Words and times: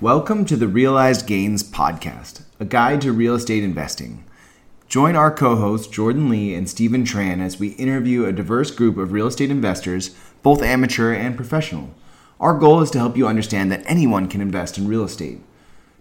Welcome 0.00 0.44
to 0.44 0.54
the 0.54 0.68
Realized 0.68 1.26
Gains 1.26 1.64
Podcast, 1.64 2.42
a 2.60 2.64
guide 2.64 3.00
to 3.00 3.10
real 3.10 3.34
estate 3.34 3.64
investing. 3.64 4.24
Join 4.86 5.16
our 5.16 5.32
co 5.32 5.56
hosts 5.56 5.88
Jordan 5.88 6.28
Lee 6.28 6.54
and 6.54 6.70
Steven 6.70 7.02
Tran 7.02 7.40
as 7.40 7.58
we 7.58 7.70
interview 7.70 8.24
a 8.24 8.32
diverse 8.32 8.70
group 8.70 8.96
of 8.96 9.10
real 9.10 9.26
estate 9.26 9.50
investors, 9.50 10.14
both 10.40 10.62
amateur 10.62 11.12
and 11.12 11.34
professional. 11.34 11.92
Our 12.38 12.56
goal 12.56 12.80
is 12.80 12.92
to 12.92 12.98
help 13.00 13.16
you 13.16 13.26
understand 13.26 13.72
that 13.72 13.82
anyone 13.86 14.28
can 14.28 14.40
invest 14.40 14.78
in 14.78 14.86
real 14.86 15.02
estate. 15.02 15.40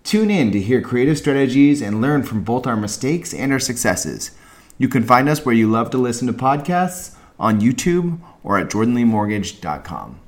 Tune 0.04 0.29
in 0.29 0.52
to 0.52 0.61
hear 0.61 0.79
creative 0.79 1.18
strategies 1.18 1.82
and 1.82 2.00
learn 2.00 2.21
from 2.21 2.43
both 2.43 2.68
our 2.68 2.77
mistakes 2.77 3.34
and 3.34 3.52
our 3.52 3.59
successes. 3.59 4.29
You 4.77 4.89
can 4.89 5.02
find 5.02 5.27
us 5.27 5.43
where 5.43 5.55
you 5.55 5.71
love 5.71 5.89
to 5.89 5.98
listen 5.98 6.27
to 6.27 6.34
podcasts 6.34 7.16
on 7.39 7.61
YouTube 7.61 8.20
or 8.43 8.59
at 8.59 8.70
jordanleemortgage.com. 8.70 10.20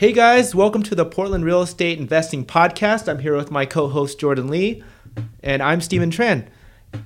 Hey 0.00 0.14
guys, 0.14 0.54
welcome 0.54 0.82
to 0.84 0.94
the 0.94 1.04
Portland 1.04 1.44
Real 1.44 1.60
Estate 1.60 1.98
Investing 1.98 2.46
Podcast. 2.46 3.06
I'm 3.06 3.18
here 3.18 3.36
with 3.36 3.50
my 3.50 3.66
co 3.66 3.86
host 3.86 4.18
Jordan 4.18 4.48
Lee, 4.48 4.82
and 5.42 5.62
I'm 5.62 5.82
Steven 5.82 6.10
Tran. 6.10 6.46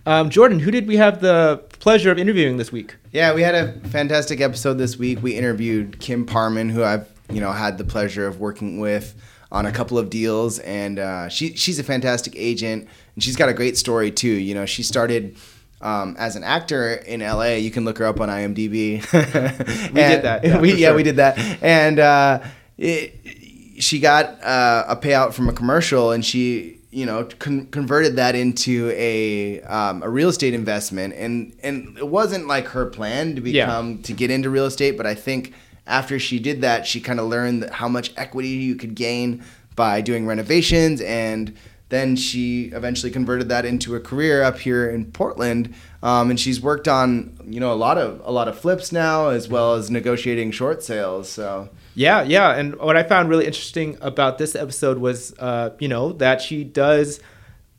Um, 0.07 0.31
Jordan, 0.31 0.61
who 0.61 0.71
did 0.71 0.87
we 0.87 0.97
have 0.99 1.21
the 1.21 1.65
pleasure 1.81 2.13
of 2.13 2.21
interviewing 2.21 2.57
this 2.57 2.71
week? 2.71 2.95
Yeah, 3.11 3.35
we 3.35 3.43
had 3.43 3.57
a 3.57 3.73
fantastic 3.89 4.41
episode 4.41 4.75
this 4.75 4.97
week. 4.97 5.21
We 5.21 5.35
interviewed 5.35 5.99
Kim 5.99 6.25
Parmon, 6.25 6.71
who 6.71 6.85
I've 6.85 7.09
you 7.33 7.41
know 7.41 7.51
had 7.51 7.79
the 7.79 7.85
pleasure 7.85 8.29
of 8.29 8.39
working 8.39 8.79
with 8.79 9.21
on 9.51 9.67
a 9.67 9.73
couple 9.73 9.99
of 9.99 10.09
deals, 10.09 10.61
and 10.61 11.01
uh, 11.01 11.29
she 11.29 11.57
she's 11.57 11.81
a 11.81 11.83
fantastic 11.83 12.35
agent, 12.37 12.89
and 13.17 13.25
she's 13.25 13.35
got 13.35 13.49
a 13.49 13.55
great 13.55 13.77
story 13.77 14.13
too. 14.13 14.29
You 14.29 14.55
know, 14.55 14.67
she 14.67 14.85
started. 14.85 15.37
Um, 15.81 16.17
as 16.19 16.35
an 16.35 16.45
actor 16.45 16.95
in 16.95 17.21
LA, 17.21 17.57
you 17.57 17.71
can 17.71 17.85
look 17.85 17.99
her 17.99 18.07
up 18.07 18.19
on 18.19 18.31
IMDb. 18.31 19.03
we 19.93 20.01
did 20.01 20.23
that. 20.23 20.43
Yeah, 20.45 20.59
we, 20.59 20.75
yeah, 20.77 20.95
we 20.95 21.03
did 21.03 21.17
that. 21.17 21.37
And 21.61 21.99
uh, 21.99 22.41
it, 22.79 23.83
she 23.83 23.99
got 23.99 24.43
uh, 24.43 24.85
a 24.89 24.97
payout 24.97 25.33
from 25.33 25.49
a 25.49 25.53
commercial, 25.53 26.13
and 26.13 26.25
she 26.25 26.81
you 26.91 27.07
know 27.07 27.25
con- 27.39 27.67
converted 27.67 28.17
that 28.17 28.35
into 28.35 28.91
a 28.95 29.61
um, 29.63 30.03
a 30.03 30.09
real 30.09 30.29
estate 30.29 30.55
investment, 30.55 31.15
and 31.15 31.57
and 31.63 31.99
it 31.99 32.09
wasn't 32.09 32.47
like 32.47 32.67
her 32.69 32.87
plan 32.87 33.35
to 33.35 33.41
become 33.41 33.97
yeah. 33.97 34.03
to 34.03 34.13
get 34.13 34.31
into 34.31 34.51
real 34.51 34.67
estate, 34.67 34.97
but 34.97 35.07
I 35.07 35.15
think 35.15 35.55
after 35.87 36.19
she 36.19 36.39
did 36.39 36.63
that, 36.63 36.87
she 36.87 37.01
kind 37.01 37.21
of 37.21 37.27
learned 37.27 37.69
how 37.71 37.89
much 37.89 38.13
equity 38.17 38.49
you 38.49 38.75
could 38.75 38.95
gain 38.95 39.45
by 39.77 40.01
doing 40.01 40.27
renovations 40.27 41.01
and 41.01 41.55
then 41.91 42.17
she 42.17 42.65
eventually 42.73 43.13
converted 43.13 43.49
that 43.51 43.65
into 43.65 43.95
a 43.95 44.01
career 44.01 44.43
up 44.43 44.59
here 44.59 44.91
in 44.91 45.05
Portland, 45.13 45.75
um, 46.03 46.31
and 46.31 46.41
she's 46.41 46.61
worked 46.61 46.89
on 46.89 47.39
you 47.47 47.61
know 47.61 47.73
a 47.73 47.77
lot 47.77 47.99
of 47.99 48.21
a 48.25 48.33
lot 48.33 48.49
of 48.49 48.59
flips 48.59 48.91
now, 48.91 49.29
as 49.29 49.49
well 49.49 49.75
as 49.75 49.91
negotiating 49.91 50.51
short 50.51 50.83
sales. 50.83 51.29
So 51.29 51.69
yeah, 51.95 52.23
yeah. 52.23 52.55
And 52.55 52.77
what 52.77 52.97
I 52.97 53.03
found 53.03 53.29
really 53.29 53.47
interesting 53.47 53.97
about 54.01 54.39
this 54.39 54.55
episode 54.55 54.99
was, 54.99 55.35
uh, 55.39 55.71
you 55.79 55.89
know, 55.89 56.13
that 56.15 56.41
she 56.41 56.65
does 56.65 57.21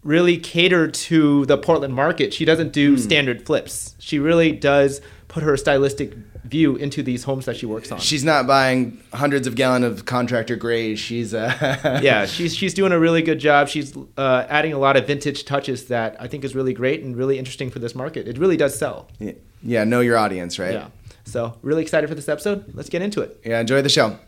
really 0.03 0.37
cater 0.37 0.87
to 0.87 1.45
the 1.47 1.57
Portland 1.57 1.93
market. 1.93 2.33
She 2.33 2.45
doesn't 2.45 2.71
do 2.71 2.95
mm. 2.95 2.99
standard 2.99 3.45
flips. 3.45 3.95
She 3.99 4.19
really 4.19 4.51
does 4.51 5.01
put 5.27 5.43
her 5.43 5.57
stylistic 5.57 6.13
view 6.45 6.75
into 6.75 7.01
these 7.01 7.23
homes 7.23 7.45
that 7.45 7.57
she 7.57 7.65
works 7.65 7.91
on. 7.91 7.99
She's 7.99 8.23
not 8.23 8.45
buying 8.45 9.01
hundreds 9.13 9.47
of 9.47 9.55
gallon 9.55 9.83
of 9.83 10.05
contractor 10.05 10.55
grays. 10.55 10.99
She's 10.99 11.33
uh 11.33 11.99
yeah, 12.03 12.25
she's 12.27 12.55
she's 12.55 12.73
doing 12.73 12.91
a 12.91 12.99
really 12.99 13.23
good 13.23 13.39
job. 13.39 13.67
She's 13.67 13.97
uh, 14.15 14.45
adding 14.47 14.71
a 14.71 14.77
lot 14.77 14.95
of 14.95 15.07
vintage 15.07 15.43
touches 15.45 15.87
that 15.87 16.15
I 16.19 16.27
think 16.27 16.43
is 16.43 16.55
really 16.55 16.73
great 16.73 17.03
and 17.03 17.17
really 17.17 17.39
interesting 17.39 17.71
for 17.71 17.79
this 17.79 17.95
market. 17.95 18.27
It 18.27 18.37
really 18.37 18.57
does 18.57 18.77
sell. 18.77 19.07
Yeah, 19.19 19.33
yeah 19.63 19.83
know 19.83 20.01
your 20.01 20.17
audience, 20.17 20.59
right? 20.59 20.73
Yeah. 20.73 20.87
So, 21.25 21.57
really 21.63 21.81
excited 21.81 22.07
for 22.07 22.15
this 22.15 22.29
episode. 22.29 22.73
Let's 22.75 22.87
get 22.87 23.01
into 23.01 23.21
it. 23.21 23.41
Yeah, 23.43 23.59
enjoy 23.59 23.81
the 23.81 23.89
show. 23.89 24.19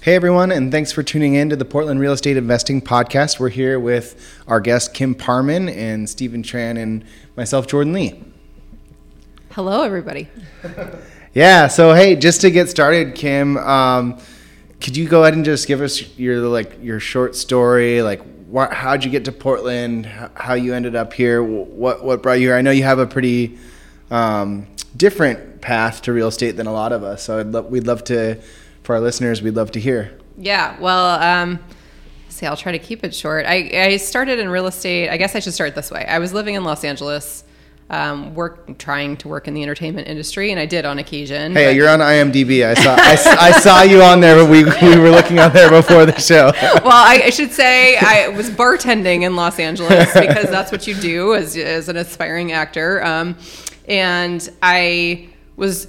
Hey 0.00 0.14
everyone, 0.14 0.52
and 0.52 0.70
thanks 0.70 0.92
for 0.92 1.02
tuning 1.02 1.34
in 1.34 1.50
to 1.50 1.56
the 1.56 1.64
Portland 1.64 1.98
Real 1.98 2.12
Estate 2.12 2.36
Investing 2.36 2.80
Podcast. 2.80 3.40
We're 3.40 3.48
here 3.50 3.78
with 3.80 4.40
our 4.46 4.60
guest 4.60 4.94
Kim 4.94 5.14
Parmon 5.14 5.68
and 5.76 6.08
Steven 6.08 6.42
Tran 6.42 6.78
and 6.78 7.04
myself, 7.36 7.66
Jordan 7.66 7.92
Lee. 7.92 8.22
Hello, 9.50 9.82
everybody. 9.82 10.28
yeah. 11.34 11.66
So 11.66 11.92
hey, 11.92 12.14
just 12.14 12.40
to 12.42 12.50
get 12.52 12.70
started, 12.70 13.16
Kim, 13.16 13.56
um, 13.58 14.18
could 14.80 14.96
you 14.96 15.08
go 15.08 15.22
ahead 15.22 15.34
and 15.34 15.44
just 15.44 15.66
give 15.66 15.82
us 15.82 16.16
your 16.16 16.38
like 16.42 16.78
your 16.80 17.00
short 17.00 17.34
story, 17.34 18.02
like 18.02 18.22
wh- 18.54 18.72
how'd 18.72 19.04
you 19.04 19.10
get 19.10 19.24
to 19.24 19.32
Portland, 19.32 20.06
how 20.06 20.54
you 20.54 20.74
ended 20.74 20.94
up 20.94 21.12
here, 21.12 21.42
what 21.42 22.04
what 22.04 22.22
brought 22.22 22.34
you 22.40 22.46
here? 22.46 22.56
I 22.56 22.62
know 22.62 22.70
you 22.70 22.84
have 22.84 23.00
a 23.00 23.06
pretty 23.06 23.58
um, 24.12 24.66
different 24.96 25.60
path 25.60 26.02
to 26.02 26.12
real 26.12 26.28
estate 26.28 26.52
than 26.52 26.66
a 26.66 26.72
lot 26.72 26.92
of 26.92 27.02
us, 27.02 27.22
so 27.22 27.38
I'd 27.38 27.48
lo- 27.48 27.62
we'd 27.62 27.86
love 27.86 28.04
to 28.04 28.40
for 28.82 28.94
our 28.94 29.00
listeners, 29.00 29.42
we'd 29.42 29.54
love 29.54 29.70
to 29.72 29.80
hear. 29.80 30.18
Yeah, 30.36 30.78
well, 30.80 31.20
um, 31.20 31.60
see, 32.28 32.46
I'll 32.46 32.56
try 32.56 32.72
to 32.72 32.78
keep 32.78 33.04
it 33.04 33.14
short. 33.14 33.46
I, 33.46 33.70
I 33.72 33.96
started 33.98 34.38
in 34.38 34.48
real 34.48 34.66
estate. 34.66 35.10
I 35.10 35.16
guess 35.16 35.36
I 35.36 35.40
should 35.40 35.54
start 35.54 35.74
this 35.74 35.90
way. 35.90 36.04
I 36.06 36.18
was 36.18 36.32
living 36.32 36.54
in 36.54 36.64
Los 36.64 36.84
Angeles. 36.84 37.44
Um, 37.90 38.36
work 38.36 38.78
trying 38.78 39.16
to 39.16 39.26
work 39.26 39.48
in 39.48 39.54
the 39.54 39.64
entertainment 39.64 40.06
industry, 40.06 40.52
and 40.52 40.60
I 40.60 40.66
did 40.66 40.84
on 40.84 41.00
occasion. 41.00 41.52
Hey, 41.52 41.74
you're 41.74 41.88
on 41.88 41.98
IMDb. 41.98 42.64
I 42.64 42.74
saw 42.74 42.94
I, 42.94 43.48
I, 43.48 43.50
saw 43.50 43.82
you 43.82 44.00
on 44.00 44.20
there, 44.20 44.36
but 44.36 44.48
we, 44.48 44.62
we 44.62 44.96
were 44.96 45.10
looking 45.10 45.40
on 45.40 45.52
there 45.52 45.68
before 45.68 46.06
the 46.06 46.16
show. 46.16 46.52
well, 46.62 46.82
I, 46.86 47.22
I, 47.24 47.30
should 47.30 47.50
say 47.50 47.96
I 47.96 48.28
was 48.28 48.48
bartending 48.48 49.22
in 49.22 49.34
Los 49.34 49.58
Angeles 49.58 50.12
because 50.14 50.48
that's 50.50 50.70
what 50.70 50.86
you 50.86 50.94
do 50.94 51.34
as, 51.34 51.56
as 51.56 51.88
an 51.88 51.96
aspiring 51.96 52.52
actor. 52.52 53.04
Um, 53.04 53.36
and 53.90 54.48
I 54.62 55.28
was 55.56 55.88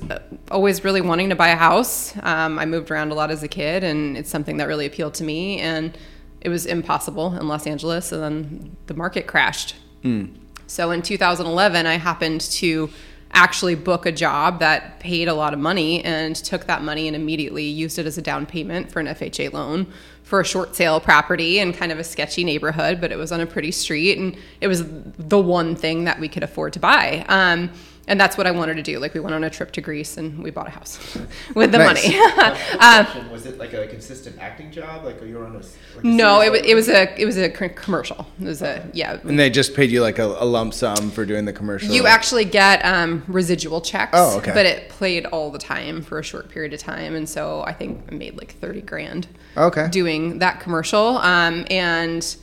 always 0.50 0.84
really 0.84 1.00
wanting 1.00 1.30
to 1.30 1.36
buy 1.36 1.50
a 1.50 1.56
house. 1.56 2.14
Um, 2.24 2.60
I 2.60 2.66
moved 2.66 2.92
around 2.92 3.12
a 3.12 3.14
lot 3.14 3.32
as 3.32 3.44
a 3.44 3.48
kid, 3.48 3.86
and 3.86 4.18
it's 4.18 4.30
something 4.30 4.58
that 4.58 4.68
really 4.68 4.86
appealed 4.86 5.14
to 5.16 5.24
me. 5.24 5.60
And 5.60 5.98
it 6.42 6.50
was 6.50 6.66
impossible 6.66 7.38
in 7.38 7.48
Los 7.48 7.68
Angeles, 7.68 8.12
and 8.12 8.22
then 8.22 8.76
the 8.88 8.96
market 8.96 9.28
crashed. 9.28 9.76
Mm. 10.04 10.36
So 10.66 10.92
in 10.92 11.04
2011, 11.04 11.86
I 11.86 11.94
happened 11.94 12.42
to 12.42 12.90
actually 13.34 13.76
book 13.76 14.06
a 14.06 14.12
job 14.12 14.60
that 14.60 15.00
paid 15.00 15.28
a 15.28 15.34
lot 15.34 15.54
of 15.54 15.60
money 15.60 16.04
and 16.04 16.36
took 16.36 16.66
that 16.66 16.82
money 16.82 17.08
and 17.08 17.16
immediately 17.16 17.64
used 17.64 17.98
it 17.98 18.06
as 18.06 18.18
a 18.18 18.22
down 18.22 18.46
payment 18.46 18.92
for 18.92 19.00
an 19.00 19.08
FHA 19.08 19.54
loan 19.54 19.88
for 20.24 20.40
a 20.40 20.46
short 20.46 20.76
sale 20.76 21.00
property 21.00 21.60
in 21.60 21.74
kind 21.74 21.92
of 21.92 22.00
a 22.00 22.04
sketchy 22.04 22.44
neighborhood, 22.44 23.00
but 23.00 23.12
it 23.12 23.18
was 23.18 23.32
on 23.32 23.42
a 23.42 23.46
pretty 23.46 23.72
street 23.72 24.18
and 24.18 24.38
it 24.60 24.68
was 24.68 24.84
the 24.86 25.40
one 25.40 25.76
thing 25.76 26.06
that 26.06 26.20
we 26.20 26.28
could 26.28 26.44
afford 26.44 26.74
to 26.74 26.80
buy. 26.80 27.26
Um, 27.28 27.70
and 28.12 28.20
that's 28.20 28.38
what 28.38 28.46
I 28.46 28.52
wanted 28.52 28.76
to 28.76 28.84
do. 28.84 29.00
Like 29.00 29.14
we 29.14 29.22
went 29.22 29.34
on 29.34 29.46
a 29.46 29.50
trip 29.50 29.72
to 29.72 29.82
Greece 29.82 30.18
and 30.18 30.44
we 30.44 30.52
bought 30.52 30.68
a 30.68 30.72
house 30.72 31.18
with 31.56 31.72
the 31.72 31.80
money. 31.80 32.18
um, 32.80 33.32
was 33.32 33.46
it 33.46 33.58
like 33.58 33.72
a 33.72 33.88
consistent 33.88 34.38
acting 34.38 34.70
job? 34.70 35.06
Like 35.06 35.24
you 35.24 35.38
were 35.38 35.46
on 35.46 35.56
a 35.56 35.60
like 35.60 36.04
no, 36.04 36.42
it 36.42 36.52
was 36.52 36.62
it 36.62 36.76
was 36.76 36.90
a 36.90 37.20
it 37.20 37.26
was 37.26 37.38
a 37.38 37.50
commercial. 37.50 38.28
It 38.42 38.48
was 38.48 38.62
a 38.62 38.86
yeah. 38.92 39.18
And 39.24 39.40
they 39.40 39.50
just 39.50 39.74
paid 39.74 39.92
you 39.92 40.02
like 40.02 40.20
a, 40.20 40.26
a 40.26 40.44
lump 40.44 40.74
sum 40.74 41.10
for 41.10 41.26
doing 41.26 41.46
the 41.46 41.54
commercial. 41.54 41.90
You 41.90 42.06
actually 42.06 42.44
get 42.44 42.84
um, 42.84 43.24
residual 43.30 43.80
checks. 43.80 44.12
Oh, 44.14 44.40
okay. 44.40 44.52
But 44.54 44.66
it 44.66 44.90
played 44.90 45.26
all 45.28 45.50
the 45.50 45.60
time 45.60 46.02
for 46.02 46.20
a 46.20 46.24
short 46.24 46.50
period 46.50 46.74
of 46.74 46.82
time, 46.82 47.16
and 47.16 47.30
so 47.30 47.64
I 47.64 47.72
think 47.72 48.10
I 48.12 48.16
made 48.16 48.36
like 48.36 48.56
thirty 48.60 48.82
grand. 48.82 49.30
Okay. 49.56 49.88
Doing 49.88 50.40
that 50.40 50.60
commercial, 50.60 51.18
um, 51.20 51.66
and 51.70 52.36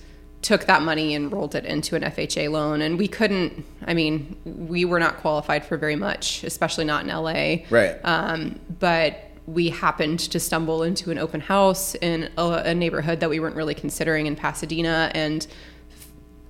took 0.43 0.67
that 0.67 0.83
money 0.83 1.15
and 1.15 1.33
rolled 1.33 1.55
it 1.55 1.65
into 1.65 1.97
an 1.97 2.03
FHA 2.03 2.51
loan. 2.51 2.81
And 2.81 2.99
we 2.99 3.09
couldn't, 3.09 3.65
I 3.87 3.95
mean, 3.95 4.37
we 4.45 4.85
were 4.85 5.01
not 5.01 5.17
qualified 5.17 5.65
for 5.65 5.77
very 5.77 5.97
much, 5.97 6.45
especially 6.45 6.85
not 6.85 7.05
in 7.05 7.09
LA. 7.09 7.67
Right. 7.71 7.99
Um, 8.05 8.61
but 8.79 9.25
we 9.47 9.71
happened 9.71 10.21
to 10.21 10.39
stumble 10.39 10.83
into 10.83 11.11
an 11.11 11.19
open 11.19 11.41
house 11.41 11.95
in 11.97 12.31
a, 12.37 12.63
a, 12.67 12.75
neighborhood 12.75 13.21
that 13.21 13.31
we 13.31 13.41
weren't 13.41 13.57
really 13.57 13.75
considering 13.75 14.27
in 14.27 14.37
Pasadena 14.37 15.11
and 15.15 15.47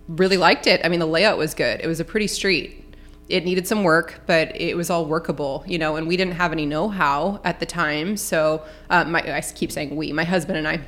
really 0.08 0.36
liked 0.36 0.66
it. 0.66 0.80
I 0.84 0.88
mean, 0.88 0.98
the 0.98 1.06
layout 1.06 1.38
was 1.38 1.54
good, 1.54 1.80
it 1.80 1.86
was 1.86 2.00
a 2.00 2.04
pretty 2.04 2.26
street. 2.26 2.84
It 3.28 3.44
needed 3.44 3.68
some 3.68 3.84
work, 3.84 4.22
but 4.26 4.58
it 4.58 4.74
was 4.74 4.88
all 4.88 5.04
workable, 5.04 5.62
you 5.66 5.76
know. 5.78 5.96
And 5.96 6.08
we 6.08 6.16
didn't 6.16 6.32
have 6.32 6.50
any 6.50 6.64
know-how 6.64 7.42
at 7.44 7.60
the 7.60 7.66
time, 7.66 8.16
so 8.16 8.62
uh, 8.88 9.04
my, 9.04 9.20
I 9.20 9.42
keep 9.42 9.70
saying 9.70 9.94
we, 9.94 10.12
my 10.12 10.24
husband 10.24 10.56
and 10.56 10.66
I. 10.66 10.80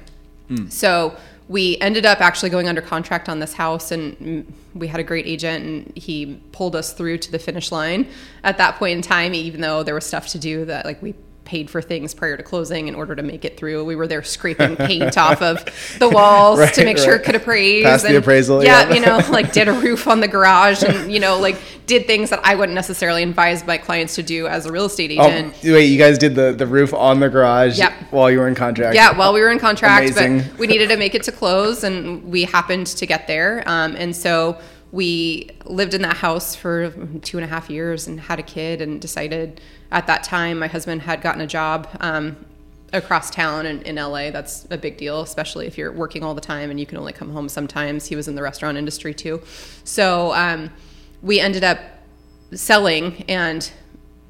Mm. 0.49 0.73
So 0.73 1.15
we 1.51 1.77
ended 1.79 2.07
up 2.07 2.21
actually 2.21 2.49
going 2.49 2.69
under 2.69 2.81
contract 2.81 3.29
on 3.29 3.41
this 3.41 3.53
house 3.53 3.91
and 3.91 4.47
we 4.73 4.87
had 4.87 5.01
a 5.01 5.03
great 5.03 5.27
agent 5.27 5.65
and 5.65 5.97
he 5.97 6.41
pulled 6.53 6.77
us 6.77 6.93
through 6.93 7.19
to 7.19 7.33
the 7.33 7.41
finish 7.41 7.73
line. 7.73 8.07
At 8.45 8.57
that 8.59 8.77
point 8.77 8.93
in 8.93 9.03
time 9.03 9.35
even 9.35 9.61
though 9.61 9.83
there 9.83 9.97
was 9.97 10.07
stuff 10.07 10.29
to 10.29 10.39
do 10.39 10.65
that 10.67 10.87
like 10.87 11.03
we 11.03 11.13
paid 11.51 11.69
for 11.69 11.83
things 11.83 12.15
prior 12.15 12.37
to 12.37 12.45
closing 12.45 12.87
in 12.87 12.95
order 12.95 13.17
to 13.17 13.25
make 13.25 13.45
it 13.45 13.57
through. 13.57 13.85
We 13.85 13.97
were 13.97 14.07
there 14.07 14.23
scraping 14.23 14.77
paint 14.77 15.19
off 15.19 15.43
of 15.43 15.65
the 15.99 16.09
walls 16.09 16.59
Right, 16.61 16.73
to 16.75 16.85
make 16.85 16.97
sure 16.97 17.17
it 17.17 17.25
could 17.25 17.35
appraise. 17.35 17.83
Pass 17.83 18.03
the 18.03 18.17
appraisal, 18.17 18.63
Yeah, 18.63 18.89
yeah. 18.89 18.95
you 18.95 19.01
know, 19.01 19.17
like 19.31 19.53
did 19.53 19.67
a 19.67 19.73
roof 19.73 20.07
on 20.07 20.21
the 20.21 20.29
garage 20.29 20.85
and, 20.85 21.13
you 21.13 21.19
know, 21.19 21.41
like 21.41 21.57
did 21.87 22.07
things 22.07 22.31
that 22.31 22.39
I 22.45 22.55
wouldn't 22.55 22.77
necessarily 22.77 23.25
advise 23.25 23.67
my 23.67 23.79
clients 23.79 24.15
to 24.15 24.23
do 24.23 24.47
as 24.47 24.65
a 24.65 24.71
real 24.71 24.85
estate 24.85 25.11
agent. 25.11 25.55
Oh, 25.65 25.73
wait, 25.73 25.87
you 25.87 25.99
guys 25.99 26.19
did 26.19 26.37
the, 26.37 26.53
the 26.53 26.69
roof 26.69 26.95
on 26.95 27.19
the 27.19 27.29
garage 27.29 27.77
Yep. 27.79 27.93
while 28.13 28.31
you 28.31 28.39
were 28.39 28.47
in 28.47 28.55
contract? 28.55 28.95
Yeah, 28.95 29.19
while 29.19 29.33
we 29.33 29.41
were 29.41 29.51
in 29.51 29.59
contract, 29.59 30.09
Amazing. 30.17 30.51
but 30.51 30.59
we 30.61 30.69
needed 30.69 30.89
to 30.91 30.97
make 30.97 31.17
it 31.17 31.25
to 31.25 31.33
close, 31.33 31.83
and 31.83 32.23
we 32.31 32.45
happened 32.45 32.87
to 32.87 33.07
get 33.07 33.27
there. 33.27 33.65
Um, 33.67 33.97
and 33.97 34.15
so 34.15 34.57
we 34.93 35.51
lived 35.65 35.95
in 35.95 36.03
that 36.03 36.17
house 36.17 36.55
for 36.55 36.91
two 37.23 37.39
and 37.39 37.45
a 37.45 37.49
half 37.49 37.71
years 37.71 38.07
and 38.07 38.21
had 38.21 38.39
a 38.39 38.43
kid, 38.43 38.81
and 38.81 39.01
decided 39.01 39.61
at 39.91 40.07
that 40.07 40.25
time 40.25 40.59
my 40.59 40.67
husband 40.67 41.03
had 41.03 41.21
gotten 41.21 41.41
a 41.41 41.47
job 41.47 41.89
um, 42.01 42.45
across 42.93 43.31
town 43.31 43.67
in, 43.67 43.83
in 43.83 43.97
LA. 43.97 44.31
That's 44.31 44.67
a 44.71 44.79
big 44.79 44.97
deal, 44.97 45.21
especially 45.21 45.67
if 45.67 45.79
you're 45.79 45.93
working 45.93 46.23
all 46.23 46.35
the 46.35 46.41
time 46.41 46.71
and 46.71 46.81
you 46.81 46.87
can 46.87 46.99
only 46.99 47.13
come 47.13 47.31
home 47.33 47.49
sometimes. 47.49 48.07
He 48.07 48.17
was 48.17 48.29
in 48.29 48.35
the 48.35 48.43
restaurant 48.43 48.77
industry 48.77 49.15
too. 49.15 49.43
So 49.85 50.33
um, 50.35 50.71
we 51.23 51.39
ended 51.41 51.65
up 51.65 51.79
selling 52.53 53.25
and 53.29 53.71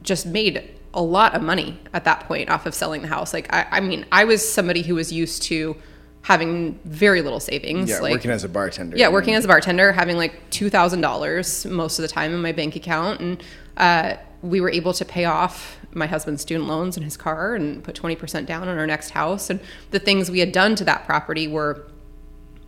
just 0.02 0.26
made 0.26 0.70
a 0.92 1.02
lot 1.02 1.34
of 1.34 1.42
money 1.42 1.78
at 1.92 2.04
that 2.04 2.20
point 2.20 2.50
off 2.50 2.66
of 2.66 2.74
selling 2.74 3.02
the 3.02 3.08
house. 3.08 3.32
Like, 3.32 3.52
I, 3.52 3.66
I 3.70 3.80
mean, 3.80 4.04
I 4.10 4.24
was 4.24 4.46
somebody 4.46 4.82
who 4.82 4.96
was 4.96 5.12
used 5.12 5.42
to 5.44 5.76
having 6.22 6.78
very 6.84 7.22
little 7.22 7.40
savings. 7.40 7.88
Yeah, 7.88 8.00
like, 8.00 8.12
working 8.12 8.30
as 8.30 8.44
a 8.44 8.48
bartender. 8.48 8.96
yeah, 8.96 9.08
working 9.08 9.34
as 9.34 9.44
a 9.44 9.48
bartender, 9.48 9.92
having 9.92 10.16
like 10.16 10.50
two 10.50 10.70
thousand 10.70 11.00
dollars 11.00 11.64
most 11.66 11.98
of 11.98 12.02
the 12.02 12.08
time 12.08 12.32
in 12.34 12.42
my 12.42 12.52
bank 12.52 12.76
account, 12.76 13.20
and 13.20 13.42
uh, 13.76 14.14
we 14.42 14.60
were 14.60 14.70
able 14.70 14.92
to 14.92 15.04
pay 15.04 15.24
off 15.24 15.78
my 15.92 16.06
husband's 16.06 16.42
student 16.42 16.68
loans 16.68 16.96
and 16.96 17.04
his 17.04 17.16
car, 17.16 17.54
and 17.54 17.82
put 17.82 17.94
twenty 17.94 18.16
percent 18.16 18.46
down 18.46 18.68
on 18.68 18.78
our 18.78 18.86
next 18.86 19.10
house. 19.10 19.50
And 19.50 19.60
the 19.90 19.98
things 19.98 20.30
we 20.30 20.40
had 20.40 20.52
done 20.52 20.74
to 20.76 20.84
that 20.84 21.04
property 21.06 21.48
were 21.48 21.86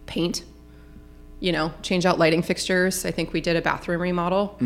paint, 0.06 0.44
you 1.40 1.52
know, 1.52 1.72
change 1.82 2.06
out 2.06 2.18
lighting 2.18 2.42
fixtures. 2.42 3.04
I 3.04 3.10
think 3.10 3.32
we 3.32 3.40
did 3.40 3.56
a 3.56 3.62
bathroom 3.62 4.00
remodel. 4.00 4.58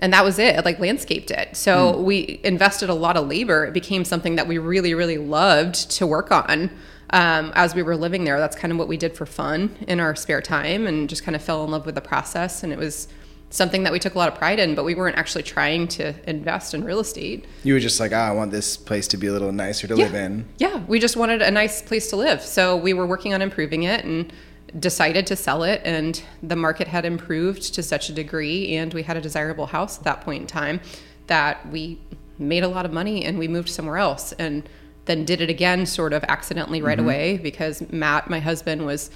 And 0.00 0.12
that 0.12 0.24
was 0.24 0.38
it. 0.38 0.64
Like 0.64 0.78
landscaped 0.78 1.30
it. 1.30 1.56
So 1.56 2.00
we 2.00 2.40
invested 2.44 2.88
a 2.88 2.94
lot 2.94 3.16
of 3.16 3.26
labor. 3.26 3.64
It 3.64 3.74
became 3.74 4.04
something 4.04 4.36
that 4.36 4.46
we 4.46 4.58
really, 4.58 4.94
really 4.94 5.18
loved 5.18 5.90
to 5.92 6.06
work 6.06 6.30
on 6.30 6.70
um, 7.10 7.52
as 7.54 7.74
we 7.74 7.82
were 7.82 7.96
living 7.96 8.24
there. 8.24 8.38
That's 8.38 8.56
kind 8.56 8.70
of 8.72 8.78
what 8.78 8.88
we 8.88 8.96
did 8.96 9.16
for 9.16 9.26
fun 9.26 9.76
in 9.88 9.98
our 9.98 10.14
spare 10.14 10.40
time, 10.40 10.86
and 10.86 11.08
just 11.08 11.24
kind 11.24 11.34
of 11.34 11.42
fell 11.42 11.64
in 11.64 11.70
love 11.70 11.86
with 11.86 11.94
the 11.94 12.00
process. 12.00 12.62
And 12.62 12.72
it 12.72 12.78
was 12.78 13.08
something 13.50 13.82
that 13.82 13.92
we 13.92 13.98
took 13.98 14.14
a 14.14 14.18
lot 14.18 14.30
of 14.30 14.34
pride 14.36 14.60
in. 14.60 14.74
But 14.74 14.84
we 14.84 14.94
weren't 14.94 15.16
actually 15.16 15.42
trying 15.42 15.88
to 15.88 16.14
invest 16.28 16.74
in 16.74 16.84
real 16.84 17.00
estate. 17.00 17.46
You 17.64 17.74
were 17.74 17.80
just 17.80 17.98
like, 17.98 18.12
ah, 18.12 18.28
I 18.28 18.32
want 18.32 18.50
this 18.50 18.76
place 18.76 19.08
to 19.08 19.16
be 19.16 19.26
a 19.26 19.32
little 19.32 19.52
nicer 19.52 19.86
to 19.88 19.96
live 19.96 20.14
in. 20.14 20.44
Yeah, 20.58 20.84
we 20.86 21.00
just 21.00 21.16
wanted 21.16 21.42
a 21.42 21.50
nice 21.50 21.82
place 21.82 22.10
to 22.10 22.16
live. 22.16 22.42
So 22.42 22.76
we 22.76 22.92
were 22.92 23.06
working 23.06 23.34
on 23.34 23.42
improving 23.42 23.84
it 23.84 24.04
and 24.04 24.32
decided 24.78 25.26
to 25.28 25.36
sell 25.36 25.62
it. 25.62 25.80
And 25.84 26.22
the 26.42 26.56
market 26.56 26.88
had 26.88 27.04
improved 27.04 27.74
to 27.74 27.82
such 27.82 28.08
a 28.08 28.12
degree, 28.12 28.76
and 28.76 28.92
we 28.92 29.02
had 29.02 29.16
a 29.16 29.20
desirable 29.20 29.66
house 29.66 29.98
at 29.98 30.04
that 30.04 30.20
point 30.22 30.42
in 30.42 30.46
time 30.46 30.80
that 31.26 31.68
we 31.70 32.00
made 32.38 32.62
a 32.62 32.68
lot 32.68 32.86
of 32.86 32.92
money 32.92 33.24
and 33.24 33.38
we 33.38 33.48
moved 33.48 33.68
somewhere 33.68 33.98
else. 33.98 34.32
And 34.32 34.68
then 35.06 35.24
did 35.24 35.40
it 35.40 35.50
again, 35.50 35.86
sort 35.86 36.12
of 36.12 36.24
accidentally 36.24 36.82
right 36.82 36.98
mm-hmm. 36.98 37.06
away, 37.06 37.38
because 37.38 37.82
Matt, 37.90 38.28
my 38.28 38.40
husband, 38.40 38.84
was 38.84 39.10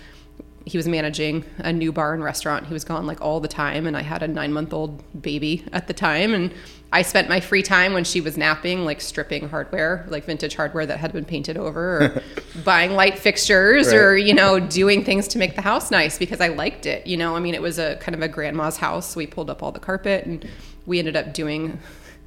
he 0.64 0.76
was 0.78 0.86
managing 0.86 1.44
a 1.58 1.72
new 1.72 1.92
bar 1.92 2.14
and 2.14 2.22
restaurant. 2.22 2.66
He 2.66 2.72
was 2.72 2.84
gone 2.84 3.06
like 3.06 3.20
all 3.20 3.40
the 3.40 3.48
time, 3.48 3.86
and 3.86 3.96
I 3.96 4.02
had 4.02 4.22
a 4.22 4.28
nine 4.28 4.52
month 4.52 4.72
old 4.72 5.02
baby 5.20 5.64
at 5.72 5.86
the 5.88 5.94
time. 5.94 6.34
And 6.34 6.52
I 6.94 7.02
spent 7.02 7.28
my 7.28 7.40
free 7.40 7.62
time 7.62 7.94
when 7.94 8.04
she 8.04 8.20
was 8.20 8.36
napping, 8.36 8.84
like 8.84 9.00
stripping 9.00 9.48
hardware, 9.48 10.04
like 10.08 10.24
vintage 10.24 10.54
hardware 10.54 10.84
that 10.84 10.98
had 10.98 11.12
been 11.12 11.24
painted 11.24 11.56
over, 11.56 11.80
or 12.04 12.22
buying 12.64 12.92
light 12.92 13.18
fixtures, 13.18 13.92
or 13.92 14.16
you 14.16 14.34
know, 14.34 14.60
doing 14.60 15.02
things 15.02 15.26
to 15.28 15.38
make 15.38 15.56
the 15.56 15.62
house 15.62 15.90
nice 15.90 16.18
because 16.18 16.40
I 16.40 16.48
liked 16.48 16.84
it. 16.86 17.06
You 17.06 17.16
know, 17.16 17.34
I 17.34 17.40
mean, 17.40 17.54
it 17.54 17.62
was 17.62 17.78
a 17.78 17.96
kind 17.96 18.14
of 18.14 18.20
a 18.20 18.28
grandma's 18.28 18.76
house. 18.76 19.16
We 19.16 19.26
pulled 19.26 19.48
up 19.48 19.62
all 19.62 19.72
the 19.72 19.80
carpet, 19.80 20.26
and 20.26 20.46
we 20.84 20.98
ended 20.98 21.16
up 21.16 21.32
doing 21.32 21.78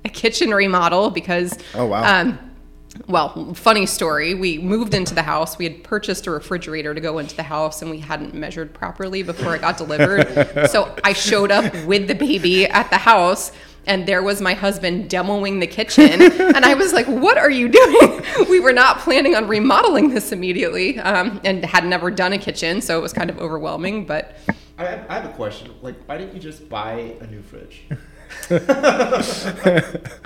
a 0.03 0.09
kitchen 0.09 0.51
remodel 0.51 1.09
because 1.11 1.57
Oh, 1.75 1.85
wow. 1.85 2.21
um, 2.21 2.39
well, 3.07 3.53
funny 3.55 3.85
story. 3.85 4.33
We 4.33 4.57
moved 4.57 4.93
into 4.93 5.13
the 5.13 5.21
house. 5.23 5.57
We 5.57 5.65
had 5.65 5.83
purchased 5.83 6.27
a 6.27 6.31
refrigerator 6.31 6.93
to 6.93 7.01
go 7.01 7.17
into 7.19 7.35
the 7.35 7.43
house, 7.43 7.81
and 7.81 7.91
we 7.91 7.99
hadn't 7.99 8.33
measured 8.33 8.73
properly 8.73 9.21
before 9.21 9.53
it 9.55 9.61
got 9.61 9.77
delivered. 9.77 10.69
so 10.71 10.95
I 11.03 11.13
showed 11.13 11.51
up 11.51 11.71
with 11.85 12.07
the 12.07 12.15
baby 12.15 12.65
at 12.65 12.89
the 12.89 12.97
house, 12.97 13.51
and 13.87 14.07
there 14.07 14.23
was 14.23 14.41
my 14.41 14.53
husband 14.53 15.09
demoing 15.09 15.59
the 15.59 15.67
kitchen. 15.67 16.21
And 16.21 16.65
I 16.65 16.73
was 16.73 16.93
like, 16.93 17.07
What 17.07 17.37
are 17.37 17.49
you 17.49 17.69
doing? 17.69 18.23
we 18.49 18.59
were 18.59 18.73
not 18.73 18.99
planning 18.99 19.35
on 19.35 19.47
remodeling 19.47 20.09
this 20.09 20.31
immediately 20.31 20.99
um, 20.99 21.39
and 21.43 21.63
had 21.65 21.85
never 21.85 22.11
done 22.11 22.33
a 22.33 22.37
kitchen, 22.37 22.81
so 22.81 22.97
it 22.97 23.01
was 23.01 23.13
kind 23.13 23.29
of 23.29 23.39
overwhelming. 23.39 24.05
But 24.05 24.37
I 24.77 24.85
have, 24.85 25.05
I 25.09 25.13
have 25.19 25.25
a 25.25 25.33
question. 25.33 25.71
Like, 25.81 25.95
why 26.05 26.17
didn't 26.17 26.33
you 26.33 26.39
just 26.39 26.67
buy 26.69 27.15
a 27.21 27.27
new 27.27 27.41
fridge? 27.41 27.83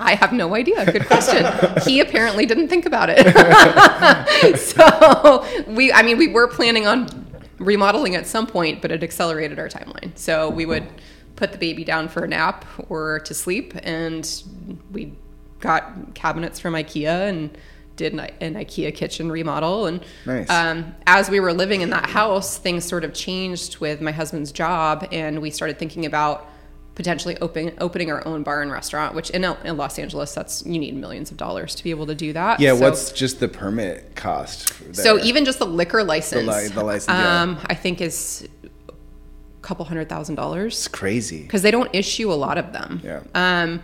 I 0.00 0.16
have 0.20 0.32
no 0.32 0.54
idea. 0.54 0.90
Good 0.90 1.06
question. 1.06 1.46
he 1.84 2.00
apparently 2.00 2.46
didn't 2.46 2.68
think 2.68 2.86
about 2.86 3.08
it. 3.12 4.58
so 4.58 5.46
we, 5.68 5.92
I 5.92 6.02
mean, 6.02 6.18
we 6.18 6.28
were 6.28 6.48
planning 6.48 6.86
on 6.86 7.26
remodeling 7.58 8.16
at 8.16 8.26
some 8.26 8.46
point, 8.46 8.82
but 8.82 8.90
it 8.90 9.02
accelerated 9.02 9.58
our 9.58 9.68
timeline. 9.68 10.16
So 10.16 10.50
we 10.50 10.66
would 10.66 10.86
put 11.40 11.52
the 11.52 11.58
baby 11.58 11.84
down 11.84 12.06
for 12.06 12.22
a 12.22 12.28
nap 12.28 12.66
or 12.90 13.20
to 13.20 13.32
sleep, 13.32 13.72
and 13.82 14.42
we 14.92 15.12
got 15.58 16.14
cabinets 16.14 16.60
from 16.60 16.74
IKEA 16.74 17.28
and 17.30 17.56
did 17.96 18.12
an, 18.12 18.20
an 18.40 18.54
IKEA 18.54 18.94
kitchen 18.94 19.32
remodel. 19.32 19.86
And 19.86 20.04
Nice. 20.26 20.50
um, 20.50 20.94
as 21.06 21.30
we 21.30 21.40
were 21.40 21.54
living 21.54 21.80
in 21.80 21.88
that 21.90 22.10
house, 22.10 22.58
things 22.58 22.84
sort 22.84 23.04
of 23.04 23.14
changed 23.14 23.78
with 23.78 24.02
my 24.02 24.12
husband's 24.12 24.52
job, 24.52 25.08
and 25.12 25.40
we 25.40 25.50
started 25.50 25.78
thinking 25.78 26.04
about 26.04 26.46
potentially 26.94 27.38
open, 27.40 27.72
opening 27.78 28.10
our 28.10 28.26
own 28.26 28.42
bar 28.42 28.60
and 28.60 28.70
restaurant. 28.70 29.14
Which 29.14 29.30
in, 29.30 29.42
in 29.64 29.78
Los 29.78 29.98
Angeles, 29.98 30.34
that's 30.34 30.62
you 30.66 30.78
need 30.78 30.94
millions 30.94 31.30
of 31.30 31.38
dollars 31.38 31.74
to 31.76 31.82
be 31.84 31.88
able 31.90 32.06
to 32.08 32.14
do 32.14 32.34
that. 32.34 32.60
Yeah, 32.60 32.74
So- 32.74 32.80
what's 32.82 33.12
just 33.12 33.40
the 33.40 33.48
permit 33.48 34.14
cost? 34.14 34.74
so 34.94 35.18
even 35.20 35.46
just 35.46 35.58
the 35.58 35.66
liquor 35.66 36.04
license, 36.04 36.46
li- 36.46 36.68
the 36.68 36.84
license, 36.84 37.16
yeah. 37.18 37.42
um, 37.42 37.58
I 37.64 37.74
think 37.74 38.02
is 38.02 38.46
couple 39.62 39.84
hundred 39.84 40.08
thousand 40.08 40.34
dollars 40.36 40.74
it's 40.74 40.88
crazy. 40.88 41.42
because 41.42 41.62
they 41.62 41.70
don't 41.70 41.94
issue 41.94 42.32
a 42.32 42.34
lot 42.34 42.58
of 42.58 42.72
them. 42.72 43.00
Yeah. 43.04 43.20
Um, 43.34 43.82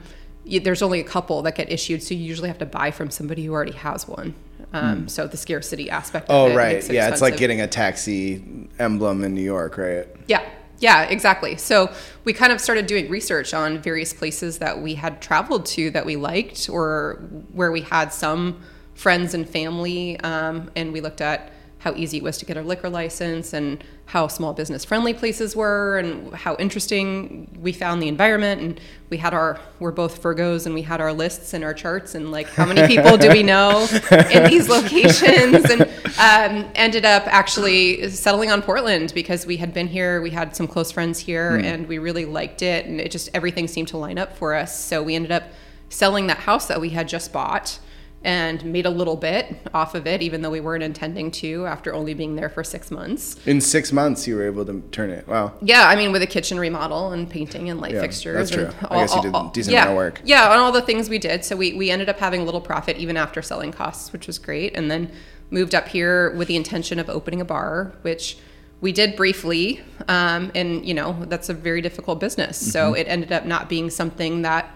y- 0.51 0.59
there's 0.59 0.83
only 0.83 1.01
a 1.01 1.05
couple 1.05 1.43
that 1.43 1.55
get 1.55 1.71
issued, 1.71 2.03
so 2.03 2.15
you 2.15 2.21
usually 2.21 2.49
have 2.49 2.59
to 2.59 2.67
buy 2.67 2.91
from 2.91 3.11
somebody 3.11 3.45
who 3.45 3.53
already 3.53 3.73
has 3.73 4.09
one. 4.09 4.35
Um, 4.73 5.09
So 5.09 5.27
the 5.27 5.37
scarcity 5.37 5.89
aspect. 5.91 6.29
Of. 6.29 6.35
Oh, 6.35 6.51
it 6.51 6.57
right. 6.57 6.77
it 6.77 6.91
Yeah, 6.93 7.09
it's 7.09 7.21
like 7.23 7.37
getting 7.37 7.61
a 7.61 7.67
taxi 7.67 8.69
emblem 8.79 9.23
in 9.25 9.35
New 9.35 9.43
York, 9.43 9.79
right? 9.79 10.07
Yeah. 10.27 10.43
Yeah, 10.79 11.05
exactly. 11.05 11.57
So 11.57 11.91
we 12.25 12.35
kind 12.35 12.53
of 12.53 12.61
started 12.61 12.87
doing 12.87 13.09
research 13.09 13.55
on 13.55 13.81
various 13.81 14.13
places 14.13 14.59
that 14.59 14.83
we 14.83 14.95
had 14.95 15.23
traveled 15.23 15.65
to 15.67 15.91
that 15.93 16.05
we 16.05 16.17
liked 16.17 16.69
or 16.69 17.15
where 17.53 17.73
we 17.73 17.81
had 17.81 18.13
some 18.13 18.61
friends 18.95 19.33
and 19.33 19.49
family. 19.49 20.21
Um, 20.21 20.71
and 20.77 20.93
we 20.93 21.01
looked 21.01 21.23
at 21.23 21.51
how 21.79 21.95
easy 21.95 22.17
it 22.17 22.23
was 22.23 22.39
to 22.39 22.45
get 22.45 22.57
a 22.57 22.63
liquor 22.63 22.89
license 22.89 23.53
and 23.53 23.83
how 24.07 24.29
small 24.29 24.53
business 24.53 24.85
friendly 24.85 25.13
places 25.13 25.55
were 25.55 25.99
and 25.99 26.33
how 26.35 26.57
interesting 26.57 27.49
we 27.61 27.73
found 27.73 28.01
the 28.01 28.09
environment. 28.09 28.61
And 28.61 28.81
we 29.11 29.19
had 29.19 29.35
our, 29.35 29.61
we're 29.79 29.93
both 29.93 30.23
Virgos 30.23 30.67
and 30.67 30.75
we 30.75 30.83
had 30.83 31.01
our 31.01 31.13
lists 31.13 31.55
and 31.55 31.63
our 31.63 31.75
charts 31.75 32.15
and 32.15 32.31
like 32.31 32.49
how 32.49 32.65
many 32.65 32.87
people 32.87 33.17
do 33.17 33.29
we 33.31 33.43
know 33.43 33.87
in 34.31 34.45
these 34.51 34.69
locations 34.69 35.71
and 35.71 35.83
um, 36.19 36.71
ended 36.75 37.05
up 37.05 37.25
actually 37.27 38.09
settling 38.11 38.51
on 38.51 38.63
Portland 38.63 39.13
because 39.15 39.45
we 39.45 39.57
had 39.57 39.75
been 39.75 39.87
here, 39.89 40.23
we 40.23 40.31
had 40.31 40.57
some 40.57 40.67
close 40.67 40.91
friends 40.91 41.19
here, 41.19 41.57
and 41.57 41.87
we 41.89 41.99
really 41.99 42.25
liked 42.25 42.63
it, 42.63 42.87
and 42.87 43.01
it 43.01 43.11
just 43.11 43.29
everything 43.35 43.69
seemed 43.69 43.89
to 43.89 43.97
line 43.97 44.19
up 44.19 44.37
for 44.37 44.55
us. 44.55 44.83
So 44.83 45.03
we 45.03 45.15
ended 45.15 45.33
up 45.33 45.45
selling 45.89 46.27
that 46.29 46.39
house 46.39 46.67
that 46.67 46.81
we 46.81 46.91
had 46.91 47.09
just 47.09 47.33
bought 47.33 47.79
and 48.25 48.65
made 48.65 48.87
a 48.87 48.91
little 48.91 49.15
bit 49.17 49.55
off 49.73 49.95
of 49.95 50.07
it, 50.07 50.21
even 50.21 50.43
though 50.43 50.51
we 50.51 50.59
weren't 50.59 50.83
intending 50.83 51.31
to 51.31 51.65
after 51.67 51.95
only 51.95 52.13
being 52.13 52.35
there 52.35 52.49
for 52.49 52.65
six 52.65 52.91
months. 52.91 53.37
In 53.47 53.61
six 53.61 53.93
months, 53.93 54.27
you 54.27 54.35
were 54.35 54.45
able 54.45 54.65
to 54.67 54.83
turn 54.91 55.11
it. 55.11 55.29
Wow. 55.29 55.53
Yeah, 55.63 55.87
I 55.87 55.95
mean, 55.95 56.11
with 56.11 56.23
a 56.23 56.27
kitchen 56.27 56.59
remodel 56.59 57.13
and 57.13 57.31
painting 57.31 57.71
and 57.71 57.81
light 57.81 57.95
Yeah, 57.95 58.01
fixtures. 58.01 58.51
that's 58.51 58.51
true. 58.51 58.65
and 58.67 58.87
I 58.91 58.97
guess 59.03 59.15
you 59.15 59.23
did 59.23 59.35
a 59.35 59.51
decent 59.53 59.73
yeah, 59.75 59.83
amount 59.83 59.91
of 59.91 59.97
work. 59.97 60.21
Yeah, 60.25 60.51
on 60.51 60.59
all 60.59 60.73
the 60.73 60.83
things 60.83 61.09
we 61.09 61.19
did. 61.19 61.45
So 61.45 61.55
we, 61.55 61.75
we 61.75 61.91
ended 61.91 62.09
up 62.09 62.19
having 62.19 62.41
a 62.41 62.45
little 62.45 62.61
profit 62.61 62.97
even 62.97 63.17
after 63.17 63.43
selling 63.43 63.71
costs, 63.71 64.13
which 64.13 64.27
was 64.27 64.39
great. 64.39 64.77
And 64.77 64.91
then 64.91 65.13
moved 65.51 65.75
up 65.77 65.87
here 65.87 66.35
with 66.35 66.49
the 66.49 66.57
intention 66.57 66.99
of 66.99 67.09
opening 67.09 67.41
a 67.41 67.45
bar, 67.45 67.93
which 68.03 68.39
we 68.81 68.91
did 68.91 69.15
briefly. 69.15 69.81
Um, 70.09 70.51
and, 70.55 70.85
you 70.85 70.95
know, 70.95 71.25
that's 71.29 71.49
a 71.49 71.55
very 71.55 71.81
difficult 71.81 72.19
business. 72.19 72.59
So 72.73 72.87
Mm-hmm. 72.91 72.97
it 72.97 73.07
ended 73.09 73.31
up 73.33 73.45
not 73.45 73.69
being 73.69 73.89
something 73.89 74.43
that 74.43 74.69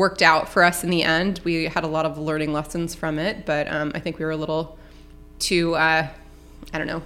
worked 0.00 0.22
out 0.22 0.48
for 0.48 0.64
us 0.64 0.82
in 0.82 0.88
the 0.88 1.02
end. 1.02 1.40
We 1.44 1.64
had 1.64 1.84
a 1.84 1.86
lot 1.86 2.06
of 2.06 2.16
learning 2.16 2.54
lessons 2.54 2.94
from 2.94 3.18
it, 3.18 3.44
but 3.44 3.70
um, 3.70 3.92
I 3.94 4.00
think 4.00 4.18
we 4.18 4.24
were 4.24 4.30
a 4.30 4.36
little 4.36 4.78
too, 5.38 5.74
uh, 5.74 6.08
I 6.72 6.78
don't 6.78 6.86
know, 6.86 7.02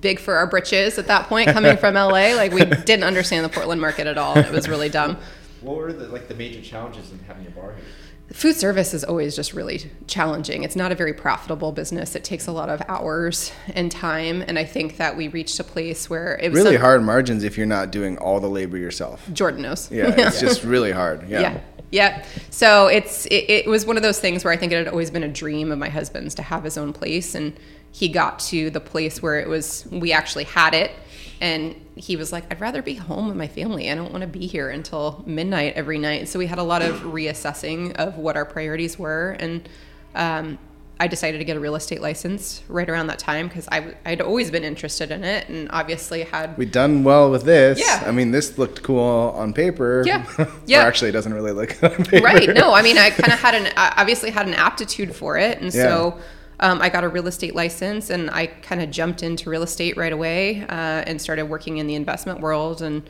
big 0.00 0.20
for 0.20 0.36
our 0.36 0.46
britches 0.46 0.98
at 0.98 1.08
that 1.08 1.26
point 1.26 1.50
coming 1.50 1.76
from 1.76 1.94
LA. 2.08 2.34
Like 2.36 2.52
we 2.52 2.64
didn't 2.64 3.02
understand 3.02 3.44
the 3.44 3.48
Portland 3.48 3.80
market 3.80 4.06
at 4.06 4.16
all. 4.16 4.34
And 4.38 4.46
it 4.46 4.52
was 4.52 4.68
really 4.68 4.88
dumb. 4.88 5.16
What 5.62 5.76
were 5.78 5.92
the 5.92 6.06
like 6.06 6.28
the 6.28 6.34
major 6.36 6.62
challenges 6.62 7.10
in 7.10 7.18
having 7.26 7.46
a 7.48 7.50
bar 7.50 7.74
here? 7.74 7.84
food 8.32 8.54
service 8.54 8.94
is 8.94 9.02
always 9.04 9.34
just 9.34 9.52
really 9.52 9.90
challenging. 10.06 10.62
It's 10.62 10.76
not 10.76 10.92
a 10.92 10.94
very 10.94 11.12
profitable 11.12 11.72
business. 11.72 12.14
It 12.14 12.22
takes 12.24 12.46
a 12.46 12.52
lot 12.52 12.68
of 12.68 12.80
hours 12.88 13.52
and 13.74 13.90
time, 13.90 14.44
and 14.46 14.58
I 14.58 14.64
think 14.64 14.98
that 14.98 15.16
we 15.16 15.28
reached 15.28 15.58
a 15.58 15.64
place 15.64 16.08
where 16.08 16.38
it 16.40 16.50
was 16.52 16.62
Really 16.62 16.76
some- 16.76 16.82
hard 16.82 17.02
margins 17.02 17.42
if 17.44 17.58
you're 17.58 17.66
not 17.66 17.90
doing 17.90 18.18
all 18.18 18.38
the 18.40 18.48
labor 18.48 18.76
yourself. 18.76 19.28
Jordan 19.32 19.62
knows. 19.62 19.90
Yeah, 19.90 20.14
it's 20.16 20.40
just 20.46 20.62
really 20.62 20.92
hard. 20.92 21.28
Yeah. 21.28 21.40
yeah. 21.40 21.60
Yeah. 21.90 22.24
So 22.50 22.86
it's 22.86 23.26
it, 23.26 23.50
it 23.50 23.66
was 23.66 23.84
one 23.84 23.96
of 23.96 24.02
those 24.02 24.20
things 24.20 24.44
where 24.44 24.52
I 24.52 24.56
think 24.56 24.72
it 24.72 24.76
had 24.76 24.88
always 24.88 25.10
been 25.10 25.24
a 25.24 25.28
dream 25.28 25.72
of 25.72 25.78
my 25.78 25.88
husband's 25.88 26.34
to 26.36 26.42
have 26.42 26.64
his 26.64 26.78
own 26.78 26.92
place 26.92 27.34
and 27.34 27.58
he 27.92 28.08
got 28.08 28.38
to 28.38 28.70
the 28.70 28.80
place 28.80 29.20
where 29.20 29.40
it 29.40 29.48
was 29.48 29.86
we 29.90 30.12
actually 30.12 30.44
had 30.44 30.74
it 30.74 30.92
and 31.40 31.74
he 31.96 32.14
was 32.16 32.32
like 32.32 32.44
I'd 32.50 32.60
rather 32.60 32.82
be 32.82 32.94
home 32.94 33.26
with 33.28 33.36
my 33.36 33.48
family. 33.48 33.90
I 33.90 33.94
don't 33.96 34.12
want 34.12 34.22
to 34.22 34.28
be 34.28 34.46
here 34.46 34.70
until 34.70 35.24
midnight 35.26 35.74
every 35.74 35.98
night. 35.98 36.28
So 36.28 36.38
we 36.38 36.46
had 36.46 36.58
a 36.58 36.62
lot 36.62 36.82
of 36.82 37.00
reassessing 37.00 37.96
of 37.96 38.16
what 38.16 38.36
our 38.36 38.44
priorities 38.44 38.98
were 38.98 39.36
and 39.40 39.68
um 40.14 40.58
I 41.00 41.06
decided 41.08 41.38
to 41.38 41.44
get 41.44 41.56
a 41.56 41.60
real 41.60 41.74
estate 41.76 42.00
license 42.02 42.62
right 42.68 42.88
around 42.88 43.06
that 43.08 43.18
time 43.18 43.48
because 43.48 43.66
I 43.72 43.94
I'd 44.04 44.20
always 44.20 44.50
been 44.50 44.64
interested 44.64 45.10
in 45.10 45.24
it 45.24 45.48
and 45.48 45.68
obviously 45.72 46.22
had 46.22 46.56
We've 46.58 46.70
done 46.70 47.02
well 47.04 47.30
with 47.30 47.44
this. 47.44 47.80
Yeah. 47.80 48.04
I 48.06 48.12
mean, 48.12 48.30
this 48.30 48.58
looked 48.58 48.82
cool 48.82 49.32
on 49.34 49.52
paper. 49.54 50.04
Yeah. 50.06 50.26
or 50.38 50.46
Yeah. 50.66 50.80
actually, 50.84 51.08
it 51.08 51.12
doesn't 51.12 51.32
really 51.34 51.52
look 51.52 51.76
good 51.80 51.92
on 51.98 52.04
paper. 52.04 52.24
right 52.24 52.48
no 52.54 52.72
i 52.74 52.82
mean 52.82 52.98
i 52.98 53.08
kind 53.10 53.32
of 53.32 53.40
had 53.40 53.54
an 53.54 53.72
I 53.76 53.94
obviously 53.96 54.30
had 54.30 54.46
an 54.46 54.54
aptitude 54.54 55.14
for 55.16 55.36
it 55.38 55.60
and 55.60 55.72
so 55.72 56.18
um, 56.60 56.82
i 56.82 56.88
got 56.90 57.02
a 57.04 57.08
real 57.08 57.26
estate 57.26 57.54
license 57.54 58.10
and 58.10 58.30
i 58.30 58.46
kind 58.46 58.82
of 58.82 58.90
jumped 58.90 59.22
into 59.22 59.48
real 59.48 59.62
estate 59.62 59.96
right 59.96 60.12
away 60.12 60.62
uh, 60.68 61.08
and 61.08 61.20
started 61.20 61.46
working 61.46 61.78
in 61.78 61.86
the 61.86 61.94
investment 61.94 62.40
world 62.40 62.82
and 62.82 63.08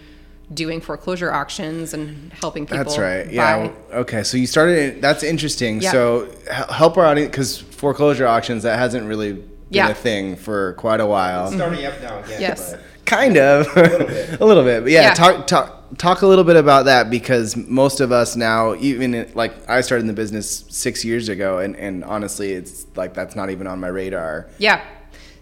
doing 0.52 0.80
foreclosure 0.80 1.32
auctions 1.32 1.94
and 1.94 2.32
helping 2.34 2.66
people 2.66 2.78
That's 2.78 2.98
right. 2.98 3.30
Yeah. 3.32 3.70
Okay. 3.92 4.22
So 4.24 4.36
you 4.36 4.46
started. 4.46 5.00
That's 5.00 5.22
interesting. 5.22 5.80
Yeah. 5.80 5.92
So 5.92 6.28
help 6.50 6.96
our 6.96 7.06
audience 7.06 7.30
because 7.30 7.58
foreclosure 7.58 8.26
auctions 8.26 8.62
that 8.64 8.78
hasn't 8.78 9.06
really 9.06 9.32
been 9.34 9.48
Yeah. 9.70 9.88
a 9.90 9.94
thing 9.94 10.36
for 10.36 10.72
quite 10.74 11.00
a 11.00 11.06
while. 11.06 11.52
Starting 11.52 11.84
up 11.86 12.00
now 12.02 12.18
again. 12.20 12.40
Yes. 12.40 12.72
but- 12.72 12.80
Kind 13.06 13.38
of. 13.38 13.66
a 13.76 13.80
little 13.82 14.06
bit. 14.06 14.40
a 14.40 14.44
little 14.44 14.62
bit. 14.62 14.82
But 14.82 14.92
yeah, 14.92 15.02
Yeah. 15.02 15.14
Talk 15.14 15.46
talk 15.48 15.76
talk 15.98 16.22
a 16.22 16.26
little 16.28 16.44
bit 16.44 16.54
about 16.56 16.84
that 16.84 17.10
because 17.10 17.56
most 17.56 17.98
of 18.00 18.12
us 18.12 18.36
now, 18.36 18.74
even 18.76 19.28
like 19.34 19.52
I 19.68 19.80
started 19.80 20.02
in 20.02 20.06
the 20.06 20.12
business 20.12 20.64
six 20.68 21.04
years 21.04 21.28
ago, 21.28 21.58
and 21.58 21.74
and 21.76 22.04
honestly, 22.04 22.52
it's 22.52 22.86
like 22.94 23.14
that's 23.14 23.34
not 23.34 23.50
even 23.50 23.66
on 23.66 23.80
my 23.80 23.88
radar. 23.88 24.46
Yeah. 24.58 24.80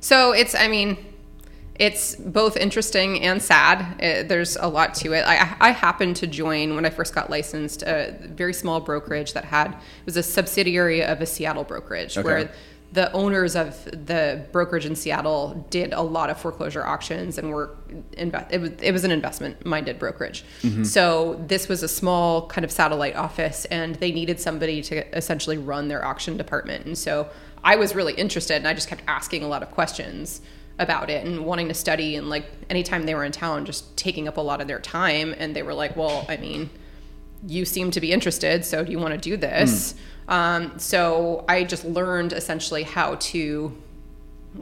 So 0.01 0.33
it's, 0.33 0.55
I 0.55 0.69
mean, 0.69 0.97
it's 1.79 2.17
both 2.17 2.57
interesting 2.57 3.23
and 3.23 3.41
sad. 3.41 3.79
Uh 4.03 4.27
there's 4.29 4.57
a 4.57 4.67
lot 4.69 4.95
to 4.97 5.13
it. 5.13 5.25
I, 5.27 5.57
I 5.61 5.71
happened 5.71 6.17
to 6.17 6.27
join 6.27 6.75
when 6.75 6.85
I 6.85 6.91
first 6.91 7.15
got 7.15 7.31
licensed 7.31 7.83
a 7.83 8.17
very 8.43 8.53
small 8.55 8.81
brokerage 8.81 9.33
that 9.35 9.45
had 9.45 9.69
it 9.73 9.77
was 10.07 10.17
a 10.17 10.23
subsidiary 10.23 11.03
of 11.05 11.21
a 11.21 11.27
Seattle 11.27 11.65
brokerage 11.65 12.17
Okay. 12.19 12.25
where 12.25 12.51
the 12.91 13.13
owners 13.13 13.55
of 13.55 13.85
the 13.85 14.47
brokerage 14.51 14.87
in 14.87 14.97
Seattle 14.97 15.67
did 15.69 15.93
a 15.93 16.01
lot 16.01 16.31
of 16.31 16.41
foreclosure 16.41 16.87
auctions 16.87 17.37
and 17.37 17.51
were 17.53 17.77
inve- 18.13 18.51
it 18.51 18.61
was 18.63 18.71
it 18.81 18.93
was 18.93 19.05
an 19.05 19.11
investment 19.11 19.67
minded 19.67 19.99
brokerage. 19.99 20.43
So 20.85 21.39
this 21.47 21.69
was 21.69 21.83
a 21.83 21.89
small 21.89 22.47
kind 22.49 22.65
of 22.65 22.71
satellite 22.73 23.15
office 23.15 23.67
and 23.67 23.95
they 23.97 24.11
needed 24.11 24.41
somebody 24.41 24.81
to 24.83 25.17
essentially 25.17 25.59
run 25.59 25.89
their 25.89 26.03
auction 26.03 26.39
department. 26.39 26.87
And 26.87 26.97
so 26.97 27.29
I 27.63 27.77
was 27.77 27.95
really 27.95 28.15
interested 28.15 28.57
and 28.57 28.67
I 28.67 28.73
just 28.73 28.89
kept 28.89 29.03
asking 29.07 29.43
a 29.45 29.49
lot 29.49 29.63
of 29.63 29.71
questions 29.71 30.41
about 30.79 31.11
it 31.11 31.27
and 31.27 31.45
wanting 31.45 31.69
to 31.69 31.75
study 31.75 32.17
and 32.17 32.31
like 32.31 32.45
anytime 32.71 33.05
they 33.05 33.15
were 33.15 33.25
in 33.25 33.33
town 33.33 33.65
just 33.65 33.97
taking 33.97 34.29
up 34.29 34.37
a 34.37 34.41
lot 34.41 34.61
of 34.61 34.69
their 34.69 34.79
time 34.79 35.35
and 35.39 35.55
they 35.57 35.63
were 35.63 35.75
like, 35.75 35.97
"Well, 35.97 36.25
I 36.29 36.37
mean, 36.37 36.71
you 37.47 37.65
seem 37.65 37.91
to 37.93 38.01
be 38.01 38.13
interested, 38.13 38.65
so 38.65 38.85
do 38.85 38.93
you 38.93 38.99
want 38.99 39.15
to 39.15 39.21
do 39.21 39.37
this? 39.37 39.95
Um, 40.29 40.79
so 40.79 41.45
I 41.49 41.65
just 41.65 41.85
learned 41.85 42.33
essentially 42.33 42.83
how 42.83 43.15
to 43.17 43.77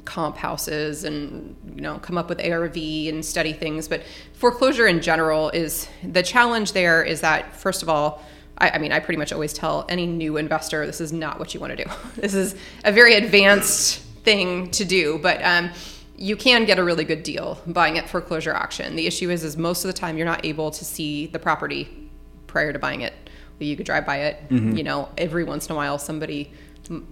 comp 0.05 0.37
houses 0.37 1.05
and 1.05 1.57
you 1.75 1.81
know 1.81 1.99
come 1.99 2.19
up 2.19 2.29
with 2.29 2.41
ARV 2.41 2.77
and 2.77 3.25
study 3.25 3.53
things. 3.53 3.89
But 3.89 4.03
foreclosure 4.35 4.87
in 4.87 5.01
general 5.01 5.51
is 5.51 5.89
the 6.03 6.23
challenge. 6.23 6.73
There 6.73 7.03
is 7.03 7.21
that 7.21 7.57
first 7.57 7.83
of 7.83 7.89
all. 7.89 8.23
I, 8.59 8.71
I 8.71 8.79
mean, 8.79 8.91
I 8.91 9.01
pretty 9.01 9.19
much 9.19 9.35
always 9.35 9.53
tell 9.53 9.85
any 9.91 10.07
new 10.07 10.39
investor 10.39 10.87
this 10.87 11.03
is 11.03 11.13
not 11.13 11.39
what 11.39 11.53
you 11.53 11.61
want 11.61 11.77
to 11.77 11.85
do. 11.85 11.91
This 12.17 12.33
is 12.33 12.55
a 12.85 12.93
very 12.93 13.15
advanced 13.15 13.99
thing 14.25 14.71
to 14.71 14.85
do, 14.87 15.19
but 15.19 15.45
um, 15.45 15.71
you 16.17 16.37
can 16.37 16.65
get 16.65 16.79
a 16.79 16.85
really 16.85 17.05
good 17.05 17.23
deal 17.23 17.61
buying 17.67 17.99
at 17.99 18.09
foreclosure 18.09 18.55
auction. 18.55 18.97
The 18.97 19.07
issue 19.07 19.31
is, 19.31 19.45
is 19.45 19.57
most 19.57 19.85
of 19.85 19.89
the 19.89 19.93
time 19.93 20.17
you're 20.17 20.27
not 20.27 20.45
able 20.45 20.71
to 20.71 20.85
see 20.85 21.27
the 21.27 21.39
property 21.39 22.11
prior 22.47 22.73
to 22.73 22.79
buying 22.79 23.03
it. 23.03 23.13
You 23.59 23.77
could 23.77 23.87
drive 23.87 24.05
by 24.05 24.19
it. 24.19 24.49
Mm-hmm. 24.49 24.77
You 24.77 24.85
know, 24.85 25.09
every 25.17 25.45
once 25.45 25.67
in 25.67 25.73
a 25.73 25.77
while, 25.77 25.99
somebody 25.99 26.53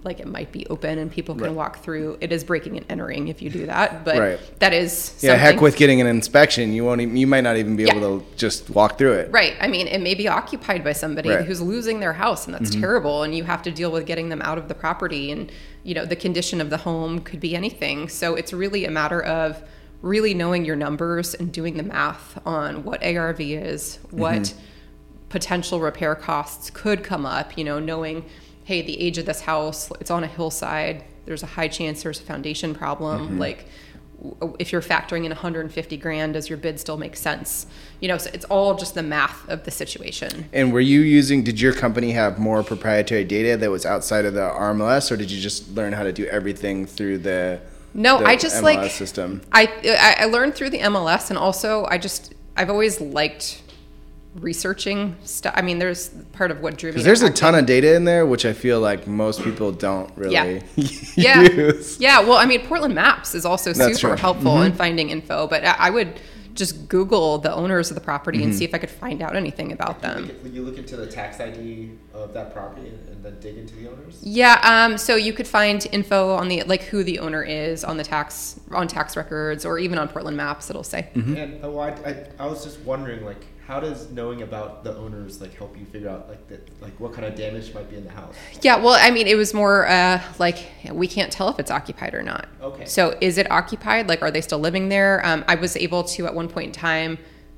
like 0.03 0.19
it 0.19 0.27
might 0.27 0.51
be 0.51 0.65
open 0.67 0.97
and 0.99 1.11
people 1.11 1.35
can 1.35 1.45
Right. 1.45 1.53
walk 1.53 1.83
through. 1.83 2.17
It 2.21 2.31
is 2.31 2.43
breaking 2.43 2.77
and 2.77 2.85
entering 2.89 3.27
if 3.27 3.41
you 3.41 3.49
do 3.49 3.65
that, 3.65 4.05
but 4.05 4.17
Right. 4.17 4.39
that 4.59 4.73
is 4.73 5.13
Yeah. 5.21 5.35
Heck 5.35 5.61
with 5.61 5.75
getting 5.75 6.01
an 6.01 6.07
inspection, 6.07 6.73
you 6.73 6.85
won't. 6.85 7.01
Even, 7.01 7.17
you 7.17 7.27
might 7.27 7.41
not 7.41 7.57
even 7.57 7.75
be 7.75 7.83
Yeah. 7.83 7.95
able 7.95 8.19
to 8.19 8.25
just 8.37 8.69
walk 8.69 8.97
through 8.97 9.13
it. 9.13 9.29
Right. 9.31 9.53
I 9.59 9.67
mean, 9.67 9.87
it 9.87 9.99
may 10.01 10.13
be 10.15 10.27
occupied 10.27 10.83
by 10.83 10.93
somebody 10.93 11.29
Right. 11.29 11.39
Mm-hmm. 11.39 11.47
who's 11.47 11.61
losing 11.61 11.99
their 11.99 12.13
house, 12.13 12.45
and 12.45 12.53
that's 12.53 12.69
terrible. 12.75 13.23
And 13.23 13.35
you 13.35 13.43
have 13.43 13.61
to 13.63 13.71
deal 13.71 13.91
with 13.91 14.05
getting 14.05 14.29
them 14.29 14.41
out 14.41 14.57
of 14.57 14.67
the 14.67 14.75
property. 14.75 15.31
And, 15.31 15.51
you 15.83 15.93
know, 15.93 16.05
the 16.05 16.15
condition 16.15 16.61
of 16.61 16.69
the 16.69 16.77
home 16.77 17.19
could 17.19 17.39
be 17.39 17.55
anything. 17.55 18.07
So 18.09 18.35
it's 18.35 18.53
really 18.53 18.85
a 18.85 18.91
matter 18.91 19.21
of 19.21 19.61
really 20.01 20.33
knowing 20.33 20.65
your 20.65 20.75
numbers 20.75 21.33
and 21.33 21.51
doing 21.51 21.77
the 21.77 21.83
math 21.83 22.39
on 22.45 22.83
what 22.83 23.03
ARV 23.03 23.39
is, 23.55 23.97
what 24.11 24.33
Mm-hmm. 24.41 24.59
potential 25.29 25.79
repair 25.79 26.15
costs 26.15 26.69
could 26.69 27.03
come 27.03 27.25
up, 27.25 27.57
you 27.57 27.63
know, 27.63 27.79
knowing, 27.79 28.23
hey, 28.65 28.81
the 28.81 28.99
age 28.99 29.17
of 29.17 29.25
this 29.25 29.41
house, 29.41 29.91
it's 30.01 30.11
on 30.11 30.23
a 30.23 30.27
hillside, 30.27 31.03
there's 31.25 31.43
a 31.43 31.47
high 31.47 31.67
chance 31.67 32.03
there's 32.03 32.19
a 32.19 32.23
foundation 32.23 32.75
problem. 32.75 33.27
Mm-hmm. 33.27 33.39
Like, 33.39 33.65
if 34.59 34.71
you're 34.71 34.81
factoring 34.81 35.25
in 35.25 35.29
150 35.29 35.97
grand, 35.97 36.33
does 36.33 36.49
your 36.49 36.57
bid 36.57 36.79
still 36.79 36.97
make 36.97 37.15
sense? 37.15 37.67
You 37.99 38.07
know, 38.07 38.17
so 38.17 38.29
it's 38.33 38.45
all 38.45 38.75
just 38.75 38.95
the 38.95 39.03
math 39.03 39.47
of 39.49 39.65
the 39.65 39.71
situation. 39.71 40.49
And 40.53 40.73
were 40.73 40.79
you 40.79 41.01
using? 41.01 41.43
Did 41.43 41.59
your 41.59 41.73
company 41.73 42.11
have 42.11 42.39
more 42.39 42.63
proprietary 42.63 43.23
data 43.23 43.57
that 43.57 43.69
was 43.69 43.85
outside 43.85 44.25
of 44.25 44.33
the 44.33 44.41
RMLS, 44.49 45.11
or 45.11 45.17
did 45.17 45.29
you 45.29 45.41
just 45.41 45.69
learn 45.75 45.93
how 45.93 46.03
to 46.03 46.11
do 46.11 46.25
everything 46.25 46.85
through 46.85 47.19
the? 47.19 47.59
No, 47.93 48.19
the 48.19 48.25
I 48.25 48.35
just 48.35 48.57
MLS 48.57 48.63
like 48.63 48.91
system. 48.91 49.41
I 49.51 49.67
I 49.83 50.23
I 50.23 50.25
learned 50.25 50.55
through 50.55 50.71
the 50.71 50.79
MLS, 50.79 51.29
and 51.29 51.37
also 51.37 51.85
I 51.89 51.97
just 51.97 52.33
I've 52.57 52.69
always 52.69 52.99
liked 52.99 53.61
researching 54.39 55.15
stuff. 55.23 55.53
I 55.55 55.61
mean, 55.61 55.79
there's 55.79 56.09
part 56.33 56.51
of 56.51 56.59
what 56.61 56.77
drew 56.77 56.89
me. 56.89 56.93
Because 56.93 57.05
there's 57.05 57.21
a 57.21 57.25
acting. 57.27 57.39
ton 57.39 57.55
of 57.55 57.65
data 57.65 57.95
in 57.95 58.03
there, 58.05 58.25
which 58.25 58.45
I 58.45 58.53
feel 58.53 58.79
like 58.79 59.07
most 59.07 59.41
people 59.43 59.71
don't 59.71 60.11
really 60.17 60.33
Yeah. 61.15 61.41
yeah 61.41 61.41
use. 61.51 61.99
yeah 61.99 62.19
well 62.19 62.37
i 62.37 62.45
mean 62.45 62.65
portland 62.67 62.93
maps 62.93 63.33
is 63.35 63.45
also 63.45 63.71
That's 63.73 63.95
super 63.95 63.99
true. 63.99 64.09
Mm-hmm. 64.11 64.19
helpful 64.21 64.61
in 64.61 64.73
finding 64.73 65.09
info 65.09 65.47
but 65.47 65.63
I, 65.65 65.75
I 65.79 65.89
would 65.89 66.19
just 66.53 66.87
google 66.89 67.37
the 67.37 67.53
owners 67.53 67.89
of 67.91 67.95
the 67.95 68.01
property 68.01 68.39
Mm-hmm. 68.39 68.47
and 68.49 68.55
see 68.55 68.65
if 68.65 68.73
i 68.73 68.77
could 68.77 68.89
find 68.89 69.21
out 69.21 69.35
anything 69.35 69.71
about 69.71 70.01
them 70.01 70.29
Will 70.43 70.51
you 70.51 70.63
look 70.63 70.77
into 70.77 70.95
the 70.97 71.07
tax 71.07 71.39
ID 71.39 71.91
of 72.13 72.33
that 72.33 72.53
property 72.53 72.87
and, 72.89 73.09
and 73.09 73.23
then 73.23 73.39
dig 73.39 73.57
into 73.57 73.75
the 73.75 73.89
owners? 73.89 74.19
yeah 74.21 74.59
um, 74.63 74.97
so 74.97 75.15
you 75.15 75.31
could 75.33 75.47
find 75.47 75.87
info 75.91 76.31
on 76.33 76.47
the 76.49 76.63
like 76.63 76.83
who 76.83 77.03
the 77.03 77.19
owner 77.19 77.43
is 77.43 77.83
on 77.83 77.97
the 77.97 78.03
tax 78.03 78.59
on 78.71 78.87
tax 78.87 79.15
records 79.15 79.65
or 79.65 79.79
even 79.79 79.97
on 79.97 80.07
portland 80.09 80.35
maps 80.37 80.69
it'll 80.69 80.83
say 80.83 81.09
Mm-hmm. 81.15 81.35
And 81.37 81.59
oh, 81.63 81.77
I, 81.79 81.89
I, 81.89 82.25
I 82.39 82.45
was 82.47 82.63
just 82.63 82.79
wondering, 82.81 83.23
like, 83.25 83.45
how 83.67 83.79
does 83.79 84.11
knowing 84.11 84.43
about 84.43 84.83
the 84.83 84.95
owners 84.95 85.41
like 85.41 85.53
help 85.55 85.77
you 85.77 85.85
figure 85.85 86.09
out 86.09 86.29
like 86.29 86.47
that, 86.47 86.69
like 86.81 86.97
what 86.99 87.13
kind 87.13 87.25
of 87.25 87.35
damage 87.35 87.73
might 87.73 87.89
be 87.89 87.97
in 87.97 88.03
the 88.03 88.11
house? 88.11 88.35
yeah 88.61 88.75
well 88.75 88.97
i 89.01 89.09
mean 89.09 89.27
it 89.27 89.35
was 89.35 89.53
more 89.53 89.87
uh, 89.87 90.21
like 90.39 90.69
we 90.91 91.07
can't 91.07 91.31
tell 91.31 91.49
if 91.49 91.59
it's 91.59 91.71
occupied 91.71 92.13
or 92.13 92.21
not. 92.21 92.47
Okay. 92.61 92.85
so 92.85 93.17
is 93.21 93.37
it 93.37 93.49
occupied? 93.51 94.07
Like 94.07 94.21
are 94.21 94.31
they 94.31 94.41
still 94.41 94.59
living 94.59 94.89
there? 94.89 95.25
Um, 95.25 95.43
i 95.47 95.55
was 95.55 95.75
able 95.77 96.03
to 96.03 96.25
at 96.25 96.35
one 96.35 96.47
point 96.47 96.67
in 96.67 96.71
time 96.73 97.17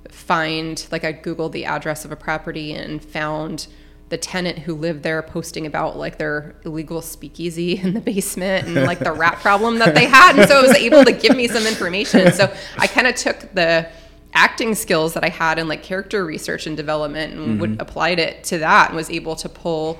find 0.10 0.88
like 0.92 1.04
i 1.04 1.12
googled 1.12 1.52
the 1.52 1.66
address 1.66 2.06
of 2.06 2.12
a 2.12 2.16
property 2.16 2.74
and 2.74 3.04
found 3.04 3.68
the 4.10 4.18
tenant 4.18 4.60
who 4.60 4.74
lived 4.74 5.04
there 5.04 5.22
posting 5.22 5.66
about 5.66 5.98
like 5.98 6.18
their 6.18 6.56
illegal 6.64 7.02
speakeasy 7.02 7.78
in 7.82 7.94
the 7.94 8.00
basement 8.00 8.68
and 8.68 8.76
like 8.86 9.00
the 9.00 9.12
rat 9.12 9.36
problem 9.40 9.80
that 9.80 9.94
they 9.94 10.06
had. 10.06 10.40
And 10.40 10.48
so 10.48 10.60
it 10.60 10.68
was 10.68 10.78
able 10.78 11.04
to 11.04 11.12
give 11.12 11.36
me 11.36 11.48
some 11.48 11.68
information. 11.68 12.32
So 12.32 12.54
i 12.78 12.88
kind 12.88 13.08
of 13.08 13.16
took 13.16 13.54
the 13.54 13.90
acting 14.34 14.76
skills 14.76 15.14
that 15.14 15.24
i 15.24 15.30
had 15.30 15.58
in 15.58 15.68
like 15.68 15.82
character 15.82 16.26
research 16.26 16.68
and 16.68 16.78
development 16.78 17.34
and 17.34 17.60
would 17.60 17.82
applied 17.82 18.20
it 18.20 18.44
to 18.44 18.58
that 18.58 18.90
and 18.90 18.96
was 18.96 19.10
able 19.10 19.36
to 19.36 19.50
pull 19.50 19.98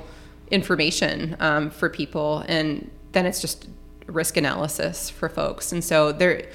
information 0.52 1.36
um, 1.40 1.70
for 1.70 1.90
people. 1.90 2.44
And 2.48 2.90
then 3.12 3.26
it's 3.26 3.42
just 3.42 3.68
risk 4.06 4.38
analysis 4.38 5.10
for 5.10 5.30
folks. 5.30 5.72
And 5.72 5.84
so 5.84 6.12
there 6.12 6.48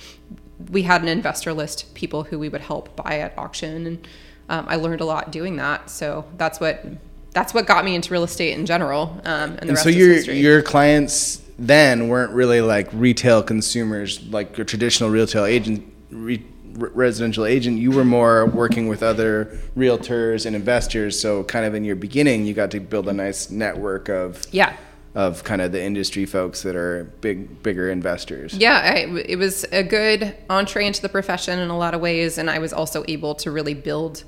we 0.71 0.83
had 0.83 1.03
an 1.03 1.09
investor 1.09 1.53
list 1.53 1.93
people 1.95 2.23
who 2.23 2.39
we 2.39 2.49
would 2.49 2.61
help 2.61 2.95
buy 2.97 3.19
at 3.19 3.37
auction. 3.37 3.87
And 3.87 4.09
um, 4.49 4.67
i 4.69 4.77
learned 4.77 5.01
a 5.01 5.05
lot 5.05 5.33
doing 5.33 5.57
that. 5.57 5.91
So 5.91 6.25
that's 6.37 6.61
what 6.61 6.85
that's 7.33 7.55
what 7.55 7.67
got 7.67 7.85
me 7.85 7.95
into 7.95 8.13
real 8.13 8.25
estate 8.25 8.53
in 8.53 8.67
general 8.67 9.21
um, 9.25 9.53
and 9.53 9.57
the 9.57 9.61
And 9.61 9.71
rest 9.71 9.83
so 9.85 9.89
your 9.89 10.13
history. 10.13 10.39
your 10.39 10.63
clients 10.63 11.43
then 11.59 12.09
weren't 12.09 12.33
really 12.33 12.61
like 12.61 12.89
retail 12.93 13.43
consumers, 13.43 14.23
like 14.29 14.57
your 14.57 14.65
traditional 14.65 15.11
retail 15.11 15.45
agent, 15.45 15.91
re, 16.11 16.45
r- 16.81 16.91
residential 16.95 17.45
agent, 17.45 17.79
you 17.79 17.91
were 17.91 18.05
more 18.05 18.47
working 18.47 18.89
with 18.89 19.03
other 19.03 19.59
realtors 19.77 20.47
and 20.47 20.55
investors. 20.57 21.19
So, 21.21 21.45
kind 21.45 21.65
of 21.67 21.75
in 21.75 21.85
your 21.85 21.97
beginning, 21.97 22.47
you 22.47 22.55
got 22.55 22.71
to 22.73 22.81
build 22.81 23.09
a 23.09 23.13
nice 23.13 23.51
network 23.51 24.09
of 24.09 24.45
Yeah. 24.53 24.77
of 25.15 25.45
kind 25.45 25.61
of 25.61 25.73
the 25.73 25.83
industry 25.83 26.25
folks 26.25 26.63
that 26.63 26.75
are 26.75 27.05
big, 27.21 27.63
bigger 27.63 27.91
investors. 27.91 28.55
Yeah, 28.55 28.81
I, 28.95 28.99
it 29.27 29.37
was 29.37 29.65
a 29.71 29.83
good 29.83 30.35
entree 30.49 30.87
into 30.87 31.03
the 31.03 31.09
profession 31.11 31.59
in 31.59 31.69
a 31.69 31.77
lot 31.77 31.93
of 31.95 32.01
ways, 32.01 32.39
and 32.39 32.49
I 32.49 32.59
was 32.59 32.73
also 32.73 33.05
able 33.09 33.35
to 33.37 33.51
really 33.51 33.75
build 33.75 34.25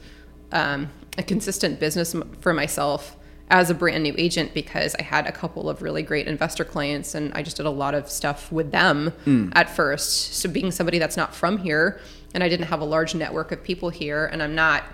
um, 0.52 0.90
a 1.16 1.22
consistent 1.22 1.80
business 1.80 2.14
for 2.40 2.52
myself 2.52 3.16
as 3.50 3.68
a 3.70 3.74
brand 3.74 4.02
new 4.02 4.14
agent 4.18 4.52
because 4.54 4.94
I 4.98 5.02
had 5.02 5.26
a 5.26 5.32
couple 5.32 5.68
of 5.68 5.80
really 5.82 6.02
great 6.02 6.26
investor 6.26 6.64
clients, 6.64 7.14
and 7.14 7.32
I 7.34 7.42
just 7.42 7.56
did 7.56 7.66
a 7.66 7.70
lot 7.70 7.94
of 7.94 8.10
stuff 8.10 8.50
with 8.52 8.70
them 8.70 9.12
at 9.54 9.68
first. 9.70 10.34
So 10.34 10.48
being 10.50 10.70
somebody 10.70 10.98
that's 10.98 11.16
not 11.16 11.34
from 11.34 11.58
here, 11.58 12.00
and 12.34 12.42
I 12.42 12.48
didn't 12.48 12.66
have 12.66 12.80
a 12.80 12.84
large 12.84 13.14
network 13.14 13.52
of 13.52 13.62
people 13.62 13.88
here, 13.88 14.26
and 14.26 14.42
I'm 14.42 14.54
not 14.54 14.84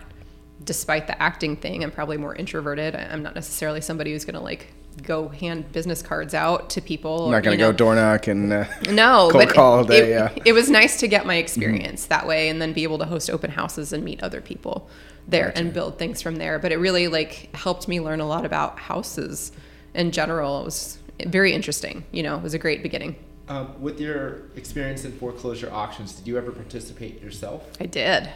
despite 0.64 1.06
the 1.06 1.20
acting 1.20 1.56
thing, 1.56 1.82
I'm 1.82 1.90
probably 1.90 2.16
more 2.16 2.34
introverted. 2.34 2.94
I'm 2.94 3.22
not 3.22 3.34
necessarily 3.34 3.80
somebody 3.80 4.12
who's 4.12 4.24
going 4.24 4.34
to 4.34 4.40
like 4.40 4.72
go 5.02 5.28
hand 5.28 5.72
business 5.72 6.02
cards 6.02 6.34
out 6.34 6.70
to 6.70 6.80
people. 6.80 7.26
I'm 7.26 7.32
not 7.32 7.42
going 7.42 7.56
to 7.56 7.64
go 7.64 7.72
door 7.72 7.94
knock 7.94 8.26
and 8.26 8.52
uh, 8.52 8.64
No, 8.90 9.28
cold 9.32 9.44
but 9.44 9.54
call 9.54 9.78
all 9.78 9.84
day. 9.84 9.98
it, 9.98 10.08
yeah. 10.10 10.28
Mm-hmm. 10.28 10.42
it 10.44 10.52
was 10.52 10.68
nice 10.68 11.00
to 11.00 11.08
get 11.08 11.26
my 11.26 11.36
experience 11.36 12.06
that 12.06 12.26
way, 12.26 12.48
and 12.48 12.60
then 12.60 12.72
be 12.72 12.82
able 12.82 12.98
to 12.98 13.06
host 13.06 13.30
open 13.30 13.50
houses 13.50 13.92
and 13.92 14.04
meet 14.04 14.22
other 14.22 14.40
people 14.40 14.88
there 15.28 15.52
and 15.54 15.72
build 15.72 15.98
things 15.98 16.20
from 16.20 16.36
there. 16.36 16.58
But 16.58 16.72
it 16.72 16.76
really 16.76 17.08
like 17.08 17.54
helped 17.54 17.88
me 17.88 18.00
learn 18.00 18.20
a 18.20 18.26
lot 18.26 18.44
about 18.44 18.78
houses 18.78 19.52
in 19.94 20.10
general. 20.10 20.62
It 20.62 20.64
was 20.64 20.98
very 21.26 21.52
interesting. 21.52 22.04
You 22.10 22.22
know, 22.22 22.36
it 22.36 22.42
was 22.42 22.54
a 22.54 22.58
great 22.58 22.82
beginning. 22.82 23.16
Um, 23.50 23.82
with 23.82 24.00
your 24.00 24.42
experience 24.54 25.04
in 25.04 25.10
foreclosure 25.10 25.68
auctions, 25.72 26.12
did 26.12 26.28
you 26.28 26.38
ever 26.38 26.52
participate 26.52 27.20
yourself? 27.20 27.68
I 27.80 27.86
did 27.86 28.30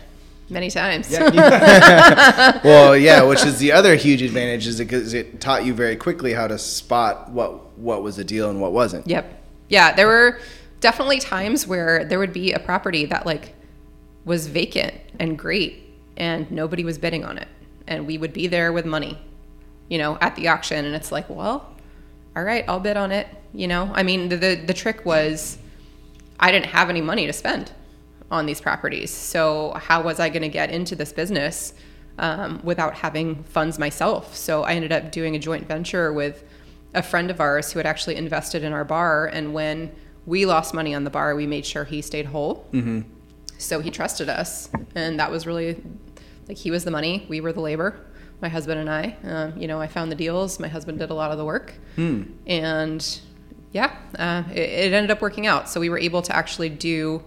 many 0.50 0.68
times. 0.72 1.08
Yeah. 1.08 1.30
well, 2.64 2.96
yeah, 2.96 3.22
which 3.22 3.44
is 3.44 3.60
the 3.60 3.70
other 3.70 3.94
huge 3.94 4.22
advantage 4.22 4.66
is 4.66 4.80
because 4.80 5.14
it 5.14 5.40
taught 5.40 5.64
you 5.64 5.72
very 5.72 5.94
quickly 5.94 6.32
how 6.32 6.48
to 6.48 6.58
spot 6.58 7.30
what 7.30 7.78
what 7.78 8.02
was 8.02 8.18
a 8.18 8.24
deal 8.24 8.50
and 8.50 8.60
what 8.60 8.72
wasn't. 8.72 9.06
Yep. 9.06 9.40
Yeah, 9.68 9.94
there 9.94 10.08
were 10.08 10.40
definitely 10.80 11.20
times 11.20 11.64
where 11.64 12.04
there 12.04 12.18
would 12.18 12.32
be 12.32 12.52
a 12.52 12.58
property 12.58 13.06
that 13.06 13.24
like 13.24 13.54
was 14.24 14.48
vacant 14.48 14.94
and 15.20 15.38
great 15.38 15.80
and 16.16 16.50
nobody 16.50 16.82
was 16.82 16.98
bidding 16.98 17.24
on 17.24 17.38
it. 17.38 17.48
And 17.86 18.04
we 18.04 18.18
would 18.18 18.32
be 18.32 18.48
there 18.48 18.72
with 18.72 18.84
money, 18.84 19.16
you 19.88 19.98
know, 19.98 20.18
at 20.20 20.34
the 20.34 20.48
auction 20.48 20.84
and 20.84 20.96
it's 20.96 21.12
like, 21.12 21.30
well, 21.30 21.72
all 22.34 22.42
right, 22.42 22.64
I'll 22.66 22.80
bid 22.80 22.96
on 22.96 23.12
it, 23.12 23.28
you 23.54 23.66
know? 23.68 23.90
I 23.94 24.02
mean, 24.02 24.28
the 24.28 24.36
the, 24.36 24.54
the 24.56 24.74
trick 24.74 25.04
was 25.04 25.58
I 26.38 26.50
didn't 26.52 26.66
have 26.66 26.90
any 26.90 27.00
money 27.00 27.26
to 27.26 27.32
spend 27.32 27.72
on 28.30 28.46
these 28.46 28.60
properties. 28.60 29.10
So 29.10 29.72
how 29.76 30.02
was 30.02 30.18
I 30.18 30.28
going 30.28 30.42
to 30.42 30.48
get 30.48 30.70
into 30.70 30.96
this 30.96 31.12
business 31.12 31.74
um, 32.18 32.60
without 32.64 32.94
having 32.94 33.44
funds 33.44 33.78
myself? 33.78 34.34
So 34.34 34.62
I 34.64 34.72
ended 34.72 34.92
up 34.92 35.12
doing 35.12 35.36
a 35.36 35.38
joint 35.38 35.68
venture 35.68 36.12
with 36.12 36.44
a 36.94 37.02
friend 37.02 37.30
of 37.30 37.40
ours 37.40 37.72
who 37.72 37.78
had 37.78 37.86
actually 37.86 38.16
invested 38.16 38.64
in 38.64 38.72
our 38.72 38.84
bar. 38.84 39.26
And 39.26 39.54
when 39.54 39.92
we 40.26 40.46
lost 40.46 40.74
money 40.74 40.94
on 40.94 41.04
the 41.04 41.10
bar, 41.10 41.34
we 41.34 41.46
made 41.46 41.66
sure 41.66 41.84
he 41.84 42.02
stayed 42.02 42.26
whole. 42.26 42.66
Mm-hmm. 42.72 43.02
So 43.58 43.80
he 43.80 43.90
trusted 43.90 44.28
us, 44.28 44.68
and 44.94 45.18
that 45.20 45.30
was 45.30 45.46
really 45.46 45.82
like 46.48 46.58
he 46.58 46.70
was 46.70 46.84
the 46.84 46.90
money, 46.90 47.24
we 47.28 47.40
were 47.40 47.52
the 47.52 47.60
labor. 47.60 48.00
My 48.40 48.48
husband 48.48 48.80
and 48.80 48.90
I, 48.90 49.16
um, 49.24 49.56
you 49.56 49.68
know, 49.68 49.80
I 49.80 49.86
found 49.86 50.10
the 50.10 50.16
deals. 50.16 50.58
My 50.58 50.68
husband 50.68 50.98
did 50.98 51.10
a 51.10 51.14
lot 51.14 51.30
of 51.30 51.38
the 51.38 51.44
work, 51.44 51.74
and 52.46 53.20
yeah, 53.74 53.94
uh, 54.18 54.44
it, 54.52 54.58
it 54.60 54.92
ended 54.92 55.10
up 55.10 55.20
working 55.20 55.46
out. 55.48 55.68
So 55.68 55.80
we 55.80 55.88
were 55.88 55.98
able 55.98 56.22
to 56.22 56.34
actually 56.34 56.68
do 56.68 57.22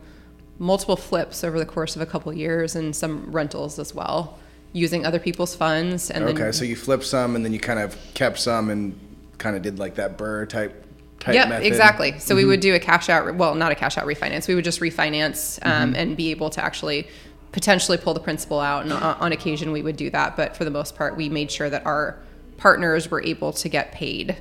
multiple 0.58 0.96
flips 0.96 1.44
over 1.44 1.60
the 1.60 1.66
course 1.66 1.96
of 1.98 2.01
a 2.01 2.06
couple 2.06 2.32
of 2.32 2.38
years 2.38 2.74
and 2.75 2.96
some 2.96 3.30
rentals 3.32 3.77
as 3.77 3.94
well, 3.94 4.39
using 4.72 5.06
other 5.06 5.20
people's 5.20 5.54
funds. 5.54 6.10
And 6.10 6.24
Okay, 6.24 6.44
then, 6.44 6.54
so 6.54 6.63
you 6.63 6.77
flipped 6.77 7.04
some 7.04 7.36
and 7.36 7.44
then 7.44 7.51
you 7.51 7.60
kind 7.60 7.80
of 7.80 7.98
kept 8.13 8.39
some 8.39 8.70
and 8.70 8.98
kind 9.38 9.58
of 9.58 9.62
did 9.62 9.77
like 9.77 9.96
that 9.96 10.18
BRRRR 10.18 10.48
type 10.50 10.86
type 11.20 11.36
yeah, 11.36 11.50
method. 11.50 11.68
exactly. 11.68 12.18
So 12.18 12.34
we 12.34 12.46
would 12.46 12.62
do 12.62 12.74
a 12.75 12.80
cash 12.80 13.10
out, 13.10 13.36
well, 13.36 13.54
not 13.54 13.74
a 13.74 13.75
cash 13.75 13.98
out 13.98 14.06
refinance. 14.06 14.48
We 14.48 14.56
would 14.56 14.63
just 14.63 14.80
refinance 14.80 15.60
um, 15.66 15.96
and 15.96 16.16
be 16.16 16.32
able 16.32 16.50
to 16.51 16.63
actually 16.63 17.08
potentially 17.51 17.98
pull 17.98 18.13
the 18.13 18.20
principal 18.22 18.62
out. 18.62 18.84
And 18.84 18.94
on 18.94 19.34
occasion, 19.34 19.74
we 19.74 19.82
would 19.82 19.98
do 19.98 20.10
that. 20.12 20.38
But 20.38 20.56
for 20.56 20.63
the 20.63 20.72
most 20.72 20.96
part, 20.96 21.18
we 21.18 21.27
made 21.27 21.51
sure 21.51 21.70
that 21.70 21.86
our 21.86 22.20
partners 22.56 23.12
were 23.12 23.22
able 23.22 23.51
to 23.54 23.68
get 23.68 23.92
paid 23.92 24.38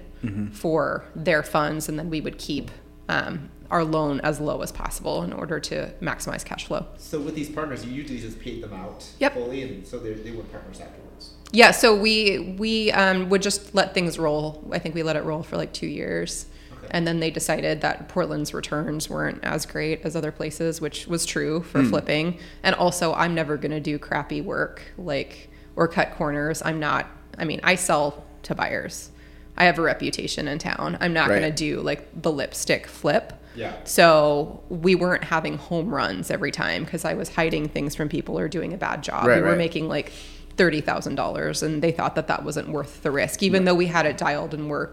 for 0.53 1.05
their 1.15 1.43
funds, 1.43 1.89
and 1.89 1.99
then 1.99 2.11
we 2.11 2.21
would 2.21 2.39
keep 2.39 2.71
um, 3.09 3.51
our 3.71 3.85
loan 3.85 4.21
as 4.21 4.41
low 4.41 4.63
as 4.63 4.73
possible 4.73 5.23
in 5.23 5.33
order 5.33 5.59
to 5.61 5.93
maximize 6.01 6.45
cash 6.45 6.67
flow. 6.67 6.87
so 6.99 7.21
with 7.21 7.35
these 7.35 7.49
partners, 7.49 7.85
you 7.85 7.93
usually 7.93 8.19
just 8.21 8.39
paid 8.41 8.63
them 8.63 8.73
out 8.73 9.05
Yep. 9.19 9.35
fully, 9.35 9.63
and 9.63 9.87
so 9.87 9.99
they 9.99 10.13
they 10.15 10.33
were 10.33 10.45
partners 10.45 10.81
afterwards. 10.81 11.35
Yeah, 11.53 11.71
so 11.71 11.95
we 11.95 12.57
we 12.59 12.91
um, 12.93 13.29
would 13.29 13.43
just 13.43 13.75
let 13.75 13.95
things 13.95 14.19
roll. 14.19 14.63
I 14.73 14.79
think 14.79 14.95
we 14.95 15.03
let 15.03 15.17
it 15.17 15.25
roll 15.25 15.43
for 15.43 15.57
like 15.57 15.73
two 15.73 15.87
years, 15.87 16.47
Okay. 16.77 16.89
and 16.91 17.07
then 17.07 17.21
they 17.21 17.31
decided 17.31 17.81
that 17.83 18.09
Portland's 18.09 18.53
returns 18.53 19.09
weren't 19.09 19.43
as 19.45 19.65
great 19.67 20.01
as 20.05 20.17
other 20.17 20.33
places, 20.33 20.81
which 20.81 21.07
was 21.07 21.25
true 21.25 21.63
for 21.63 21.83
flipping. 21.85 22.39
And 22.65 22.75
also, 22.75 23.15
I'm 23.15 23.35
never 23.35 23.57
gonna 23.57 23.81
do 23.81 23.99
crappy 23.99 24.41
work 24.41 24.83
like 24.99 25.49
or 25.77 25.87
cut 25.89 26.13
corners. 26.17 26.63
I'm 26.65 26.81
not. 26.81 27.07
I 27.39 27.45
mean, 27.45 27.61
I 27.63 27.75
sell 27.77 28.25
to 28.45 28.55
buyers. 28.55 29.11
I 29.57 29.65
have 29.65 29.79
a 29.79 29.83
reputation 29.83 30.49
in 30.49 30.59
town. 30.59 30.99
I'm 31.01 31.13
not 31.13 31.29
Right. 31.29 31.41
gonna 31.41 31.51
do 31.53 31.81
like 31.81 32.09
the 32.21 32.31
lipstick 32.33 32.87
flip. 32.87 33.33
Yeah. 33.55 33.73
So 33.85 34.63
we 34.69 34.95
weren't 34.95 35.25
having 35.25 35.57
home 35.57 35.89
runs 35.89 36.31
every 36.31 36.51
time 36.53 36.85
because 36.85 37.05
I 37.07 37.15
was 37.15 37.31
hiding 37.31 37.69
things 37.69 37.95
from 37.95 38.09
people 38.09 38.39
or 38.39 38.49
doing 38.49 38.75
a 38.75 38.77
bad 38.77 39.03
job. 39.03 39.27
Right, 39.27 39.37
we 39.37 39.43
were 39.43 39.49
right. 39.51 39.59
making 39.59 39.89
like 39.89 40.13
thirty 40.57 40.81
thousand 40.81 41.15
dollars, 41.15 41.63
and 41.63 41.83
they 41.83 41.91
thought 41.93 42.15
that 42.17 42.27
that 42.29 42.45
wasn't 42.45 42.69
worth 42.69 43.03
the 43.03 43.11
risk, 43.11 43.43
even 43.43 43.65
though 43.65 43.75
we 43.75 43.87
had 43.87 44.05
it 44.07 44.19
dialed 44.19 44.53
and 44.55 44.69
were 44.69 44.91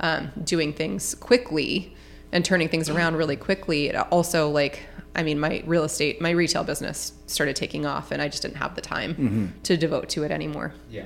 um, 0.00 0.30
doing 0.42 0.72
things 0.72 1.14
quickly 1.14 1.94
and 2.32 2.44
turning 2.44 2.68
things 2.68 2.88
around 2.88 3.16
really 3.16 3.36
quickly. 3.36 3.88
It 3.88 3.96
also 3.96 4.48
like. 4.48 4.82
I 5.16 5.22
mean, 5.22 5.38
my 5.38 5.62
real 5.64 5.84
estate, 5.84 6.20
my 6.20 6.30
retail 6.30 6.64
business 6.64 7.12
started 7.28 7.54
taking 7.54 7.86
off, 7.86 8.10
and 8.10 8.20
I 8.20 8.26
just 8.26 8.42
didn't 8.42 8.56
have 8.56 8.74
the 8.74 8.80
time 8.80 9.14
Mm-hmm. 9.14 9.46
to 9.62 9.76
devote 9.76 10.08
to 10.08 10.24
it 10.24 10.32
anymore. 10.32 10.74
Yeah. 10.90 11.04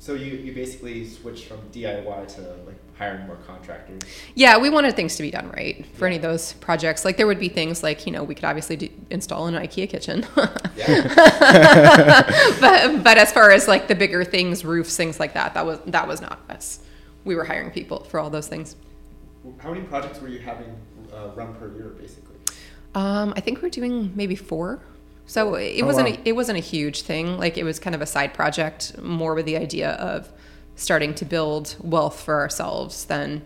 So 0.00 0.14
you, 0.14 0.36
you 0.36 0.52
basically 0.52 1.04
switched 1.06 1.46
from 1.46 1.58
DIY 1.72 2.34
to 2.36 2.40
like 2.66 2.76
hiring 2.96 3.26
more 3.26 3.36
contractors. 3.46 4.00
Yeah, 4.34 4.56
we 4.58 4.70
wanted 4.70 4.94
things 4.94 5.16
to 5.16 5.22
be 5.22 5.30
done 5.30 5.50
right 5.50 5.84
for 5.94 6.06
any 6.06 6.16
of 6.16 6.22
those 6.22 6.52
projects. 6.54 7.04
Like 7.04 7.16
there 7.16 7.26
would 7.26 7.40
be 7.40 7.48
things 7.48 7.82
like 7.82 8.06
you 8.06 8.12
know 8.12 8.22
we 8.22 8.34
could 8.34 8.44
obviously 8.44 8.76
do, 8.76 8.88
install 9.10 9.46
an 9.48 9.54
IKEA 9.54 9.88
kitchen, 9.88 10.24
Yeah. 10.76 12.22
but 12.60 13.02
but 13.02 13.18
as 13.18 13.32
far 13.32 13.50
as 13.50 13.66
like 13.66 13.88
the 13.88 13.94
bigger 13.96 14.24
things, 14.24 14.64
roofs, 14.64 14.96
things 14.96 15.18
like 15.18 15.34
that, 15.34 15.54
that 15.54 15.66
was 15.66 15.80
that 15.86 16.06
was 16.06 16.20
not 16.20 16.40
us. 16.48 16.80
We 17.24 17.34
were 17.34 17.44
hiring 17.44 17.70
people 17.72 18.04
for 18.04 18.20
all 18.20 18.30
those 18.30 18.46
things. 18.46 18.76
How 19.58 19.72
many 19.72 19.84
projects 19.84 20.20
were 20.20 20.28
you 20.28 20.38
having 20.38 20.76
uh, 21.12 21.30
run 21.34 21.54
per 21.54 21.72
year, 21.74 21.88
basically? 21.98 22.36
Um, 22.94 23.32
I 23.36 23.40
think 23.40 23.62
we're 23.62 23.68
doing 23.70 24.12
maybe 24.14 24.36
four. 24.36 24.80
So 25.28 25.50
oh, 25.50 25.54
it 25.54 25.82
Oh, 25.82 25.86
wasn't 25.86 26.08
wow. 26.08 26.16
a, 26.16 26.28
it 26.28 26.32
wasn't 26.34 26.58
a 26.58 26.62
huge 26.62 27.02
thing. 27.02 27.38
Like 27.38 27.56
it 27.56 27.62
was 27.62 27.78
kind 27.78 27.94
of 27.94 28.02
a 28.02 28.06
side 28.06 28.34
project, 28.34 28.98
more 29.00 29.34
with 29.34 29.46
the 29.46 29.56
idea 29.56 29.90
of 29.92 30.32
starting 30.74 31.14
to 31.14 31.24
build 31.24 31.76
wealth 31.80 32.20
for 32.20 32.40
ourselves 32.40 33.04
than 33.04 33.42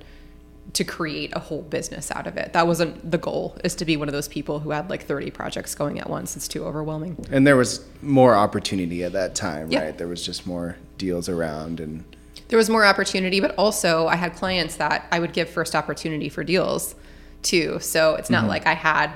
to 0.74 0.84
create 0.84 1.34
a 1.34 1.40
whole 1.40 1.62
business 1.62 2.10
out 2.12 2.26
of 2.28 2.36
it. 2.36 2.52
That 2.52 2.66
wasn't 2.68 3.10
the 3.10 3.18
goal. 3.18 3.56
Is 3.64 3.74
to 3.74 3.84
be 3.84 3.96
one 3.96 4.08
of 4.08 4.12
those 4.14 4.28
people 4.28 4.60
who 4.60 4.70
had 4.70 4.88
like 4.88 5.02
thirty 5.04 5.30
projects 5.30 5.74
going 5.74 5.98
at 5.98 6.08
once. 6.08 6.36
It's 6.36 6.46
too 6.46 6.64
overwhelming. 6.64 7.16
And 7.30 7.44
there 7.46 7.56
was 7.56 7.84
more 8.00 8.36
opportunity 8.36 9.02
at 9.02 9.12
that 9.12 9.34
time, 9.34 9.70
Yeah. 9.70 9.82
right? 9.86 9.98
There 9.98 10.08
was 10.08 10.24
just 10.24 10.46
more 10.46 10.76
deals 10.98 11.28
around 11.28 11.80
and 11.80 12.04
there 12.46 12.58
was 12.58 12.70
more 12.70 12.84
opportunity, 12.84 13.40
but 13.40 13.54
also 13.56 14.06
I 14.06 14.16
had 14.16 14.34
clients 14.36 14.76
that 14.76 15.06
I 15.10 15.18
would 15.18 15.32
give 15.32 15.48
first 15.50 15.74
opportunity 15.74 16.28
for 16.28 16.44
deals 16.44 16.94
too. 17.42 17.78
So 17.80 18.14
it's 18.14 18.30
not 18.30 18.42
mm-hmm. 18.42 18.50
like 18.50 18.66
I 18.66 18.74
had 18.74 19.10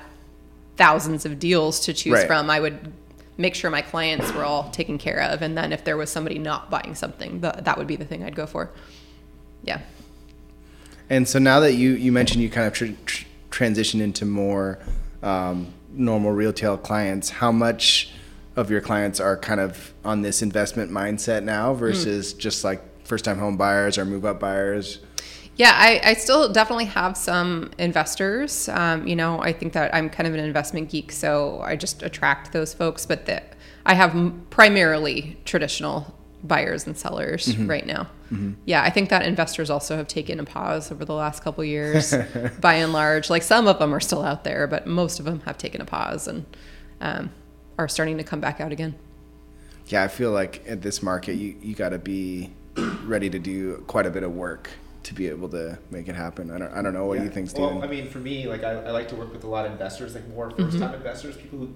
thousands 0.77 1.25
of 1.25 1.39
deals 1.39 1.81
to 1.81 1.93
choose 1.93 2.13
Right. 2.15 2.27
from. 2.27 2.51
I 2.51 2.61
would 2.61 2.93
make 3.39 3.55
sure 3.55 3.71
my 3.71 3.83
clients 3.83 4.33
were 4.33 4.45
all 4.45 4.71
taken 4.71 4.97
care 4.99 5.21
of. 5.21 5.43
And 5.43 5.57
then 5.57 5.73
if 5.73 5.85
there 5.85 5.97
was 5.97 6.11
somebody 6.11 6.39
not 6.39 6.71
buying 6.71 6.95
something, 6.95 7.41
th- 7.41 7.55
that 7.63 7.77
would 7.77 7.87
be 7.87 7.97
the 7.97 8.05
thing 8.05 8.23
I'd 8.25 8.35
go 8.37 8.47
for. 8.47 8.71
Yeah. 9.63 9.81
And 11.11 11.29
so 11.29 11.39
now 11.39 11.61
that 11.61 11.75
you, 11.75 11.91
you 11.93 12.13
mentioned 12.13 12.43
you 12.43 12.51
kind 12.51 12.67
of 12.67 12.73
tr- 12.73 12.87
tr- 13.05 13.25
transitioned 13.51 14.01
into 14.01 14.25
more 14.25 14.79
um, 15.23 15.73
normal 15.93 16.33
retail 16.33 16.77
clients, 16.77 17.29
how 17.31 17.53
much 17.53 18.11
of 18.57 18.71
your 18.71 18.81
clients 18.81 19.21
are 19.21 19.37
kind 19.37 19.61
of 19.61 19.93
on 20.05 20.23
this 20.23 20.41
investment 20.43 20.91
mindset 20.91 21.43
now 21.43 21.75
versus 21.75 22.33
just 22.33 22.65
like 22.65 22.81
first 23.07 23.25
time 23.25 23.39
home 23.39 23.57
buyers 23.57 23.99
or 23.99 24.05
move 24.05 24.25
up 24.25 24.41
buyers? 24.41 25.01
Yeah, 25.57 25.73
I, 25.75 26.01
I 26.05 26.15
still 26.15 26.53
definitely 26.53 26.85
have 26.87 27.17
some 27.17 27.71
investors. 27.79 28.69
Um, 28.69 29.07
you 29.07 29.17
know, 29.17 29.41
I 29.41 29.53
think 29.53 29.73
that 29.73 29.95
I'm 29.95 30.11
kind 30.11 30.27
of 30.27 30.35
an 30.35 30.41
investment 30.41 30.91
geek, 30.91 31.11
so 31.13 31.61
I 31.63 31.77
just 31.77 32.03
attract 32.03 32.53
those 32.53 32.75
folks. 32.75 33.07
But 33.07 33.27
that 33.27 33.55
I 33.87 33.95
have 33.95 34.15
primarily 34.51 35.39
traditional 35.45 36.15
buyers 36.45 36.87
and 36.87 36.97
sellers 36.97 37.57
right 37.59 37.87
now. 37.87 38.09
Yeah, 38.67 38.83
I 38.83 38.91
think 38.91 39.09
that 39.11 39.25
investors 39.25 39.71
also 39.71 39.97
have 39.97 40.09
taken 40.09 40.41
a 40.41 40.45
pause 40.45 40.93
over 40.93 41.05
the 41.05 41.15
last 41.15 41.43
couple 41.43 41.65
years, 41.65 42.15
by 42.61 42.75
and 42.75 42.93
large. 42.93 43.31
Like 43.31 43.43
some 43.43 43.67
of 43.67 43.79
them 43.79 43.95
are 43.95 44.01
still 44.01 44.23
out 44.23 44.45
there, 44.45 44.67
but 44.67 44.87
most 44.87 45.19
of 45.19 45.25
them 45.25 45.41
have 45.41 45.57
taken 45.57 45.81
a 45.81 45.87
pause. 45.87 46.29
And 46.29 46.45
um, 47.01 47.31
are 47.79 47.89
starting 47.89 48.17
to 48.19 48.25
come 48.25 48.41
back 48.41 48.61
out 48.61 48.73
again. 48.73 48.95
Yeah, 49.87 50.03
I 50.03 50.09
feel 50.09 50.33
like 50.33 50.65
at 50.67 50.83
this 50.83 51.03
market, 51.03 51.35
you, 51.35 51.57
you 51.63 51.75
got 51.75 51.91
to 51.91 51.99
be 51.99 52.51
ready 53.05 53.31
to 53.31 53.39
do 53.39 53.85
quite 53.87 54.07
a 54.07 54.11
bit 54.11 54.23
of 54.23 54.33
work 54.35 54.71
to 55.07 55.15
be 55.15 55.29
able 55.29 55.49
to 55.49 55.79
make 55.91 56.09
it 56.09 56.17
happen. 56.17 56.51
I 56.51 56.59
don't, 56.59 56.73
I 56.73 56.83
don't 56.83 56.93
know 56.93 57.07
what 57.07 57.19
Yeah. 57.19 57.25
you 57.25 57.31
think, 57.31 57.49
Steven. 57.49 57.77
Well, 57.77 57.85
I 57.85 57.87
mean, 57.87 58.09
for 58.09 58.19
me, 58.19 58.49
like 58.49 58.65
I, 58.65 58.73
I 58.73 58.91
like 58.91 59.09
to 59.11 59.17
work 59.17 59.33
with 59.33 59.45
a 59.45 59.47
lot 59.47 59.65
of 59.65 59.73
investors, 59.73 60.15
like 60.15 60.29
more 60.29 60.51
mm-hmm. 60.51 60.65
first-time 60.65 60.95
investors, 60.95 61.37
people 61.37 61.61
who 61.61 61.75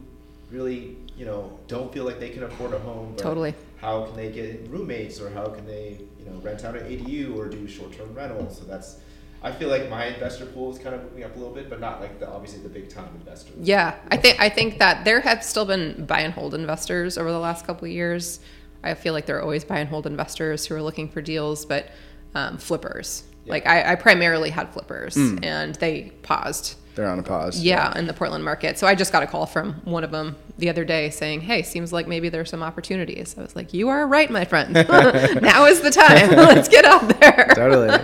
really, 0.51 0.97
you 1.16 1.25
know, 1.25 1.57
don't 1.69 1.93
feel 1.93 2.05
like 2.05 2.19
they 2.19 2.31
can 2.31 2.43
afford 2.43 2.75
a 2.75 2.79
home. 2.81 3.12
But 3.14 3.23
Totally. 3.23 3.55
How 3.81 4.05
can 4.05 4.16
they 4.16 4.33
get 4.33 4.69
roommates, 4.69 5.21
or 5.21 5.31
how 5.31 5.47
can 5.47 5.64
they, 5.64 6.01
you 6.19 6.25
know, 6.27 6.38
rent 6.40 6.64
out 6.64 6.77
an 6.77 6.85
ADU 6.85 7.37
or 7.37 7.49
do 7.49 7.69
short-term 7.69 8.12
rentals? 8.14 8.59
So 8.59 8.64
that's, 8.64 8.99
I 9.45 9.53
feel 9.53 9.69
like 9.69 9.88
my 9.88 10.07
investor 10.07 10.47
pool 10.47 10.73
is 10.73 10.81
kind 10.81 10.97
of 10.97 11.05
moving 11.05 11.23
up 11.23 11.37
a 11.37 11.38
little 11.38 11.55
bit, 11.55 11.71
but 11.71 11.79
not 11.79 12.01
like 12.01 12.19
the 12.19 12.29
obviously 12.29 12.62
the 12.62 12.69
big-time 12.69 13.11
investors. 13.14 13.55
Yeah, 13.61 13.95
I 14.11 14.16
think 14.16 14.40
I 14.40 14.49
think 14.49 14.81
that 14.81 15.05
there 15.05 15.21
have 15.21 15.45
still 15.45 15.64
been 15.64 16.05
buy 16.05 16.21
and 16.21 16.35
hold 16.35 16.53
investors 16.53 17.16
over 17.16 17.31
the 17.31 17.38
last 17.38 17.64
couple 17.64 17.87
of 17.87 17.93
years. 17.93 18.40
I 18.83 18.95
feel 18.95 19.12
like 19.12 19.27
there 19.27 19.38
are 19.38 19.43
always 19.43 19.64
buy 19.64 19.79
and 19.79 19.88
hold 19.88 20.07
investors 20.07 20.66
who 20.66 20.75
are 20.75 20.83
looking 20.83 21.09
for 21.09 21.23
deals, 21.23 21.64
but 21.64 21.90
um, 22.35 22.59
flippers. 22.59 23.25
Yeah. 23.45 23.53
Like 23.53 23.66
I, 23.66 23.93
I 23.93 23.95
primarily 23.95 24.51
had 24.51 24.71
flippers, 24.71 25.16
and 25.16 25.75
they 25.77 26.12
paused. 26.23 26.77
They're 26.95 27.09
on 27.09 27.19
a 27.19 27.23
pause. 27.23 27.61
Yeah, 27.61 27.97
in 27.97 28.07
the 28.07 28.12
Portland 28.12 28.45
market. 28.45 28.79
So 28.79 28.87
I 28.87 28.95
just 28.95 29.12
got 29.12 29.23
a 29.23 29.27
call 29.27 29.47
from 29.47 29.75
one 29.85 30.05
of 30.05 30.11
them 30.11 30.37
the 30.59 30.69
other 30.69 30.85
day 30.85 31.11
saying, 31.11 31.40
"Hey, 31.40 31.62
seems 31.62 31.93
like 31.93 32.07
maybe 32.07 32.29
there's 32.29 32.51
some 32.51 32.62
opportunities." 32.62 33.37
I 33.38 33.43
was 33.43 33.57
like, 33.57 33.73
"You 33.73 33.88
are 33.88 34.07
right, 34.07 34.29
my 34.31 34.45
friend. 34.45 34.75
now 35.43 35.66
is 35.66 35.81
the 35.81 35.90
time. 35.90 36.31
Let's 36.37 36.69
get 36.69 36.85
out 36.85 37.09
there." 37.21 37.53
totally. 37.55 37.97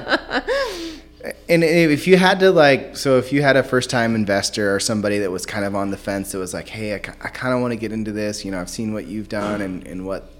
And 1.49 1.65
if 1.65 2.07
you 2.07 2.17
had 2.17 2.41
to 2.41 2.51
like, 2.51 2.97
so 2.97 3.19
if 3.19 3.33
you 3.33 3.43
had 3.43 3.57
a 3.57 3.63
first 3.63 3.91
time 3.91 4.15
investor 4.15 4.75
or 4.75 4.79
somebody 4.79 5.19
that 5.19 5.31
was 5.31 5.45
kind 5.45 5.65
of 5.65 5.75
on 5.75 5.91
the 5.91 5.97
fence 5.97 6.33
that 6.33 6.39
was 6.39 6.55
like, 6.55 6.69
hey, 6.69 6.95
I, 6.95 6.99
kind 6.99 7.53
of 7.53 7.61
want 7.61 7.73
to 7.73 7.77
get 7.77 7.93
into 7.93 8.13
this, 8.13 8.45
you 8.45 8.51
know, 8.51 8.61
I've 8.61 8.71
seen 8.71 8.93
what 8.93 9.07
you've 9.07 9.29
done 9.29 9.61
and, 9.61 9.87
and 9.87 10.07
what 10.07 10.31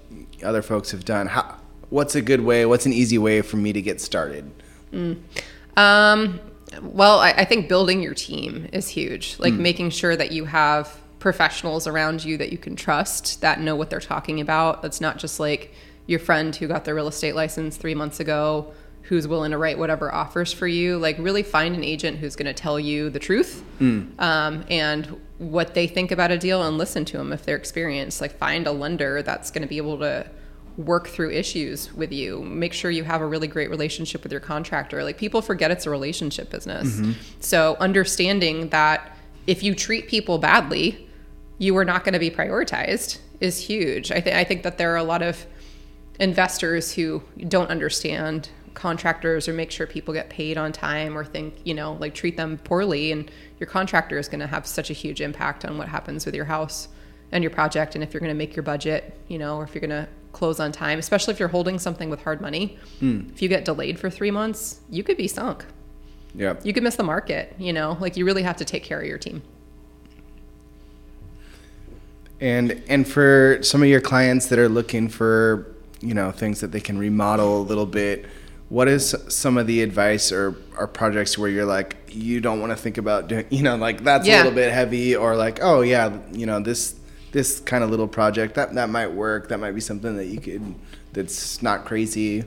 other 0.43 0.61
folks 0.61 0.91
have 0.91 1.03
done. 1.03 1.27
How, 1.27 1.57
what's 1.89 2.15
a 2.15 2.21
good 2.21 2.41
way, 2.41 2.65
what's 2.65 2.85
an 2.85 2.93
easy 2.93 3.17
way 3.17 3.41
for 3.41 3.57
me 3.57 3.73
to 3.73 3.81
get 3.81 4.01
started? 4.01 4.49
Um, 5.75 6.39
well, 6.81 7.19
I, 7.19 7.31
I 7.31 7.45
think 7.45 7.69
building 7.69 8.01
your 8.01 8.13
team 8.13 8.67
is 8.73 8.89
huge. 8.89 9.37
Like 9.39 9.53
making 9.53 9.91
sure 9.91 10.15
that 10.15 10.31
you 10.31 10.45
have 10.45 10.99
professionals 11.19 11.87
around 11.87 12.23
you 12.23 12.37
that 12.37 12.51
you 12.51 12.57
can 12.57 12.75
trust 12.75 13.41
that 13.41 13.59
know 13.59 13.75
what 13.75 13.89
they're 13.89 13.99
talking 13.99 14.39
about. 14.39 14.81
That's 14.81 15.01
not 15.01 15.17
just 15.17 15.39
like 15.39 15.73
your 16.05 16.19
friend 16.19 16.55
who 16.55 16.67
got 16.67 16.85
their 16.85 16.95
real 16.95 17.07
estate 17.07 17.35
license 17.35 17.77
three 17.77 17.95
months 17.95 18.19
ago 18.19 18.73
who's 19.07 19.27
willing 19.27 19.51
to 19.51 19.57
write 19.57 19.77
whatever 19.77 20.13
offers 20.13 20.51
for 20.51 20.67
you. 20.67 20.97
Like, 20.97 21.17
really 21.17 21.43
find 21.43 21.73
an 21.75 21.83
agent 21.83 22.17
who's 22.17 22.35
going 22.35 22.47
to 22.47 22.53
tell 22.53 22.77
you 22.77 23.09
the 23.09 23.19
truth 23.19 23.63
um, 24.19 24.65
and 24.69 25.19
what 25.37 25.73
they 25.73 25.87
think 25.87 26.11
about 26.11 26.29
a 26.29 26.37
deal 26.37 26.61
and 26.63 26.77
listen 26.77 27.05
to 27.05 27.17
them 27.17 27.31
if 27.31 27.43
they're 27.43 27.55
experienced. 27.55 28.19
Like, 28.19 28.37
find 28.37 28.67
a 28.67 28.71
lender 28.73 29.21
that's 29.21 29.49
going 29.49 29.61
to 29.61 29.67
be 29.67 29.77
able 29.77 29.97
to 29.99 30.29
work 30.77 31.07
through 31.07 31.31
issues 31.31 31.91
with 31.93 32.11
you. 32.11 32.43
Make 32.43 32.71
sure 32.71 32.91
you 32.91 33.03
have 33.03 33.21
a 33.21 33.25
really 33.25 33.47
great 33.47 33.69
relationship 33.69 34.23
with 34.23 34.31
your 34.31 34.41
contractor. 34.41 35.03
Like 35.03 35.17
people 35.17 35.41
forget 35.41 35.71
it's 35.71 35.85
a 35.85 35.89
relationship 35.89 36.51
business. 36.51 36.95
Mm-hmm. 36.95 37.13
So 37.39 37.75
understanding 37.79 38.69
that 38.69 39.17
if 39.47 39.63
you 39.63 39.73
treat 39.73 40.07
people 40.07 40.37
badly, 40.37 41.07
you 41.57 41.75
are 41.77 41.85
not 41.85 42.03
going 42.03 42.13
to 42.13 42.19
be 42.19 42.29
prioritized 42.29 43.17
is 43.39 43.59
huge. 43.59 44.11
I 44.11 44.21
think 44.21 44.35
I 44.35 44.43
think 44.43 44.63
that 44.63 44.77
there 44.77 44.93
are 44.93 44.97
a 44.97 45.03
lot 45.03 45.21
of 45.21 45.45
investors 46.19 46.93
who 46.93 47.23
don't 47.47 47.69
understand 47.69 48.49
contractors 48.73 49.47
or 49.47 49.53
make 49.53 49.71
sure 49.71 49.87
people 49.87 50.13
get 50.13 50.29
paid 50.29 50.57
on 50.57 50.71
time 50.71 51.17
or 51.17 51.25
think, 51.25 51.55
you 51.63 51.73
know, 51.73 51.93
like 51.93 52.13
treat 52.13 52.37
them 52.37 52.59
poorly 52.59 53.11
and 53.11 53.31
your 53.59 53.67
contractor 53.67 54.19
is 54.19 54.27
going 54.27 54.39
to 54.39 54.47
have 54.47 54.67
such 54.67 54.91
a 54.91 54.93
huge 54.93 55.19
impact 55.19 55.65
on 55.65 55.79
what 55.79 55.87
happens 55.87 56.25
with 56.25 56.35
your 56.35 56.45
house 56.45 56.87
and 57.31 57.43
your 57.43 57.49
project 57.49 57.95
and 57.95 58.03
if 58.03 58.13
you're 58.13 58.21
going 58.21 58.31
to 58.31 58.37
make 58.37 58.55
your 58.55 58.63
budget, 58.63 59.19
you 59.27 59.39
know, 59.39 59.57
or 59.57 59.63
if 59.63 59.73
you're 59.73 59.81
going 59.81 59.89
to 59.89 60.07
close 60.31 60.59
on 60.59 60.71
time, 60.71 60.99
especially 60.99 61.33
if 61.33 61.39
you're 61.39 61.49
holding 61.49 61.79
something 61.79 62.09
with 62.09 62.23
hard 62.23 62.41
money. 62.41 62.77
Hmm. 62.99 63.21
If 63.33 63.41
you 63.41 63.49
get 63.49 63.65
delayed 63.65 63.99
for 63.99 64.09
3 64.09 64.31
months, 64.31 64.81
you 64.89 65.03
could 65.03 65.17
be 65.17 65.27
sunk. 65.27 65.65
Yeah. 66.35 66.55
You 66.63 66.73
could 66.73 66.83
miss 66.83 66.95
the 66.95 67.03
market, 67.03 67.55
you 67.57 67.73
know? 67.73 67.97
Like 67.99 68.15
you 68.17 68.25
really 68.25 68.43
have 68.43 68.57
to 68.57 68.65
take 68.65 68.83
care 68.83 69.01
of 69.01 69.07
your 69.07 69.17
team. 69.17 69.41
And 72.39 72.83
and 72.87 73.07
for 73.07 73.59
some 73.63 73.81
of 73.81 73.89
your 73.89 74.01
clients 74.01 74.47
that 74.47 74.59
are 74.59 74.69
looking 74.69 75.09
for, 75.09 75.73
you 76.01 76.13
know, 76.13 76.31
things 76.31 76.61
that 76.61 76.71
they 76.71 76.79
can 76.79 76.99
remodel 76.99 77.61
a 77.61 77.63
little 77.63 77.87
bit, 77.87 78.27
what 78.69 78.87
is 78.87 79.15
some 79.27 79.57
of 79.57 79.65
the 79.65 79.81
advice 79.81 80.31
or, 80.31 80.55
or 80.77 80.87
projects 80.87 81.37
where 81.37 81.49
you're 81.49 81.65
like, 81.65 81.95
you 82.09 82.39
don't 82.39 82.59
want 82.59 82.71
to 82.71 82.75
think 82.75 82.97
about 82.97 83.27
doing, 83.27 83.45
you 83.49 83.63
know, 83.63 83.75
like 83.75 84.03
that's 84.03 84.27
a 84.27 84.37
little 84.37 84.51
bit 84.51 84.71
heavy 84.71 85.15
or 85.15 85.35
like, 85.35 85.59
oh 85.61 85.81
yeah, 85.81 86.19
you 86.31 86.45
know, 86.45 86.59
this 86.59 86.95
this 87.37 87.59
kind 87.59 87.83
of 87.83 87.91
little 87.91 88.07
project 88.07 88.55
that 88.55 88.73
that 88.73 88.89
might 88.89 89.11
work. 89.11 89.49
That 89.49 89.59
might 89.59 89.73
be 89.73 89.79
something 89.81 90.17
that 90.17 90.25
you 90.25 90.41
could 90.41 90.73
that's 91.13 91.61
not 91.61 91.85
crazy. 91.85 92.41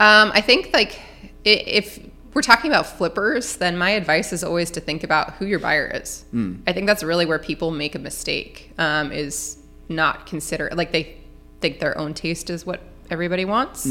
Um, 0.00 0.32
I 0.34 0.40
think 0.40 0.70
like 0.72 1.00
if 1.44 2.00
we're 2.34 2.42
talking 2.42 2.68
about 2.68 2.86
flippers, 2.86 3.56
then 3.56 3.78
my 3.78 3.90
advice 3.90 4.32
is 4.32 4.42
always 4.42 4.72
to 4.72 4.80
think 4.80 5.04
about 5.04 5.34
who 5.34 5.46
your 5.46 5.60
buyer 5.60 5.86
is. 5.94 6.24
I 6.66 6.72
think 6.72 6.88
that's 6.88 7.04
really 7.04 7.24
where 7.24 7.38
people 7.38 7.70
make 7.70 7.94
a 7.94 8.00
mistake. 8.00 8.72
Um, 8.78 9.12
is 9.12 9.58
not 9.88 10.26
consider 10.26 10.70
like 10.74 10.90
they 10.90 11.16
think 11.60 11.78
their 11.78 11.96
own 11.96 12.12
taste 12.12 12.50
is 12.50 12.66
what 12.66 12.80
everybody 13.08 13.44
wants, 13.44 13.86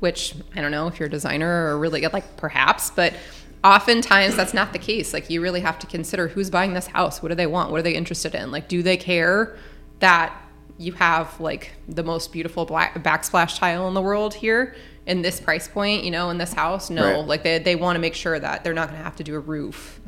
which 0.00 0.34
I 0.54 0.60
don't 0.60 0.70
know 0.70 0.86
if 0.86 1.00
you're 1.00 1.06
a 1.06 1.10
designer 1.10 1.68
or 1.68 1.78
really 1.78 2.02
like 2.02 2.36
perhaps, 2.36 2.90
but 2.90 3.14
oftentimes 3.64 4.36
that's 4.36 4.54
not 4.54 4.72
the 4.72 4.78
case. 4.78 5.12
Like 5.12 5.30
you 5.30 5.40
really 5.40 5.60
have 5.60 5.78
to 5.80 5.86
consider 5.86 6.28
who's 6.28 6.50
buying 6.50 6.74
this 6.74 6.88
house. 6.88 7.22
What 7.22 7.28
do 7.30 7.34
they 7.34 7.46
want? 7.46 7.70
What 7.70 7.80
are 7.80 7.82
they 7.82 7.94
interested 7.94 8.34
in? 8.34 8.50
Like, 8.50 8.68
do 8.68 8.82
they 8.82 8.96
care 8.96 9.56
that 10.00 10.36
you 10.78 10.92
have 10.92 11.38
like 11.40 11.72
the 11.88 12.02
most 12.02 12.32
beautiful 12.32 12.64
black 12.64 12.94
backsplash 13.04 13.58
tile 13.58 13.86
in 13.88 13.94
the 13.94 14.02
world 14.02 14.34
here 14.34 14.74
in 15.06 15.22
this 15.22 15.40
price 15.40 15.68
point, 15.68 16.02
you 16.04 16.10
know, 16.10 16.30
in 16.30 16.38
this 16.38 16.52
house? 16.52 16.90
No, 16.90 17.04
Right. 17.20 17.26
like 17.26 17.42
they, 17.44 17.58
they 17.58 17.76
want 17.76 17.96
to 17.96 18.00
make 18.00 18.14
sure 18.14 18.38
that 18.38 18.64
they're 18.64 18.74
not 18.74 18.88
going 18.88 18.98
to 18.98 19.04
have 19.04 19.16
to 19.16 19.24
do 19.24 19.34
a 19.36 19.40
roof 19.40 20.00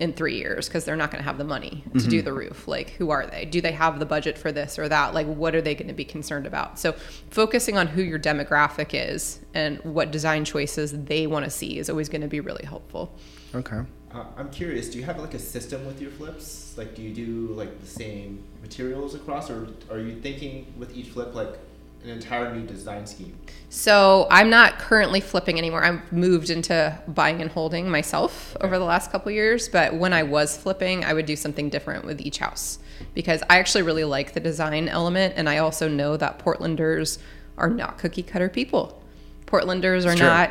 in 0.00 0.14
three 0.14 0.36
years 0.36 0.66
because 0.66 0.86
they're 0.86 0.96
not 0.96 1.10
going 1.10 1.22
to 1.22 1.28
have 1.28 1.36
the 1.36 1.44
money 1.44 1.84
to 1.92 2.08
do 2.08 2.22
the 2.22 2.32
roof. 2.32 2.66
Like, 2.66 2.90
who 2.90 3.10
are 3.10 3.26
they? 3.26 3.44
Do 3.44 3.60
they 3.60 3.72
have 3.72 3.98
the 3.98 4.06
budget 4.06 4.38
for 4.38 4.50
this 4.50 4.78
or 4.78 4.88
that? 4.88 5.12
Like, 5.12 5.26
what 5.26 5.54
are 5.54 5.60
they 5.60 5.74
going 5.74 5.88
to 5.88 5.94
be 5.94 6.06
concerned 6.06 6.46
about? 6.46 6.78
So, 6.78 6.92
focusing 7.28 7.76
on 7.76 7.86
who 7.86 8.00
your 8.00 8.18
demographic 8.18 8.90
is 8.94 9.40
and 9.52 9.78
what 9.84 10.10
design 10.10 10.46
choices 10.46 11.04
they 11.04 11.26
want 11.26 11.44
to 11.44 11.50
see 11.50 11.78
is 11.78 11.90
always 11.90 12.08
going 12.08 12.22
to 12.22 12.28
be 12.28 12.40
really 12.40 12.64
helpful. 12.64 13.14
Okay. 13.54 13.80
Uh, 14.12 14.24
I'm 14.38 14.50
curious. 14.50 14.88
Do 14.88 14.98
you 14.98 15.04
have 15.04 15.18
like 15.18 15.34
a 15.34 15.38
system 15.38 15.84
with 15.84 16.00
your 16.00 16.10
flips? 16.10 16.76
Like, 16.78 16.94
do 16.94 17.02
you 17.02 17.14
do 17.14 17.52
like 17.52 17.78
the 17.80 17.86
same 17.86 18.42
materials 18.62 19.14
across, 19.14 19.50
or 19.50 19.68
are 19.90 19.98
you 19.98 20.18
thinking 20.20 20.72
with 20.78 20.96
each 20.96 21.10
flip 21.10 21.34
like 21.34 21.58
an 22.04 22.10
entire 22.10 22.54
new 22.54 22.66
design 22.66 23.06
scheme? 23.06 23.38
So 23.68 24.26
I'm 24.30 24.50
not 24.50 24.78
currently 24.78 25.20
flipping 25.20 25.58
anymore. 25.58 25.84
I've 25.84 26.12
moved 26.12 26.50
into 26.50 26.98
buying 27.06 27.40
and 27.40 27.50
holding 27.50 27.88
myself 27.88 28.56
over 28.60 28.78
the 28.78 28.84
last 28.84 29.12
couple 29.12 29.30
years. 29.30 29.68
But 29.68 29.94
when 29.94 30.12
I 30.12 30.22
was 30.22 30.56
flipping, 30.56 31.04
I 31.04 31.12
would 31.12 31.26
do 31.26 31.36
something 31.36 31.68
different 31.68 32.04
with 32.04 32.20
each 32.20 32.38
house 32.38 32.78
because 33.14 33.42
I 33.48 33.58
actually 33.58 33.82
really 33.82 34.04
like 34.04 34.32
the 34.32 34.40
design 34.40 34.88
element, 34.88 35.34
and 35.36 35.48
I 35.48 35.58
also 35.58 35.88
know 35.88 36.16
that 36.16 36.38
Portlanders 36.38 37.18
are 37.56 37.70
not 37.70 37.98
cookie 37.98 38.22
cutter 38.22 38.48
people. 38.48 39.02
Portlanders 39.46 40.06
are 40.06 40.16
not; 40.16 40.50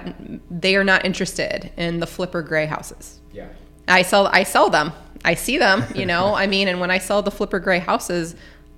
they 0.50 0.76
are 0.76 0.84
not 0.84 1.06
interested 1.06 1.72
in 1.78 2.00
the 2.00 2.08
flipper 2.08 2.42
gray 2.42 2.66
houses. 2.66 3.20
Yeah. 3.34 3.48
I 3.88 4.04
sell 4.04 4.28
I 4.28 4.44
sell 4.44 4.70
them. 4.70 4.92
I 5.26 5.34
see 5.34 5.58
them, 5.58 5.84
you 5.96 6.06
know. 6.06 6.34
I 6.36 6.48
mean, 6.48 6.68
and 6.68 6.80
when 6.80 6.92
I 6.92 7.00
sell 7.00 7.22
the 7.22 7.32
flipper 7.32 7.60
gray 7.60 7.80
houses, 7.80 8.36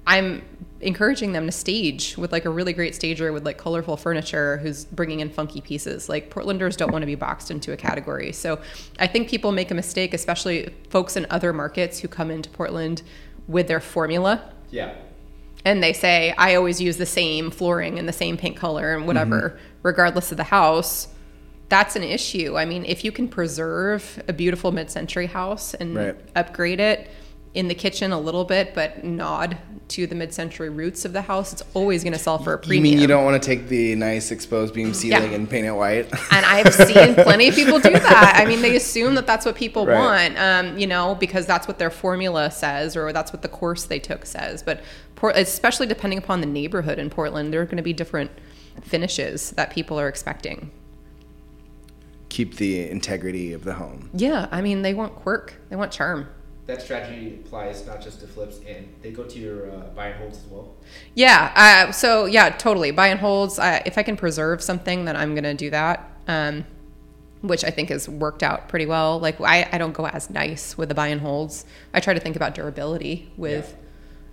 I'm 0.08 0.44
encouraging 0.82 1.32
them 1.32 1.46
to 1.46 1.52
stage 1.52 2.18
with 2.18 2.32
like 2.32 2.46
a 2.46 2.50
really 2.50 2.74
great 2.74 2.96
stager 2.96 3.32
with 3.32 3.46
like 3.46 3.58
colorful 3.58 3.98
furniture 3.98 4.58
who's 4.58 4.86
bringing 4.86 5.20
in 5.20 5.30
funky 5.30 5.62
pieces. 5.62 6.10
Like 6.10 6.30
Portlanders 6.34 6.76
don't 6.76 6.92
want 6.92 7.04
to 7.04 7.06
be 7.08 7.16
boxed 7.16 7.52
into 7.52 7.72
a 7.72 7.78
category. 7.78 8.32
So 8.32 8.60
I 9.00 9.08
think 9.08 9.30
people 9.30 9.52
make 9.52 9.72
a 9.72 9.76
mistake, 9.76 10.14
especially 10.14 10.74
folks 10.90 11.16
in 11.16 11.28
other 11.30 11.54
markets 11.54 12.00
who 12.00 12.08
come 12.08 12.32
into 12.32 12.50
Portland 12.50 13.04
with 13.48 13.68
their 13.68 13.80
formula 13.80 14.52
Yeah. 14.70 14.94
and 15.66 15.84
they 15.84 15.94
say 15.94 16.34
I 16.38 16.56
always 16.56 16.80
use 16.82 16.98
the 16.98 17.06
same 17.06 17.52
flooring 17.52 18.00
and 18.00 18.08
the 18.08 18.14
same 18.14 18.38
paint 18.38 18.56
color 18.58 18.92
and 18.94 19.00
mm-hmm. 19.02 19.08
whatever, 19.08 19.60
regardless 19.84 20.32
of 20.32 20.38
the 20.38 20.46
house. 20.46 21.08
That's 21.70 21.96
an 21.96 22.04
issue. 22.04 22.58
I 22.58 22.66
mean, 22.66 22.84
if 22.86 23.06
you 23.06 23.12
can 23.14 23.28
preserve 23.30 24.22
a 24.28 24.34
beautiful 24.34 24.72
mid-century 24.72 25.28
house 25.28 25.74
and 25.74 25.96
Right. 25.96 26.16
upgrade 26.36 26.80
it 26.82 27.10
in 27.54 27.68
the 27.68 27.76
kitchen 27.76 28.12
a 28.12 28.20
little 28.20 28.46
bit, 28.46 28.74
but 28.74 29.04
nod 29.04 29.58
to 29.90 30.08
the 30.08 30.16
mid-century 30.16 30.70
roots 30.70 31.04
of 31.04 31.12
the 31.12 31.22
house, 31.24 31.52
it's 31.52 31.64
always 31.74 32.02
going 32.02 32.14
to 32.14 32.20
sell 32.20 32.38
for 32.38 32.54
a 32.54 32.58
premium. 32.58 32.86
You 32.86 32.92
mean 32.94 33.02
you 33.02 33.08
don't 33.08 33.26
want 33.26 33.42
to 33.42 33.46
take 33.46 33.68
the 33.68 33.94
nice 33.96 34.32
exposed 34.32 34.74
beam 34.74 34.94
ceiling 34.94 35.32
Yeah. 35.32 35.36
and 35.36 35.50
paint 35.50 35.66
it 35.68 35.72
white? 35.74 36.06
and 36.32 36.46
I've 36.46 36.74
seen 36.74 37.14
plenty 37.16 37.50
of 37.50 37.56
people 37.56 37.78
do 37.80 37.90
that. 37.92 38.34
I 38.42 38.46
mean, 38.46 38.62
they 38.62 38.78
assume 38.78 39.16
that 39.16 39.28
that's 39.28 39.46
what 39.46 39.56
people 39.56 39.86
Right. 39.86 39.98
want, 40.32 40.38
um, 40.40 40.78
you 40.78 40.88
know, 40.88 41.16
because 41.16 41.46
that's 41.46 41.68
what 41.68 41.78
their 41.78 41.90
formula 41.90 42.52
says 42.52 42.96
or 42.96 43.12
that's 43.12 43.34
what 43.34 43.42
the 43.42 43.50
course 43.50 43.84
they 43.84 44.00
took 44.00 44.26
says. 44.26 44.64
But 44.64 44.82
Port- 45.16 45.36
especially 45.36 45.88
depending 45.88 46.20
upon 46.20 46.40
the 46.40 46.48
neighborhood 46.48 46.98
in 46.98 47.10
Portland, 47.10 47.54
there 47.54 47.62
are 47.62 47.66
going 47.66 47.76
to 47.78 47.84
be 47.84 47.92
different 47.94 48.32
finishes 48.82 49.52
that 49.52 49.72
people 49.72 50.00
are 50.00 50.08
expecting. 50.08 50.72
Keep 52.30 52.56
the 52.56 52.90
integrity 52.90 53.52
of 53.52 53.66
the 53.66 53.74
home. 53.74 54.10
Yeah, 54.14 54.48
I 54.52 54.62
mean, 54.62 54.84
they 54.84 54.94
want 54.94 55.16
quirk, 55.16 55.56
they 55.70 55.76
want 55.76 55.92
charm. 55.92 56.30
That 56.72 56.82
strategy 56.82 57.40
applies 57.46 57.86
not 57.86 58.02
just 58.02 58.22
to 58.22 58.28
flips, 58.28 58.60
and 58.68 58.88
they 59.02 59.12
go 59.12 59.24
to 59.24 59.40
your 59.40 59.72
uh, 59.72 59.80
buy 59.96 60.08
and 60.08 60.20
holds 60.20 60.40
as 60.40 60.46
well. 60.46 60.74
Yeah. 61.14 61.52
Uh, 61.56 61.92
so 61.92 62.26
yeah, 62.26 62.50
totally. 62.50 62.92
Buy 62.92 63.08
and 63.08 63.20
holds. 63.20 63.60
I, 63.60 63.84
if 63.86 63.98
I 63.98 64.04
can 64.04 64.18
preserve 64.18 64.62
something, 64.64 65.06
then 65.06 65.16
I'm 65.16 65.36
gonna 65.36 65.54
do 65.54 65.70
that. 65.70 66.10
Um, 66.28 66.66
which 67.42 67.64
I 67.64 67.72
think 67.72 67.90
has 67.90 68.08
worked 68.08 68.44
out 68.44 68.70
pretty 68.70 68.86
well. 68.86 69.20
Like 69.20 69.42
I, 69.42 69.68
I 69.72 69.78
don't 69.78 69.94
go 69.94 70.06
as 70.06 70.30
nice 70.30 70.78
with 70.78 70.90
the 70.90 70.96
buy 70.96 71.08
and 71.08 71.22
holds. 71.22 71.66
I 71.94 72.00
try 72.00 72.14
to 72.14 72.20
think 72.20 72.36
about 72.36 72.56
durability 72.56 73.32
with 73.36 73.76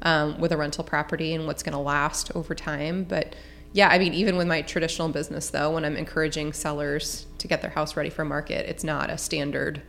um, 0.03 0.39
with 0.39 0.53
a 0.53 0.57
rental 0.57 0.85
property 0.85 1.35
and 1.35 1.47
what's 1.47 1.63
going 1.63 1.73
to 1.73 1.79
last 1.79 2.31
over 2.37 2.55
time. 2.55 3.05
But 3.05 3.35
yeah, 3.73 3.89
I 3.89 3.99
mean, 3.99 4.15
even 4.15 4.37
with 4.37 4.47
my 4.47 4.63
traditional 4.63 5.09
business 5.09 5.51
though, 5.51 5.73
when 5.73 5.85
I'm 5.85 5.97
encouraging 5.97 6.53
sellers 6.53 7.27
to 7.39 7.49
get 7.49 7.63
their 7.63 7.71
house 7.71 7.97
ready 7.97 8.11
for 8.11 8.25
market, 8.25 8.69
it's 8.69 8.85
not 8.85 9.11
a 9.11 9.19
standard. 9.19 9.83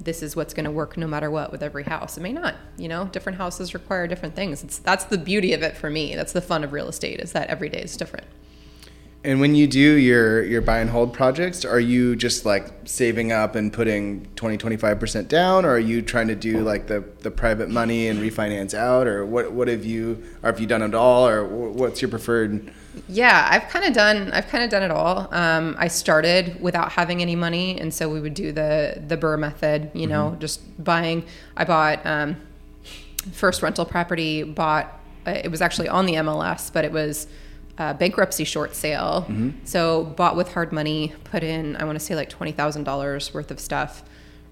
This 0.00 0.22
is 0.22 0.34
what's 0.34 0.52
going 0.52 0.64
to 0.64 0.70
work 0.70 0.96
no 0.96 1.06
matter 1.06 1.30
what 1.30 1.52
with 1.52 1.62
every 1.62 1.84
house. 1.84 2.16
It 2.18 2.20
may 2.20 2.32
not. 2.32 2.56
You 2.76 2.88
know, 2.88 3.06
different 3.06 3.38
houses 3.38 3.74
require 3.74 4.06
different 4.06 4.34
things. 4.34 4.62
It's 4.64 4.78
that's 4.78 5.04
the 5.04 5.18
beauty 5.18 5.52
of 5.52 5.62
it 5.62 5.76
for 5.76 5.88
me. 5.88 6.14
That's 6.14 6.32
the 6.32 6.40
fun 6.40 6.64
of 6.64 6.72
real 6.72 6.88
estate 6.88 7.20
is 7.20 7.32
that 7.32 7.48
every 7.48 7.68
day 7.68 7.82
is 7.82 7.96
different. 7.96 8.26
And 9.24 9.40
when 9.40 9.54
you 9.54 9.66
do 9.66 9.80
your 9.80 10.44
your 10.44 10.60
buy 10.60 10.80
and 10.80 10.90
hold 10.90 11.14
projects, 11.14 11.64
are 11.64 11.80
you 11.80 12.14
just 12.14 12.44
like 12.44 12.70
saving 12.84 13.32
up 13.32 13.54
and 13.54 13.72
putting 13.72 14.26
20 14.36 14.58
25% 14.58 15.28
down 15.28 15.64
or 15.64 15.70
are 15.70 15.78
you 15.78 16.02
trying 16.02 16.28
to 16.28 16.34
do 16.34 16.60
like 16.60 16.88
the 16.88 17.02
the 17.20 17.30
private 17.30 17.70
money 17.70 18.08
and 18.08 18.20
refinance 18.20 18.74
out 18.74 19.06
or 19.06 19.24
what 19.24 19.52
what 19.52 19.68
have 19.68 19.84
you 19.86 20.22
or 20.42 20.50
have 20.50 20.60
you 20.60 20.66
done 20.66 20.82
it 20.82 20.94
all 20.94 21.26
or 21.26 21.46
what's 21.46 22.02
your 22.02 22.10
preferred 22.10 22.70
Yeah, 23.08 23.46
I've 23.50 23.68
kind 23.68 23.84
of 23.84 23.92
done. 23.92 24.30
I've 24.32 24.46
kind 24.48 24.62
of 24.64 24.70
done 24.70 24.82
it 24.82 24.90
all. 24.90 25.28
Um, 25.32 25.74
I 25.78 25.88
started 25.88 26.60
without 26.60 26.92
having 26.92 27.22
any 27.22 27.36
money, 27.36 27.80
and 27.80 27.92
so 27.92 28.08
we 28.08 28.20
would 28.20 28.34
do 28.34 28.52
the 28.52 29.02
the 29.06 29.16
BRRRR 29.16 29.38
method. 29.38 29.90
You 29.94 30.06
know, 30.06 30.36
just 30.40 30.60
buying. 30.82 31.24
I 31.56 31.64
bought 31.64 32.04
um, 32.06 32.36
first 33.32 33.62
rental 33.62 33.84
property. 33.84 34.42
Bought. 34.42 34.86
uh, 35.26 35.30
It 35.44 35.50
was 35.50 35.60
actually 35.60 35.88
on 35.88 36.06
the 36.06 36.14
MLS, 36.14 36.72
but 36.72 36.84
it 36.84 36.92
was 36.92 37.26
a 37.78 37.94
bankruptcy 37.94 38.44
short 38.44 38.74
sale. 38.76 39.26
So 39.64 40.04
bought 40.04 40.36
with 40.36 40.52
hard 40.52 40.72
money. 40.72 41.12
Put 41.24 41.42
in. 41.42 41.76
I 41.76 41.84
want 41.84 41.98
to 41.98 42.04
say 42.04 42.14
like 42.14 42.28
twenty 42.30 42.52
thousand 42.52 42.84
dollars 42.84 43.34
worth 43.34 43.50
of 43.50 43.58
stuff. 43.60 44.02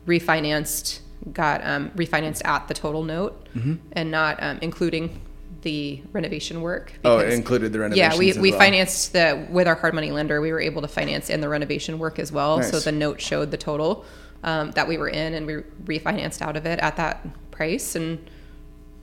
Refinanced. 0.06 1.00
Got 1.32 1.64
um, 1.64 1.90
refinanced 1.90 2.44
at 2.44 2.66
the 2.66 2.74
total 2.74 3.04
note, 3.04 3.46
and 3.92 4.10
not 4.10 4.42
um, 4.42 4.58
including 4.60 5.20
the 5.62 6.02
renovation 6.12 6.60
work. 6.60 6.92
Oh, 7.04 7.18
it 7.18 7.32
included 7.32 7.72
the 7.72 7.78
yeah, 7.94 8.08
renovations 8.08 8.36
we, 8.36 8.42
we 8.42 8.50
well. 8.50 8.60
financed 8.60 9.12
the 9.12 9.46
with 9.50 9.66
our 9.66 9.74
hard 9.74 9.94
money 9.94 10.10
lender. 10.10 10.40
We 10.40 10.52
were 10.52 10.60
able 10.60 10.82
to 10.82 10.88
finance 10.88 11.30
in 11.30 11.40
the 11.40 11.48
renovation 11.48 11.98
work 11.98 12.18
as 12.18 12.30
well. 12.30 12.62
So 12.62 12.80
the 12.80 12.92
note 12.92 13.20
showed 13.20 13.50
the 13.50 13.56
total 13.56 14.04
um, 14.42 14.72
that 14.72 14.88
we 14.88 14.98
were 14.98 15.08
in, 15.08 15.34
and 15.34 15.46
we 15.46 15.54
refinanced 15.84 16.42
out 16.42 16.56
of 16.56 16.66
it 16.66 16.78
at 16.80 16.96
that 16.96 17.26
price, 17.50 17.94
and 17.94 18.28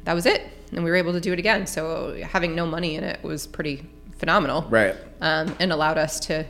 that 0.03 0.13
was 0.13 0.25
it. 0.25 0.41
And 0.71 0.83
we 0.83 0.89
were 0.89 0.97
able 0.97 1.13
to 1.13 1.21
do 1.21 1.33
it 1.33 1.39
again. 1.39 1.65
So 1.65 2.21
having 2.23 2.55
no 2.55 2.65
money 2.65 2.95
in 2.95 3.03
it 3.03 3.23
was 3.23 3.47
pretty 3.47 3.85
phenomenal, 4.17 4.63
Right. 4.69 4.95
Um, 5.21 5.55
and 5.59 5.71
allowed 5.71 5.97
us 5.97 6.19
to 6.21 6.45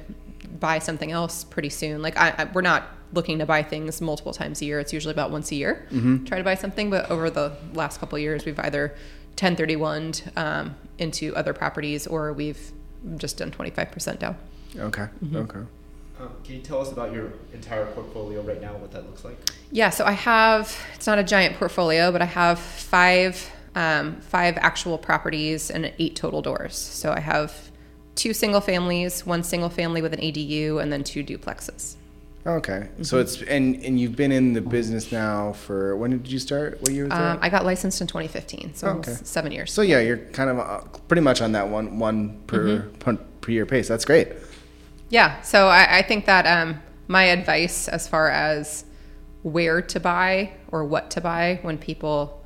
buy 0.60 0.80
something 0.80 1.12
else 1.12 1.43
pretty 1.43 1.69
soon. 1.69 2.02
Like 2.02 2.17
I, 2.17 2.34
I, 2.38 2.43
we're 2.45 2.62
not 2.62 2.88
looking 3.13 3.39
to 3.39 3.45
buy 3.45 3.63
things 3.63 4.02
multiple 4.02 4.34
times 4.34 4.62
a 4.62 4.65
year. 4.65 4.80
It's 4.80 4.93
usually 4.93 5.13
about 5.13 5.32
once 5.32 5.52
a 5.52 5.56
year. 5.56 5.88
Try 6.26 6.38
to 6.38 6.43
buy 6.43 6.56
something, 6.56 6.89
but 6.89 7.10
over 7.10 7.30
the 7.30 7.56
last 7.74 8.00
couple 8.00 8.17
of 8.17 8.22
years, 8.22 8.45
we've 8.45 8.60
either 8.60 8.95
1031 9.41 10.13
um, 10.36 10.75
into 10.97 11.36
other 11.36 11.54
properties 11.54 12.08
or 12.08 12.34
we've 12.34 12.71
just 13.17 13.38
done 13.38 13.52
25% 13.52 14.19
down. 14.19 14.38
Okay. 14.78 15.08
Mm-hmm. 15.23 15.36
Okay. 15.38 15.60
Um, 16.19 16.30
can 16.43 16.56
you 16.56 16.62
tell 16.62 16.82
us 16.82 16.91
about 16.91 17.13
your 17.13 17.32
entire 17.54 17.86
portfolio 17.88 18.41
right 18.41 18.62
now, 18.62 18.73
what 18.73 18.91
that 18.91 19.06
looks 19.06 19.23
like? 19.23 19.38
Yeah, 19.71 19.89
so 19.89 20.06
I 20.06 20.12
have 20.12 20.75
it's 20.95 21.08
not 21.08 21.17
a 21.17 21.23
giant 21.23 21.56
portfolio, 21.56 22.12
but 22.12 22.21
I 22.21 22.25
have 22.25 22.60
five 22.60 23.49
um, 23.75 24.19
five 24.19 24.58
actual 24.58 24.97
properties 24.97 25.71
and 25.71 25.93
eight 25.97 26.15
total 26.15 26.41
doors. 26.41 26.75
So 26.75 27.13
I 27.13 27.21
have 27.21 27.71
two 28.15 28.34
single 28.34 28.60
families, 28.60 29.25
one 29.25 29.43
single 29.43 29.69
family 29.69 30.02
with 30.02 30.13
an 30.13 30.19
ADU, 30.19 30.82
and 30.82 30.91
then 30.91 31.04
two 31.06 31.23
duplexes. 31.23 31.95
Okay. 32.47 32.71
Mm-hmm. 32.93 33.04
So 33.04 33.19
it's 33.19 33.41
and 33.43 33.84
and 33.84 33.99
you've 33.99 34.15
been 34.15 34.32
in 34.32 34.54
the 34.54 34.62
business 34.62 35.12
now 35.12 35.54
for 35.54 35.95
when 35.97 36.12
did 36.12 36.28
you 36.32 36.39
start? 36.39 36.82
What 36.82 36.91
year 36.91 37.04
was 37.06 37.13
Um? 37.13 37.38
I 37.41 37.49
got 37.49 37.65
licensed 37.65 37.99
in 38.02 38.08
2015, 38.08 38.73
so 38.75 38.88
Oh, 38.88 38.91
okay. 38.91 39.12
seven 39.23 39.52
years. 39.52 39.71
So 39.71 39.82
yeah, 39.82 39.99
you're 39.99 40.17
kind 40.17 40.49
of 40.49 40.60
uh, 40.60 40.80
pretty 41.08 41.21
much 41.21 41.41
on 41.41 41.52
that 41.52 41.67
one 41.67 41.99
one 41.99 42.39
per 42.47 42.60
Mm-hmm. 42.89 43.15
per, 43.41 43.52
year 43.52 43.65
pace. 43.65 43.88
That's 43.88 44.06
great. 44.06 44.30
Yeah, 45.10 45.41
so 45.41 45.67
I, 45.67 45.97
I 45.99 46.02
think 46.04 46.25
that 46.25 46.45
um, 46.45 46.80
my 47.08 47.23
advice 47.23 47.88
as 47.88 48.08
far 48.08 48.30
as 48.30 48.86
where 49.41 49.82
to 49.82 49.99
buy 49.99 50.54
or 50.67 50.84
what 50.86 51.10
to 51.12 51.21
buy 51.21 51.60
when 51.63 51.78
people 51.80 52.43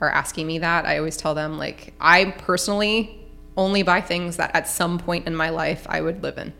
are 0.00 0.08
asking 0.10 0.46
me 0.46 0.58
that, 0.60 0.86
I 0.86 0.96
always 0.98 1.16
tell 1.18 1.34
them 1.34 1.58
like 1.58 1.92
I 2.00 2.26
personally 2.38 3.18
only 3.56 3.82
buy 3.82 4.00
things 4.00 4.38
that 4.38 4.54
at 4.56 4.66
some 4.66 4.98
point 4.98 5.26
in 5.26 5.36
my 5.36 5.50
life 5.50 5.86
I 5.90 6.00
would 6.00 6.22
live 6.22 6.38
in. 6.38 6.52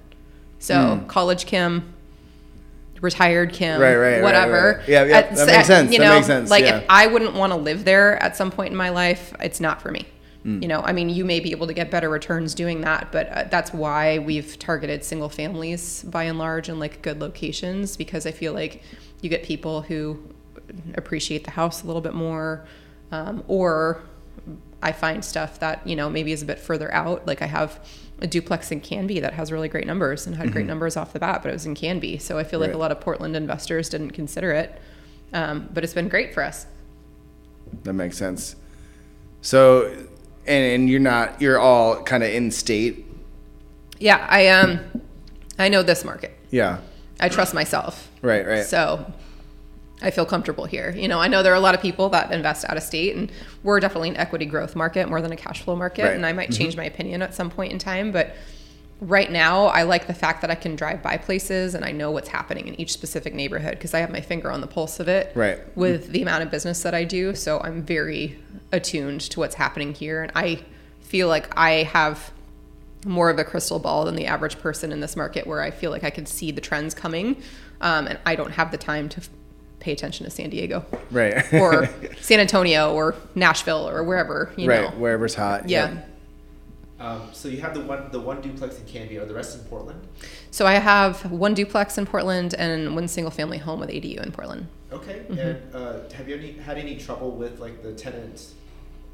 So 0.58 1.02
college 1.08 1.46
Kim, 1.46 1.94
retired 3.00 3.52
Kim. 3.52 3.80
Right, 3.80 3.96
right, 3.96 4.12
right, 4.14 4.22
whatever. 4.22 4.78
right. 4.78 4.88
Yeah, 4.88 5.04
yeah, 5.04 5.18
At- 5.18 5.36
that 5.36 5.46
makes 5.46 5.66
sense, 5.66 5.92
You 5.92 5.98
that 5.98 6.04
know, 6.04 6.14
makes 6.14 6.26
sense, 6.26 6.50
like 6.50 6.64
yeah. 6.64 6.78
if 6.78 6.84
I 6.88 7.06
wouldn't 7.06 7.34
want 7.34 7.52
to 7.52 7.56
live 7.58 7.84
there 7.84 8.22
at 8.22 8.36
some 8.36 8.50
point 8.50 8.70
in 8.70 8.76
my 8.76 8.90
life, 8.90 9.34
it's 9.40 9.60
not 9.60 9.80
for 9.80 9.90
me. 9.90 10.06
Hmm. 10.42 10.62
You 10.62 10.68
know, 10.68 10.80
I 10.80 10.92
mean, 10.92 11.10
you 11.10 11.24
may 11.24 11.40
be 11.40 11.50
able 11.50 11.66
to 11.66 11.74
get 11.74 11.90
better 11.90 12.08
returns 12.08 12.54
doing 12.54 12.80
that, 12.82 13.12
but 13.12 13.28
uh, 13.28 13.44
that's 13.50 13.74
why 13.74 14.18
we've 14.18 14.58
targeted 14.58 15.04
single 15.04 15.28
families 15.28 16.02
by 16.04 16.24
and 16.24 16.38
large 16.38 16.68
in 16.68 16.78
like 16.78 17.02
good 17.02 17.20
locations 17.20 17.96
because 17.96 18.24
I 18.26 18.30
feel 18.30 18.54
like 18.54 18.82
you 19.20 19.28
get 19.28 19.42
people 19.42 19.82
who 19.82 20.22
appreciate 20.94 21.44
the 21.44 21.50
house 21.50 21.82
a 21.82 21.86
little 21.86 22.00
bit 22.00 22.14
more, 22.14 22.64
um, 23.12 23.44
or 23.48 24.02
I 24.82 24.92
find 24.92 25.22
stuff 25.22 25.60
that 25.60 25.86
you 25.86 25.94
know 25.94 26.08
maybe 26.08 26.32
is 26.32 26.42
a 26.42 26.46
bit 26.46 26.58
further 26.58 26.92
out. 26.94 27.26
Like 27.26 27.42
I 27.42 27.46
have 27.46 27.84
a 28.20 28.26
duplex 28.26 28.70
in 28.70 28.80
Canby 28.80 29.20
that 29.20 29.32
has 29.34 29.50
really 29.50 29.68
great 29.68 29.86
numbers 29.86 30.26
and 30.26 30.36
had 30.36 30.52
great 30.52 30.66
numbers 30.66 30.96
off 30.96 31.12
the 31.12 31.18
bat, 31.18 31.40
but 31.42 31.48
it 31.48 31.52
was 31.54 31.64
in 31.66 31.74
Canby, 31.74 32.18
so 32.18 32.38
I 32.38 32.44
feel 32.44 32.60
like 32.60 32.68
Mm-hmm. 32.70 32.76
Right. 32.76 32.76
a 32.76 32.78
lot 32.78 32.92
of 32.92 33.00
Portland 33.00 33.34
investors 33.36 33.88
didn't 33.88 34.10
consider 34.10 34.52
it. 34.52 34.80
Um, 35.32 35.68
but 35.72 35.84
it's 35.84 35.94
been 35.94 36.08
great 36.08 36.34
for 36.34 36.42
us. 36.42 36.66
That 37.84 37.92
makes 37.94 38.18
sense. 38.18 38.56
So 39.42 39.86
and 40.46 40.64
and 40.64 40.90
you're 40.90 41.00
not 41.00 41.40
you're 41.40 41.58
all 41.58 42.02
kind 42.02 42.22
of 42.22 42.30
in 42.30 42.50
state. 42.50 43.06
Yeah, 43.98 44.26
I 44.28 44.48
um, 44.48 44.80
I 45.58 45.68
know 45.68 45.82
this 45.82 46.04
market. 46.04 46.36
Yeah. 46.50 46.78
I 47.20 47.28
trust 47.28 47.54
myself. 47.54 48.10
Right. 48.22 48.46
Right. 48.46 48.64
So 48.64 49.10
I 50.02 50.10
feel 50.10 50.24
comfortable 50.24 50.64
here. 50.64 50.90
You 50.96 51.08
know, 51.08 51.18
I 51.18 51.28
know 51.28 51.42
there 51.42 51.52
are 51.52 51.56
a 51.56 51.60
lot 51.60 51.74
of 51.74 51.82
people 51.82 52.08
that 52.10 52.32
invest 52.32 52.64
out 52.68 52.76
of 52.76 52.82
state, 52.82 53.16
and 53.16 53.30
we're 53.62 53.80
definitely 53.80 54.10
an 54.10 54.16
equity 54.16 54.46
growth 54.46 54.74
market 54.74 55.08
more 55.08 55.20
than 55.20 55.32
a 55.32 55.36
cash 55.36 55.62
flow 55.62 55.76
market. 55.76 56.04
Right. 56.04 56.14
And 56.14 56.24
I 56.24 56.32
might 56.32 56.50
change 56.52 56.76
my 56.76 56.84
opinion 56.84 57.22
at 57.22 57.34
some 57.34 57.50
point 57.50 57.72
in 57.72 57.78
time, 57.78 58.12
but 58.12 58.34
right 59.00 59.30
now 59.30 59.66
I 59.66 59.84
like 59.84 60.06
the 60.06 60.14
fact 60.14 60.42
that 60.42 60.50
I 60.50 60.54
can 60.54 60.76
drive 60.76 61.02
by 61.02 61.16
places 61.16 61.74
and 61.74 61.84
I 61.84 61.90
know 61.90 62.10
what's 62.10 62.28
happening 62.28 62.68
in 62.68 62.78
each 62.78 62.92
specific 62.92 63.32
neighborhood 63.32 63.72
because 63.72 63.94
I 63.94 64.00
have 64.00 64.10
my 64.10 64.20
finger 64.20 64.50
on 64.50 64.60
the 64.60 64.66
pulse 64.66 65.00
of 65.00 65.08
it. 65.08 65.32
Right. 65.34 65.58
With 65.76 66.10
the 66.10 66.22
amount 66.22 66.42
of 66.42 66.50
business 66.50 66.82
that 66.82 66.94
I 66.94 67.04
do, 67.04 67.34
so 67.34 67.60
I'm 67.60 67.82
very 67.82 68.38
attuned 68.72 69.22
to 69.22 69.40
what's 69.40 69.54
happening 69.54 69.94
here, 69.94 70.22
and 70.22 70.32
I 70.34 70.60
feel 71.00 71.28
like 71.28 71.56
I 71.56 71.82
have 71.84 72.32
more 73.06 73.30
of 73.30 73.38
a 73.38 73.44
crystal 73.44 73.78
ball 73.78 74.04
than 74.04 74.14
the 74.14 74.26
average 74.26 74.58
person 74.58 74.92
in 74.92 75.00
this 75.00 75.16
market 75.16 75.46
where 75.46 75.62
I 75.62 75.70
feel 75.70 75.90
like 75.90 76.04
I 76.04 76.10
can 76.10 76.26
see 76.26 76.50
the 76.50 76.60
trends 76.60 76.94
coming 76.94 77.42
um, 77.80 78.06
and 78.06 78.18
I 78.26 78.36
don't 78.36 78.52
have 78.52 78.70
the 78.70 78.76
time 78.76 79.08
to 79.10 79.22
pay 79.80 79.92
attention 79.92 80.24
to 80.24 80.30
San 80.30 80.50
Diego 80.50 80.84
right. 81.10 81.52
or 81.54 81.88
San 82.20 82.38
Antonio 82.40 82.94
or 82.94 83.14
Nashville 83.34 83.88
or 83.88 84.04
wherever, 84.04 84.52
you 84.56 84.68
right. 84.68 84.82
know. 84.82 84.98
Wherever's 84.98 85.34
hot. 85.34 85.68
Yeah. 85.68 86.02
Um, 86.98 87.30
so 87.32 87.48
you 87.48 87.62
have 87.62 87.72
the 87.72 87.80
one 87.80 88.10
the 88.12 88.20
one 88.20 88.42
duplex 88.42 88.78
in 88.78 88.84
Canby. 88.84 89.16
Are 89.18 89.24
the 89.24 89.32
rest 89.34 89.56
in 89.58 89.64
Portland? 89.64 90.06
So 90.50 90.66
I 90.66 90.74
have 90.74 91.30
one 91.30 91.54
duplex 91.54 91.96
in 91.96 92.04
Portland 92.04 92.54
and 92.58 92.94
one 92.94 93.08
single 93.08 93.30
family 93.30 93.56
home 93.56 93.80
with 93.80 93.88
ADU 93.88 94.22
in 94.22 94.32
Portland. 94.32 94.66
Okay. 94.92 95.22
Mm-hmm. 95.30 95.38
And 95.38 95.74
uh, 95.74 95.92
have 96.14 96.28
you 96.28 96.36
any, 96.36 96.52
had 96.52 96.76
any 96.76 96.96
trouble 96.98 97.30
with 97.30 97.58
like 97.58 97.82
the 97.82 97.92
tenant, 97.94 98.48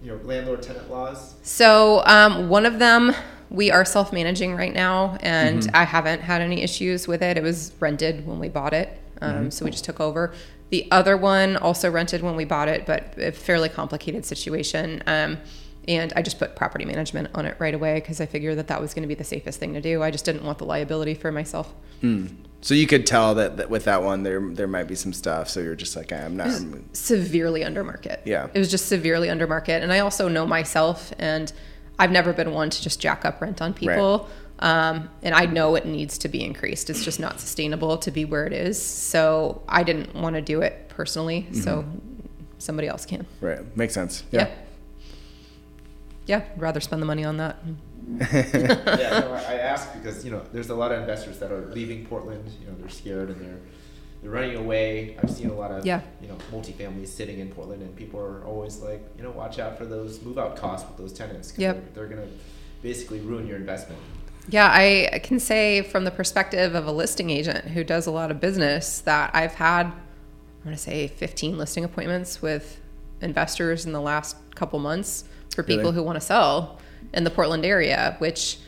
you 0.02 0.10
know, 0.10 0.16
landlord 0.24 0.62
tenant 0.62 0.90
laws? 0.90 1.34
So 1.42 2.02
um, 2.06 2.48
one 2.48 2.66
of 2.66 2.80
them 2.80 3.14
we 3.50 3.70
are 3.70 3.84
self-managing 3.84 4.56
right 4.56 4.74
now, 4.74 5.16
and 5.20 5.60
Mm-hmm. 5.62 5.76
I 5.76 5.84
haven't 5.84 6.22
had 6.22 6.40
any 6.40 6.62
issues 6.62 7.06
with 7.06 7.22
it. 7.22 7.36
It 7.36 7.44
was 7.44 7.70
rented 7.78 8.26
when 8.26 8.40
we 8.40 8.48
bought 8.48 8.72
it, 8.74 8.98
um, 9.20 9.32
Mm-hmm. 9.32 9.48
so 9.50 9.64
we 9.64 9.70
just 9.70 9.84
took 9.84 10.00
over. 10.00 10.34
The 10.70 10.88
other 10.90 11.16
one 11.16 11.56
also 11.56 11.90
rented 11.90 12.22
when 12.22 12.36
we 12.36 12.44
bought 12.44 12.68
it, 12.68 12.86
but 12.86 13.14
a 13.18 13.32
fairly 13.32 13.68
complicated 13.68 14.24
situation. 14.24 15.02
Um, 15.06 15.38
and 15.88 16.12
I 16.16 16.22
just 16.22 16.38
put 16.38 16.56
property 16.56 16.84
management 16.84 17.28
on 17.34 17.46
it 17.46 17.56
right 17.60 17.74
away 17.74 17.94
because 18.00 18.20
I 18.20 18.26
figured 18.26 18.58
that 18.58 18.66
that 18.68 18.80
was 18.80 18.92
going 18.92 19.02
to 19.02 19.08
be 19.08 19.14
the 19.14 19.24
safest 19.24 19.60
thing 19.60 19.74
to 19.74 19.80
do. 19.80 20.02
I 20.02 20.10
just 20.10 20.24
didn't 20.24 20.44
want 20.44 20.58
the 20.58 20.64
liability 20.64 21.14
for 21.14 21.30
myself. 21.30 21.72
So 22.60 22.74
you 22.74 22.86
could 22.88 23.06
tell 23.06 23.36
that, 23.36 23.58
that 23.58 23.70
with 23.70 23.84
that 23.84 24.02
one 24.02 24.24
there 24.24 24.40
there 24.40 24.66
might 24.66 24.88
be 24.88 24.96
some 24.96 25.12
stuff. 25.12 25.48
So 25.48 25.60
you're 25.60 25.76
just 25.76 25.94
like 25.94 26.12
I'm 26.12 26.36
not. 26.36 26.48
Severely 26.92 27.62
under 27.62 27.84
market. 27.84 28.22
Yeah. 28.24 28.48
It 28.52 28.58
was 28.58 28.70
just 28.70 28.86
severely 28.86 29.30
under 29.30 29.46
market. 29.46 29.82
And 29.82 29.92
I 29.92 30.00
also 30.00 30.28
know 30.28 30.46
myself 30.46 31.12
and 31.18 31.52
I've 31.98 32.10
never 32.10 32.32
been 32.32 32.52
one 32.52 32.70
to 32.70 32.82
just 32.82 33.00
jack 33.00 33.24
up 33.24 33.40
rent 33.40 33.62
on 33.62 33.72
people. 33.72 34.28
Um, 34.58 35.10
and 35.22 35.34
I 35.34 35.46
know 35.46 35.74
it 35.74 35.84
needs 35.86 36.16
to 36.18 36.28
be 36.28 36.42
increased. 36.42 36.88
It's 36.90 37.04
just 37.04 37.20
not 37.20 37.40
sustainable 37.40 37.98
to 37.98 38.10
be 38.10 38.24
where 38.24 38.46
it 38.46 38.52
is. 38.52 38.80
So 38.80 39.62
I 39.68 39.82
didn't 39.82 40.14
want 40.14 40.34
to 40.36 40.42
do 40.42 40.62
it 40.62 40.88
personally. 40.88 41.46
So 41.52 41.84
somebody 42.58 42.88
else 42.88 43.04
can. 43.04 43.26
Right. 43.40 43.76
Makes 43.76 43.94
sense. 43.94 44.22
Yeah. 44.30 44.48
Yeah. 44.48 44.54
Yeah, 46.26 46.42
I'd 46.54 46.60
rather 46.60 46.80
spend 46.80 47.00
the 47.02 47.06
money 47.06 47.24
on 47.24 47.36
that. 47.36 47.58
yeah, 48.20 49.20
no, 49.20 49.32
I 49.32 49.52
I 49.52 49.54
ask 49.58 49.92
because 49.94 50.24
you 50.24 50.30
know 50.30 50.42
there's 50.52 50.70
a 50.70 50.74
lot 50.74 50.90
of 50.92 51.00
investors 51.00 51.38
that 51.38 51.52
are 51.52 51.66
leaving 51.66 52.04
Portland. 52.06 52.50
You 52.60 52.66
know 52.68 52.74
they're 52.78 52.88
scared 52.88 53.30
and 53.30 53.40
they're 53.40 53.58
they're 54.22 54.30
running 54.30 54.56
away. 54.56 55.16
I've 55.22 55.30
seen 55.30 55.50
a 55.50 55.54
lot 55.54 55.70
of 55.70 55.84
Yeah. 55.86 56.00
you 56.20 56.26
know 56.28 56.36
multifamilies 56.52 57.08
sitting 57.08 57.38
in 57.38 57.48
Portland, 57.50 57.82
and 57.82 57.94
people 57.94 58.18
are 58.20 58.44
always 58.44 58.78
like, 58.80 59.02
you 59.16 59.22
know, 59.22 59.30
watch 59.30 59.58
out 59.60 59.78
for 59.78 59.84
those 59.86 60.20
move 60.22 60.38
out 60.38 60.56
costs 60.56 60.88
with 60.88 60.96
those 60.98 61.12
tenants. 61.12 61.50
'cause 61.52 61.58
Yep. 61.60 61.94
They're, 61.94 62.06
they're 62.08 62.16
gonna 62.16 62.28
basically 62.82 63.20
ruin 63.20 63.46
your 63.46 63.56
investment. 63.56 64.00
Yeah, 64.48 64.70
I 64.70 65.18
can 65.24 65.40
say 65.40 65.82
from 65.82 66.04
the 66.04 66.10
perspective 66.10 66.74
of 66.74 66.86
a 66.86 66.92
listing 66.92 67.30
agent 67.30 67.64
who 67.66 67.82
does 67.82 68.06
a 68.06 68.10
lot 68.10 68.30
of 68.30 68.40
business 68.40 69.00
that 69.00 69.30
I've 69.34 69.54
had, 69.54 69.86
I'm 69.86 69.92
going 70.64 70.76
to 70.76 70.80
say 70.82 71.08
15 71.08 71.58
listing 71.58 71.84
appointments 71.84 72.40
with 72.40 72.80
investors 73.20 73.86
in 73.86 73.92
the 73.92 74.00
last 74.00 74.36
couple 74.54 74.78
months 74.78 75.24
for 75.54 75.62
people 75.62 75.84
Really? 75.84 75.94
who 75.94 76.02
want 76.02 76.16
to 76.16 76.20
sell 76.20 76.78
in 77.12 77.24
the 77.24 77.30
Portland 77.30 77.64
area, 77.64 78.14
which 78.18 78.58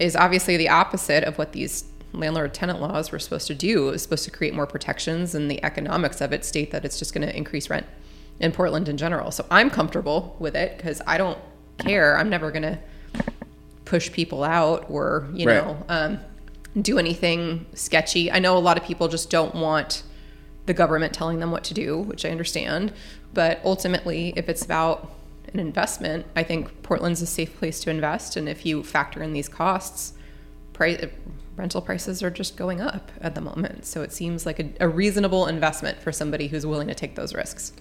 is 0.00 0.16
obviously 0.16 0.56
the 0.56 0.68
opposite 0.68 1.24
of 1.24 1.36
what 1.36 1.52
these 1.52 1.84
landlord 2.12 2.54
tenant 2.54 2.80
laws 2.80 3.10
were 3.10 3.18
supposed 3.18 3.46
to 3.46 3.54
do. 3.54 3.88
It 3.88 3.92
was 3.92 4.02
supposed 4.02 4.24
to 4.24 4.30
create 4.30 4.54
more 4.54 4.66
protections, 4.66 5.34
and 5.34 5.50
the 5.50 5.62
economics 5.64 6.20
of 6.20 6.32
it 6.32 6.44
state 6.44 6.70
that 6.70 6.84
it's 6.84 6.98
just 6.98 7.14
going 7.14 7.26
to 7.26 7.36
increase 7.36 7.68
rent 7.68 7.86
in 8.40 8.52
Portland 8.52 8.88
in 8.88 8.96
general. 8.96 9.30
So 9.30 9.46
I'm 9.50 9.70
comfortable 9.70 10.36
with 10.38 10.54
it 10.54 10.76
because 10.76 11.02
I 11.06 11.18
don't 11.18 11.38
care. 11.78 12.16
I'm 12.16 12.28
never 12.28 12.50
going 12.50 12.62
to 12.62 12.78
push 13.92 14.10
people 14.10 14.42
out 14.42 14.86
or 14.88 15.28
you 15.34 15.46
Right. 15.46 15.62
know 15.62 15.76
um, 15.90 16.18
do 16.80 16.98
anything 16.98 17.66
sketchy. 17.74 18.32
I 18.32 18.38
know 18.38 18.56
a 18.56 18.64
lot 18.68 18.78
of 18.78 18.84
people 18.84 19.06
just 19.06 19.28
don't 19.28 19.54
want 19.54 20.02
the 20.64 20.72
government 20.72 21.12
telling 21.12 21.40
them 21.40 21.50
what 21.50 21.62
to 21.64 21.74
do, 21.74 21.98
which 21.98 22.24
I 22.24 22.30
understand. 22.30 22.94
But 23.34 23.60
ultimately, 23.64 24.32
if 24.34 24.48
it's 24.48 24.64
about 24.64 25.10
an 25.52 25.60
investment, 25.60 26.24
I 26.34 26.42
think 26.42 26.82
Portland's 26.82 27.20
a 27.20 27.26
safe 27.26 27.54
place 27.58 27.80
to 27.80 27.90
invest. 27.90 28.34
And 28.38 28.48
if 28.48 28.64
you 28.64 28.82
factor 28.82 29.22
in 29.22 29.34
these 29.34 29.50
costs, 29.50 30.14
price, 30.72 31.04
rental 31.56 31.82
prices 31.82 32.22
are 32.22 32.30
just 32.30 32.56
going 32.56 32.80
up 32.80 33.12
at 33.20 33.34
the 33.34 33.42
moment. 33.42 33.84
So 33.84 34.00
it 34.00 34.10
seems 34.10 34.46
like 34.46 34.58
a, 34.58 34.70
a 34.80 34.88
reasonable 34.88 35.46
investment 35.48 35.98
for 35.98 36.12
somebody 36.12 36.46
who's 36.48 36.64
willing 36.64 36.88
to 36.88 36.94
take 36.94 37.14
those 37.14 37.34
risks. 37.34 37.74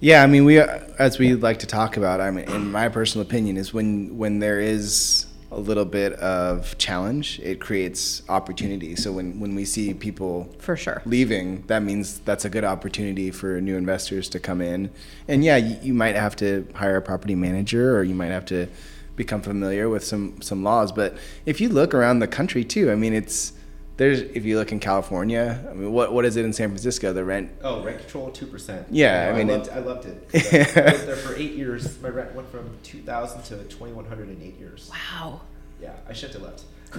Yeah, 0.00 0.22
I 0.22 0.26
mean, 0.26 0.46
we 0.46 0.58
as 0.58 1.18
we 1.18 1.34
like 1.34 1.58
to 1.58 1.66
talk 1.66 1.98
about. 1.98 2.22
I 2.22 2.30
mean, 2.30 2.50
in 2.50 2.72
my 2.72 2.88
personal 2.88 3.26
opinion, 3.26 3.58
is 3.58 3.74
when 3.74 4.16
when 4.16 4.38
there 4.38 4.58
is 4.58 5.26
a 5.52 5.58
little 5.60 5.84
bit 5.84 6.14
of 6.14 6.78
challenge, 6.78 7.38
it 7.40 7.60
creates 7.60 8.22
opportunity. 8.28 8.96
So 8.96 9.12
when 9.12 9.38
when 9.40 9.54
we 9.54 9.66
see 9.66 9.92
people 9.92 10.48
For 10.58 10.74
sure. 10.74 11.02
leaving, 11.04 11.64
that 11.66 11.82
means 11.82 12.20
that's 12.20 12.46
a 12.46 12.48
good 12.48 12.64
opportunity 12.64 13.30
for 13.30 13.60
new 13.60 13.76
investors 13.76 14.30
to 14.30 14.40
come 14.40 14.62
in. 14.62 14.90
And 15.28 15.44
yeah, 15.44 15.56
you, 15.58 15.76
you 15.82 15.92
might 15.92 16.16
have 16.16 16.34
to 16.36 16.66
hire 16.74 16.96
a 16.96 17.02
property 17.02 17.34
manager, 17.34 17.94
or 17.94 18.02
you 18.02 18.14
might 18.14 18.30
have 18.30 18.46
to 18.46 18.68
become 19.16 19.42
familiar 19.42 19.90
with 19.90 20.02
some 20.02 20.40
some 20.40 20.62
laws. 20.62 20.92
But 20.92 21.14
if 21.44 21.60
you 21.60 21.68
look 21.68 21.92
around 21.92 22.20
the 22.20 22.28
country 22.28 22.64
too, 22.64 22.90
I 22.90 22.94
mean, 22.94 23.12
it's 23.12 23.52
there's 24.00 24.22
if 24.22 24.46
you 24.46 24.56
look 24.56 24.72
in 24.72 24.80
California, 24.80 25.62
I 25.70 25.74
mean, 25.74 25.92
what 25.92 26.10
what 26.10 26.24
is 26.24 26.36
it 26.36 26.46
in 26.46 26.54
San 26.54 26.70
Francisco? 26.70 27.12
The 27.12 27.22
rent 27.22 27.50
Oh, 27.62 27.82
rent 27.84 27.98
control 28.00 28.30
two 28.30 28.46
percent. 28.46 28.86
Yeah, 28.90 29.30
I 29.30 29.36
mean, 29.36 29.50
I 29.50 29.56
loved, 29.56 29.66
it- 29.66 29.72
I 29.74 29.78
loved 29.80 30.06
it. 30.06 30.74
I 30.78 30.90
lived 30.92 31.06
there 31.06 31.16
for 31.16 31.36
eight 31.36 31.52
years. 31.52 32.00
My 32.00 32.08
rent 32.08 32.34
went 32.34 32.50
from 32.50 32.70
two 32.82 33.02
thousand 33.02 33.42
to 33.42 33.62
twenty 33.64 33.92
one 33.92 34.06
hundred 34.06 34.30
in 34.30 34.40
eight 34.42 34.58
years. 34.58 34.90
Wow. 34.90 35.42
Yeah, 35.82 35.92
I 36.08 36.14
shouldn't 36.14 36.40
have 36.40 36.42
left. 36.42 36.64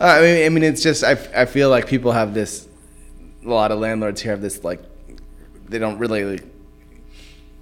I 0.00 0.20
mean, 0.20 0.44
I 0.44 0.48
mean, 0.48 0.64
it's 0.64 0.82
just 0.82 1.04
I, 1.04 1.12
I 1.36 1.44
feel 1.44 1.70
like 1.70 1.86
people 1.86 2.10
have 2.10 2.34
this. 2.34 2.66
A 3.44 3.48
lot 3.48 3.70
of 3.70 3.78
landlords 3.78 4.20
here 4.22 4.32
have 4.32 4.42
this 4.42 4.64
like, 4.64 4.82
they 5.68 5.78
don't 5.78 5.98
really 5.98 6.40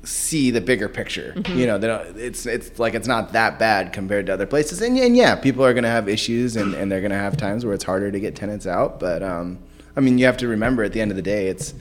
see 0.04 0.50
the 0.50 0.60
bigger 0.60 0.88
picture. 0.88 1.34
You 1.54 1.66
know, 1.66 1.78
they 1.78 1.86
don't. 1.86 2.16
It's 2.18 2.44
it's 2.46 2.78
like 2.78 2.94
it's 2.94 3.06
not 3.08 3.32
that 3.32 3.58
bad 3.58 3.92
compared 3.92 4.26
to 4.26 4.32
other 4.34 4.46
places. 4.46 4.80
And, 4.80 4.96
and 4.98 5.16
yeah, 5.16 5.34
people 5.36 5.64
are 5.64 5.72
gonna 5.74 5.88
have 5.88 6.08
issues 6.08 6.56
and, 6.56 6.74
and 6.74 6.90
they're 6.90 7.00
gonna 7.02 7.14
have 7.16 7.36
times 7.36 7.64
where 7.64 7.74
it's 7.74 7.84
harder 7.84 8.10
to 8.10 8.20
get 8.20 8.34
tenants 8.34 8.66
out. 8.66 8.98
But 8.98 9.22
um, 9.22 9.58
I 9.96 10.00
mean, 10.00 10.18
you 10.18 10.26
have 10.26 10.36
to 10.38 10.48
remember 10.48 10.82
at 10.82 10.92
the 10.92 11.00
end 11.00 11.10
of 11.10 11.16
the 11.16 11.22
day, 11.22 11.46
it's 11.48 11.74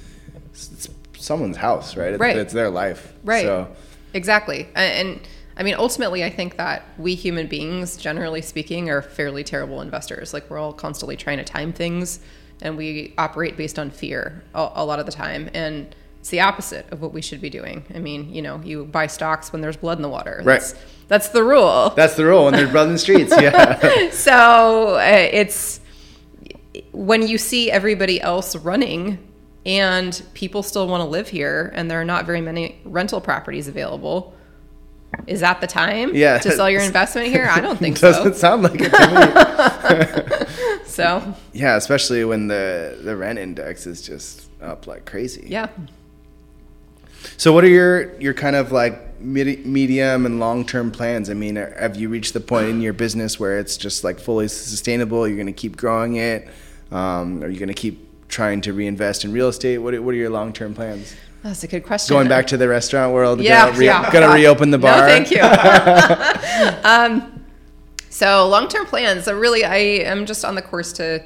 it's 0.53 0.89
someone's 1.17 1.57
house, 1.57 1.95
right? 1.95 2.13
It's, 2.13 2.19
Right. 2.19 2.35
it's 2.35 2.53
their 2.53 2.69
life, 2.69 3.13
Right. 3.23 3.45
So 3.45 3.67
Exactly. 4.13 4.67
A- 4.75 4.79
And, 4.79 5.19
I 5.55 5.63
mean, 5.63 5.75
ultimately, 5.77 6.23
I 6.23 6.29
think 6.29 6.57
that 6.57 6.83
we 6.97 7.13
human 7.15 7.45
beings, 7.47 7.95
generally 7.95 8.41
speaking, 8.41 8.89
are 8.89 9.01
fairly 9.01 9.43
terrible 9.43 9.81
investors. 9.81 10.33
Like, 10.33 10.49
we're 10.49 10.57
all 10.57 10.73
constantly 10.73 11.15
trying 11.15 11.37
to 11.37 11.43
time 11.43 11.71
things 11.73 12.19
and 12.61 12.75
we 12.75 13.13
operate 13.17 13.55
based 13.55 13.77
on 13.79 13.89
fear 13.91 14.43
a, 14.55 14.69
a 14.75 14.85
lot 14.85 14.99
of 14.99 15.05
the 15.05 15.11
time. 15.11 15.49
And 15.53 15.95
it's 16.21 16.29
the 16.29 16.39
opposite 16.39 16.85
of 16.91 17.01
what 17.01 17.11
we 17.13 17.21
should 17.21 17.41
be 17.41 17.49
doing. 17.49 17.83
I 17.93 17.99
mean, 17.99 18.31
you 18.33 18.41
know, 18.41 18.61
you 18.63 18.85
buy 18.85 19.07
stocks 19.07 19.51
when 19.51 19.61
there's 19.61 19.75
blood 19.75 19.97
in 19.97 20.01
the 20.03 20.07
water. 20.09 20.37
Right. 20.45 20.59
That's, 20.61 20.75
that's 21.07 21.29
the 21.29 21.43
rule. 21.43 21.89
that's 21.95 22.15
the 22.15 22.23
rule 22.25 22.45
when 22.45 22.53
there's 22.53 22.69
blood 22.71 22.87
in 22.87 22.93
the 22.93 22.99
streets. 22.99 23.33
Yeah. 23.39 24.09
so 24.11 24.95
uh, 24.97 25.01
it's 25.33 25.81
when 26.91 27.27
you 27.27 27.37
see 27.37 27.69
everybody 27.71 28.21
else 28.21 28.55
running 28.55 29.17
and 29.65 30.21
people 30.35 30.61
still 30.63 30.87
want 30.87 31.01
to 31.01 31.09
live 31.09 31.27
here 31.27 31.71
and 31.75 31.89
there 31.91 31.99
are 31.99 32.05
not 32.05 32.25
very 32.25 32.39
many 32.41 32.79
rental 32.85 33.19
properties 33.19 33.67
available 33.67 34.33
is 35.27 35.41
that 35.41 35.59
the 35.59 35.67
time 35.67 36.15
Yeah. 36.15 36.37
to 36.37 36.51
sell 36.51 36.69
your 36.69 36.81
investment 36.91 37.27
here 37.27 37.47
i 37.51 37.59
don't 37.59 37.77
think 37.77 37.99
Doesn't 38.07 38.33
so 38.35 38.39
sound 38.39 38.63
like 38.63 38.79
it 38.81 38.89
to 38.91 40.39
me. 40.79 40.81
so 40.85 41.35
Yeah, 41.53 41.75
especially 41.75 42.23
when 42.25 42.47
the 42.47 42.97
the 43.03 43.15
rent 43.17 43.37
index 43.37 43.85
is 43.85 44.01
just 44.01 44.49
up 44.61 44.87
like 44.87 45.05
crazy. 45.05 45.45
yeah 45.47 45.67
So, 47.37 47.53
what 47.53 47.63
are 47.63 47.69
your 47.69 48.19
your 48.19 48.33
kind 48.33 48.55
of 48.55 48.71
like 48.71 49.19
medium 49.21 50.25
and 50.25 50.39
long 50.39 50.65
term 50.65 50.91
plans? 50.91 51.29
I 51.29 51.33
mean, 51.33 51.55
have 51.55 51.95
you 51.95 52.09
reached 52.09 52.33
the 52.33 52.39
point 52.39 52.69
in 52.69 52.81
your 52.81 52.93
business 52.93 53.39
where 53.39 53.59
it's 53.59 53.77
just 53.77 54.03
like 54.03 54.19
fully 54.19 54.47
sustainable? 54.47 55.27
You're 55.27 55.37
going 55.37 55.47
to 55.47 55.53
keep 55.53 55.77
growing 55.77 56.15
it. 56.15 56.47
Um, 56.91 57.43
are 57.43 57.49
you 57.49 57.59
going 57.59 57.67
to 57.69 57.73
keep 57.73 58.27
trying 58.27 58.61
to 58.61 58.73
reinvest 58.73 59.23
in 59.25 59.31
real 59.31 59.47
estate? 59.49 59.77
What 59.77 59.93
are, 59.93 60.01
what 60.01 60.13
are 60.13 60.17
your 60.17 60.29
long 60.29 60.53
term 60.53 60.73
plans? 60.73 61.15
that's 61.43 61.63
a 61.63 61.67
good 61.67 61.83
question 61.83 62.13
Going 62.13 62.27
back 62.27 62.45
to 62.47 62.57
the 62.57 62.67
restaurant 62.67 63.13
world, 63.13 63.41
Yeah, 63.41 63.65
gonna, 63.65 63.79
re- 63.79 63.85
yeah. 63.87 64.11
gonna 64.11 64.33
reopen 64.33 64.69
the 64.69 64.77
bar. 64.87 64.97
No, 64.97 65.07
thank 65.07 65.31
you. 65.31 65.41
um, 66.83 67.43
so 68.09 68.47
long 68.47 68.67
term 68.67 68.85
plans. 68.85 69.25
So 69.25 69.37
really, 69.37 69.63
I 69.63 69.77
am 69.77 70.25
just 70.25 70.45
on 70.45 70.55
the 70.55 70.61
course 70.61 70.93
to 70.93 71.23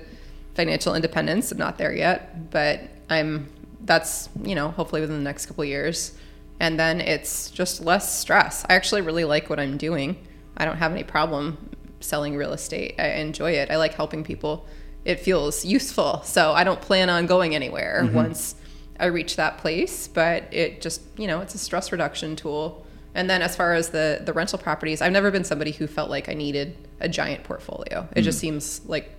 financial 0.54 0.96
independence. 0.96 1.52
I'm 1.52 1.58
not 1.58 1.78
there 1.78 1.94
yet, 1.94 2.50
but 2.52 2.82
I'm. 3.10 3.50
That's 3.82 4.30
you 4.44 4.56
know 4.56 4.70
hopefully 4.70 5.02
within 5.02 5.18
the 5.18 5.24
next 5.24 5.46
couple 5.46 5.64
of 5.64 5.68
years, 5.68 6.18
and 6.60 6.80
then 6.80 7.02
it's 7.02 7.52
just 7.52 7.82
less 7.82 8.18
stress. 8.18 8.66
I 8.70 8.74
actually 8.74 9.02
really 9.02 9.26
like 9.26 9.50
what 9.50 9.60
I'm 9.60 9.78
doing. 9.78 10.18
I 10.58 10.66
don't 10.66 10.78
have 10.78 10.92
any 10.92 11.04
problem 11.04 11.76
selling 12.00 12.36
real 12.38 12.54
estate. 12.54 12.96
I 12.98 13.08
enjoy 13.14 13.52
it. 13.52 13.72
I 13.72 13.78
like 13.78 13.94
helping 13.94 14.24
people. 14.24 14.66
It 15.04 15.20
feels 15.20 15.66
useful. 15.66 16.22
So 16.24 16.54
I 16.54 16.64
don't 16.64 16.82
plan 16.82 17.10
on 17.10 17.26
going 17.26 17.56
anywhere 17.56 18.02
mm-hmm. 18.04 18.16
once 18.16 18.56
I 19.00 19.08
reach 19.08 19.36
that 19.36 19.58
place, 19.58 20.08
but 20.08 20.52
it 20.54 20.82
just, 20.82 21.02
you 21.18 21.28
know, 21.28 21.42
it's 21.42 21.54
a 21.54 21.58
stress 21.58 21.92
reduction 21.92 22.36
tool. 22.36 22.86
And 23.14 23.30
then 23.30 23.42
as 23.42 23.56
far 23.56 23.74
as 23.74 23.90
the 23.90 24.22
the 24.24 24.34
rental 24.34 24.60
properties, 24.60 25.02
I've 25.02 25.12
never 25.12 25.32
been 25.32 25.44
somebody 25.44 25.72
who 25.72 25.88
felt 25.88 26.10
like 26.10 26.28
I 26.28 26.34
needed 26.34 26.76
a 27.00 27.08
giant 27.08 27.44
portfolio. 27.44 28.08
It 28.16 28.24
just 28.24 28.38
mm-hmm. 28.38 28.56
seems 28.60 28.82
like 28.86 29.12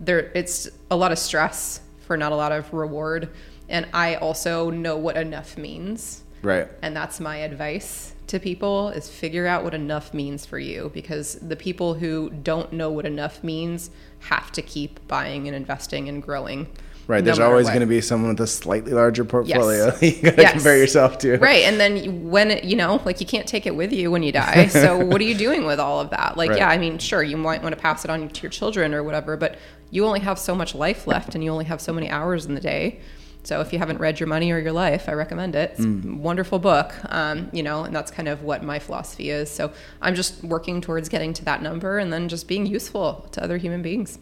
there 0.00 0.30
it's 0.34 0.68
a 0.90 0.96
lot 0.96 1.12
of 1.12 1.18
stress 1.18 1.80
for 2.06 2.16
not 2.16 2.32
a 2.32 2.36
lot 2.36 2.52
of 2.52 2.72
reward. 2.72 3.30
And 3.68 3.86
I 3.92 4.16
also 4.16 4.70
know 4.70 4.96
what 4.96 5.16
enough 5.16 5.56
means. 5.56 6.22
Right. 6.42 6.68
And 6.82 6.96
that's 6.96 7.20
my 7.20 7.36
advice 7.38 8.14
to 8.28 8.38
people 8.40 8.88
is 8.90 9.08
figure 9.08 9.46
out 9.46 9.62
what 9.62 9.74
enough 9.74 10.14
means 10.14 10.46
for 10.46 10.58
you 10.58 10.90
because 10.94 11.34
the 11.36 11.56
people 11.56 11.94
who 11.94 12.30
don't 12.30 12.72
know 12.72 12.90
what 12.90 13.04
enough 13.06 13.44
means 13.44 13.90
have 14.20 14.50
to 14.52 14.62
keep 14.62 15.06
buying 15.06 15.46
and 15.46 15.56
investing 15.56 16.08
and 16.08 16.22
growing. 16.22 16.66
Right. 17.08 17.18
no 17.18 17.26
There's 17.26 17.40
always 17.40 17.66
going 17.68 17.80
to 17.80 17.86
be 17.86 18.00
someone 18.00 18.30
with 18.30 18.40
a 18.40 18.46
slightly 18.46 18.92
larger 18.92 19.24
portfolio. 19.24 19.86
Yes. 20.00 20.02
you 20.16 20.22
got 20.22 20.36
to 20.36 20.42
Yes. 20.42 20.52
compare 20.52 20.76
yourself 20.78 21.18
to. 21.18 21.36
Right. 21.38 21.64
And 21.64 21.78
then 21.80 22.30
when, 22.30 22.50
it, 22.52 22.64
you 22.64 22.76
know, 22.76 23.02
like 23.04 23.20
you 23.20 23.26
can't 23.26 23.46
take 23.46 23.66
it 23.66 23.74
with 23.74 23.92
you 23.92 24.10
when 24.10 24.22
you 24.22 24.32
die. 24.32 24.66
So 24.72 25.04
what 25.04 25.20
are 25.20 25.24
you 25.24 25.34
doing 25.34 25.64
with 25.66 25.78
all 25.80 26.00
of 26.00 26.10
that? 26.10 26.36
Like, 26.36 26.50
Right. 26.50 26.58
yeah, 26.58 26.68
I 26.68 26.78
mean, 26.78 26.98
sure, 26.98 27.22
you 27.22 27.36
might 27.36 27.62
want 27.62 27.74
to 27.74 27.80
pass 27.80 28.04
it 28.04 28.10
on 28.10 28.28
to 28.28 28.42
your 28.42 28.50
children 28.50 28.94
or 28.94 29.02
whatever, 29.02 29.36
but 29.36 29.58
you 29.90 30.06
only 30.06 30.20
have 30.20 30.38
so 30.38 30.54
much 30.54 30.74
life 30.74 31.06
left 31.06 31.34
and 31.34 31.44
you 31.44 31.50
only 31.50 31.66
have 31.66 31.80
so 31.80 31.92
many 31.92 32.08
hours 32.08 32.46
in 32.46 32.54
the 32.54 32.60
day. 32.60 33.00
So 33.44 33.60
if 33.60 33.72
you 33.72 33.78
haven't 33.80 33.98
read 33.98 34.20
Your 34.20 34.28
Money 34.28 34.52
or 34.52 34.58
Your 34.58 34.72
Life, 34.72 35.08
I 35.08 35.12
recommend 35.14 35.56
it. 35.56 35.72
It's 35.72 35.80
Mm. 35.84 36.14
a 36.14 36.16
wonderful 36.16 36.58
book, 36.60 36.94
um, 37.08 37.48
you 37.52 37.62
know, 37.62 37.82
and 37.84 37.94
that's 37.94 38.10
kind 38.10 38.28
of 38.28 38.42
what 38.44 38.62
my 38.62 38.78
philosophy 38.78 39.30
is. 39.30 39.50
So 39.50 39.72
I'm 40.00 40.14
just 40.14 40.44
working 40.44 40.80
towards 40.80 41.08
getting 41.08 41.32
to 41.34 41.44
that 41.46 41.60
number 41.60 41.98
and 41.98 42.12
then 42.12 42.28
just 42.28 42.46
being 42.46 42.66
useful 42.66 43.26
to 43.32 43.42
other 43.42 43.56
human 43.56 43.82
beings. 43.82 44.18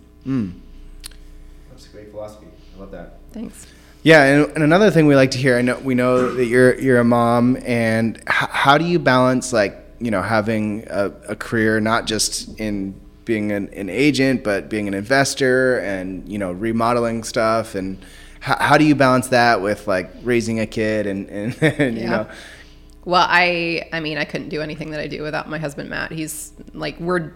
That's 1.71 1.87
a 1.87 1.89
great 1.91 2.11
philosophy. 2.11 2.47
I 2.77 2.81
love 2.81 2.91
that. 2.93 3.19
Thanks. 3.33 3.67
Yeah, 4.03 4.25
and, 4.25 4.53
and 4.55 4.65
another 4.65 4.91
thing 4.91 5.07
we 5.07 5.15
like 5.17 5.31
to 5.33 5.39
hear, 5.39 5.59
I 5.59 5.63
know 5.63 5.79
we 5.79 5.95
know 5.95 6.33
that 6.35 6.47
you're 6.47 6.79
you're 6.81 7.01
a 7.01 7.05
mom, 7.05 7.59
and 7.67 8.17
h- 8.17 8.23
how 8.27 8.79
do 8.79 8.87
you 8.87 8.99
balance 8.99 9.53
like 9.53 9.77
you 9.99 10.11
know 10.11 10.23
having 10.23 10.87
a, 10.89 11.13
a 11.29 11.37
career 11.37 11.81
not 11.81 12.07
just 12.07 12.59
in 12.59 12.99
being 13.27 13.53
an, 13.53 13.69
an 13.75 13.91
agent, 13.91 14.43
but 14.43 14.71
being 14.71 14.89
an 14.89 14.95
investor 14.95 15.79
and 15.81 16.27
you 16.27 16.39
know 16.39 16.51
remodeling 16.53 17.23
stuff, 17.25 17.75
and 17.75 17.99
how, 18.41 18.57
how 18.59 18.79
do 18.79 18.85
you 18.85 18.95
balance 18.95 19.29
that 19.29 19.61
with 19.63 19.87
like 19.87 20.11
raising 20.23 20.59
a 20.61 20.67
kid 20.67 21.07
and, 21.07 21.29
and, 21.29 21.63
and 21.63 21.97
you 21.99 22.07
know 22.07 22.27
Well, 23.05 23.25
I 23.29 23.89
I 23.93 24.01
mean, 24.01 24.19
I 24.19 24.25
couldn't 24.25 24.49
do 24.51 24.61
anything 24.61 24.91
that 24.91 25.01
I 25.01 25.07
do 25.07 25.23
without 25.23 25.49
my 25.49 25.59
husband 25.59 25.89
Matt. 25.91 26.11
He's 26.13 26.53
like 26.75 26.99
we're 27.01 27.33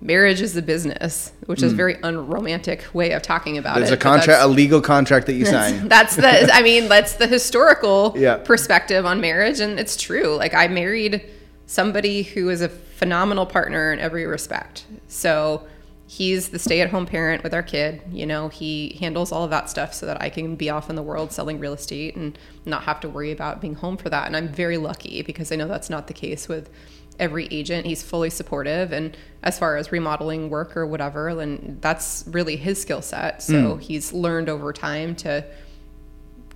marriage 0.00 0.40
is 0.40 0.56
a 0.56 0.62
business, 0.62 1.30
which 1.46 1.62
is 1.62 1.72
a 1.72 1.76
very 1.76 1.96
unromantic 2.02 2.84
way 2.92 3.12
of 3.12 3.22
talking 3.22 3.56
about 3.56 3.74
Hmm. 3.74 3.78
there's 3.80 3.90
it. 3.92 3.94
a 3.94 3.96
contract 3.98 4.42
a 4.42 4.46
legal 4.48 4.80
contract 4.80 5.26
that 5.26 5.34
you 5.34 5.44
sign 5.46 5.86
That's 5.96 6.16
the 6.16 6.50
I 6.52 6.62
mean, 6.62 6.88
that's 6.88 7.14
the 7.14 7.26
historical 7.28 8.12
Yeah. 8.18 8.36
perspective 8.38 9.06
on 9.06 9.20
marriage 9.20 9.60
and 9.60 9.78
it's 9.78 9.96
true. 9.96 10.34
Like 10.36 10.54
I 10.54 10.66
married 10.68 11.22
somebody 11.66 12.22
who 12.24 12.48
is 12.50 12.60
a 12.62 12.68
phenomenal 12.68 13.46
partner 13.46 13.92
in 13.92 13.98
every 14.00 14.26
respect. 14.26 14.84
So 15.08 15.66
he's 16.12 16.50
the 16.50 16.58
stay-at-home 16.58 17.06
parent 17.06 17.42
with 17.42 17.54
our 17.54 17.62
kid, 17.62 18.02
you 18.12 18.26
know, 18.26 18.50
he 18.50 18.98
handles 19.00 19.32
all 19.32 19.44
of 19.44 19.50
that 19.50 19.70
stuff 19.70 19.94
so 19.94 20.04
that 20.04 20.20
I 20.20 20.28
can 20.28 20.56
be 20.56 20.68
off 20.68 20.90
in 20.90 20.94
the 20.94 21.02
world 21.02 21.32
selling 21.32 21.58
real 21.58 21.72
estate 21.72 22.16
and 22.16 22.38
not 22.66 22.82
have 22.82 23.00
to 23.00 23.08
worry 23.08 23.32
about 23.32 23.62
being 23.62 23.76
home 23.76 23.96
for 23.96 24.10
that. 24.10 24.26
And 24.26 24.36
I'm 24.36 24.48
very 24.48 24.76
lucky 24.76 25.22
because 25.22 25.50
I 25.50 25.56
know 25.56 25.66
that's 25.66 25.88
not 25.88 26.08
the 26.08 26.12
case 26.12 26.48
with 26.48 26.68
every 27.18 27.46
agent. 27.50 27.86
He's 27.86 28.02
fully 28.02 28.28
supportive 28.28 28.92
and 28.92 29.16
as 29.42 29.58
far 29.58 29.78
as 29.78 29.90
remodeling 29.90 30.50
work 30.50 30.76
or 30.76 30.86
whatever, 30.86 31.28
and 31.28 31.80
that's 31.80 32.24
really 32.26 32.56
his 32.56 32.78
skill 32.78 33.00
set. 33.00 33.42
So 33.42 33.76
he's 33.76 34.12
learned 34.12 34.50
over 34.50 34.70
time 34.74 35.16
to 35.16 35.46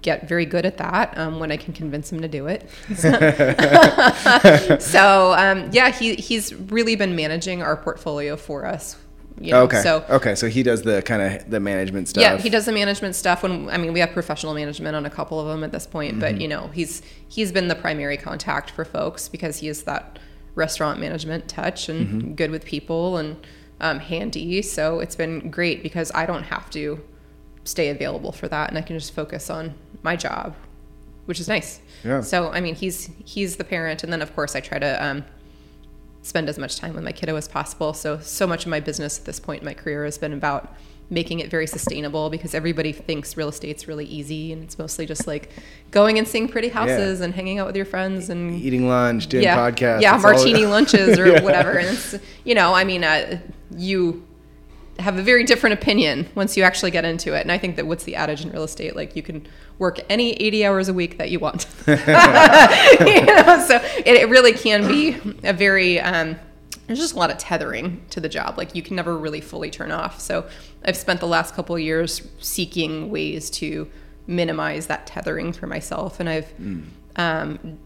get 0.03 0.29
very 0.29 0.45
good 0.45 0.67
at 0.67 0.77
that 0.77 1.17
um, 1.17 1.41
when 1.41 1.51
I 1.51 1.57
can 1.57 1.73
convince 1.73 2.13
him 2.13 2.21
to 2.21 2.29
do 2.29 2.47
it. 2.47 2.69
so 4.83 5.33
um, 5.33 5.71
yeah, 5.73 5.91
he 5.91 6.15
he's 6.17 6.55
really 6.55 6.95
been 6.95 7.17
managing 7.17 7.63
our 7.63 7.79
portfolio 7.79 8.37
for 8.37 8.67
us. 8.67 8.97
You 9.39 9.53
know? 9.53 9.63
okay 9.65 9.83
So 9.83 10.05
okay 10.09 10.35
so 10.35 10.49
he 10.49 10.63
does 10.63 10.83
the 10.83 11.03
kind 11.03 11.21
of 11.21 11.51
the 11.51 11.61
management 11.61 12.09
stuff 12.09 12.23
yeah, 12.23 12.39
he 12.39 12.49
does 12.49 12.65
the 12.65 12.73
management 12.73 13.15
stuff. 13.15 13.43
When 13.43 13.69
I 13.69 13.77
mean, 13.77 13.93
we 13.93 14.01
have 14.01 14.13
professional 14.13 14.55
management 14.55 14.97
on 14.97 15.05
a 15.05 15.11
couple 15.11 15.39
of 15.39 15.47
them 15.47 15.63
at 15.63 15.73
this 15.73 15.87
point, 15.87 16.13
Mm-hmm. 16.13 16.21
but 16.21 16.41
you 16.41 16.49
know, 16.49 16.69
he's 16.69 17.03
he's 17.29 17.53
been 17.53 17.69
the 17.69 17.75
primary 17.75 18.17
contact 18.17 18.71
for 18.71 18.85
folks 18.85 19.29
because 19.29 19.59
he 19.59 19.69
is 19.69 19.83
that 19.83 20.19
restaurant 20.55 20.99
management 21.01 21.49
touch 21.49 21.89
and 21.91 22.07
Mm-hmm. 22.07 22.33
good 22.35 22.51
with 22.51 22.65
people 22.65 23.19
and 23.19 23.37
um, 23.81 23.99
handy. 23.99 24.63
So 24.63 25.01
it's 25.01 25.17
been 25.17 25.51
great 25.51 25.83
because 25.83 26.11
I 26.15 26.25
don't 26.25 26.45
have 26.45 26.71
to 26.71 26.99
stay 27.65 27.91
available 27.91 28.33
for 28.33 28.49
that, 28.49 28.71
and 28.71 28.79
I 28.79 28.83
can 28.83 28.99
just 28.99 29.13
focus 29.15 29.51
on 29.51 29.75
my 30.03 30.17
job, 30.17 30.55
which 31.27 31.41
is 31.41 31.49
nice. 31.49 31.81
Yeah. 32.05 32.23
So 32.23 32.51
I 32.53 32.61
mean, 32.63 32.75
he's 32.75 33.11
he's 33.25 33.57
the 33.57 33.65
parent, 33.65 34.03
and 34.03 34.11
then 34.11 34.23
of 34.23 34.35
course 34.35 34.57
I 34.57 34.61
try 34.61 34.79
to. 34.79 35.05
Um, 35.07 35.25
spend 36.27 36.49
as 36.49 36.59
much 36.59 36.77
time 36.77 36.95
with 36.95 37.05
my 37.05 37.13
kiddo 37.13 37.37
as 37.37 37.49
possible. 37.49 37.93
So 37.95 38.19
so 38.21 38.47
much 38.47 38.65
of 38.65 38.71
my 38.71 38.81
business 38.81 39.19
at 39.19 39.25
this 39.25 39.39
point 39.41 39.61
in 39.63 39.65
my 39.67 39.75
career 39.75 40.05
has 40.05 40.19
been 40.19 40.33
about 40.33 40.75
making 41.09 41.39
it 41.39 41.49
very 41.49 41.69
sustainable 41.69 42.31
because 42.31 42.53
everybody 42.53 42.91
thinks 42.91 43.37
real 43.37 43.49
estate's 43.49 43.87
really 43.87 44.05
easy 44.07 44.53
and 44.53 44.65
it's 44.65 44.77
mostly 44.77 45.07
just 45.07 45.25
like 45.29 45.51
going 45.93 46.19
and 46.19 46.27
seeing 46.27 46.49
pretty 46.49 46.67
houses 46.69 47.21
and 47.21 47.33
hanging 47.33 47.61
out 47.61 47.67
with 47.69 47.77
your 47.77 47.85
friends 47.85 48.29
and 48.29 48.61
eating 48.61 48.89
lunch 48.89 49.29
doing 49.29 49.45
yeah, 49.45 49.57
podcasts 49.57 50.01
yeah, 50.01 50.17
it's 50.17 50.25
all- 50.25 50.33
martini 50.33 50.67
lunches 50.77 51.17
or 51.17 51.29
Yeah. 51.29 51.43
whatever. 51.45 51.79
And 51.79 51.89
it's 51.97 52.17
you 52.45 52.57
know, 52.57 52.75
I 52.75 52.83
mean, 52.83 53.05
uh, 53.05 53.39
you 53.77 54.26
have 54.99 55.19
a 55.19 55.23
very 55.23 55.45
different 55.45 55.75
opinion 55.75 56.29
once 56.35 56.57
you 56.57 56.63
actually 56.63 56.91
get 56.91 57.05
into 57.05 57.35
it. 57.35 57.43
And 57.43 57.53
I 57.53 57.59
think 57.59 57.77
that 57.77 57.87
what's 57.87 58.05
the 58.05 58.17
adage 58.17 58.45
in 58.45 58.51
real 58.51 58.65
estate? 58.65 58.97
Like 58.97 59.17
you 59.17 59.23
can 59.23 59.47
work 59.79 60.01
any 60.09 60.33
80 60.35 60.65
hours 60.65 60.89
a 60.89 60.95
week 60.95 61.19
that 61.19 61.31
you 61.31 61.39
want. 61.39 61.67
you 61.87 61.95
know, 61.97 63.65
so 63.67 63.77
it, 63.99 64.17
it 64.17 64.29
really 64.29 64.53
can 64.53 64.87
be 64.87 65.17
a 65.45 65.53
very, 65.53 66.01
um, 66.01 66.37
there's 66.87 66.99
just 66.99 67.15
a 67.15 67.19
lot 67.19 67.31
of 67.31 67.39
tethering 67.39 68.03
to 68.11 68.21
the 68.21 68.29
job. 68.29 68.57
Like 68.57 68.75
you 68.75 68.83
can 68.83 68.97
never 68.97 69.17
really 69.17 69.41
fully 69.41 69.71
turn 69.71 69.91
off. 69.91 70.21
So 70.21 70.49
I've 70.85 70.97
spent 70.97 71.21
the 71.21 71.27
last 71.27 71.55
couple 71.55 71.77
of 71.77 71.83
years 71.83 72.23
seeking 72.41 73.11
ways 73.11 73.51
to 73.51 73.91
minimize 74.27 74.87
that 74.87 75.07
tethering 75.07 75.53
for 75.53 75.67
myself. 75.67 76.21
And 76.21 76.29
I've, 76.29 76.53
um, 77.17 77.79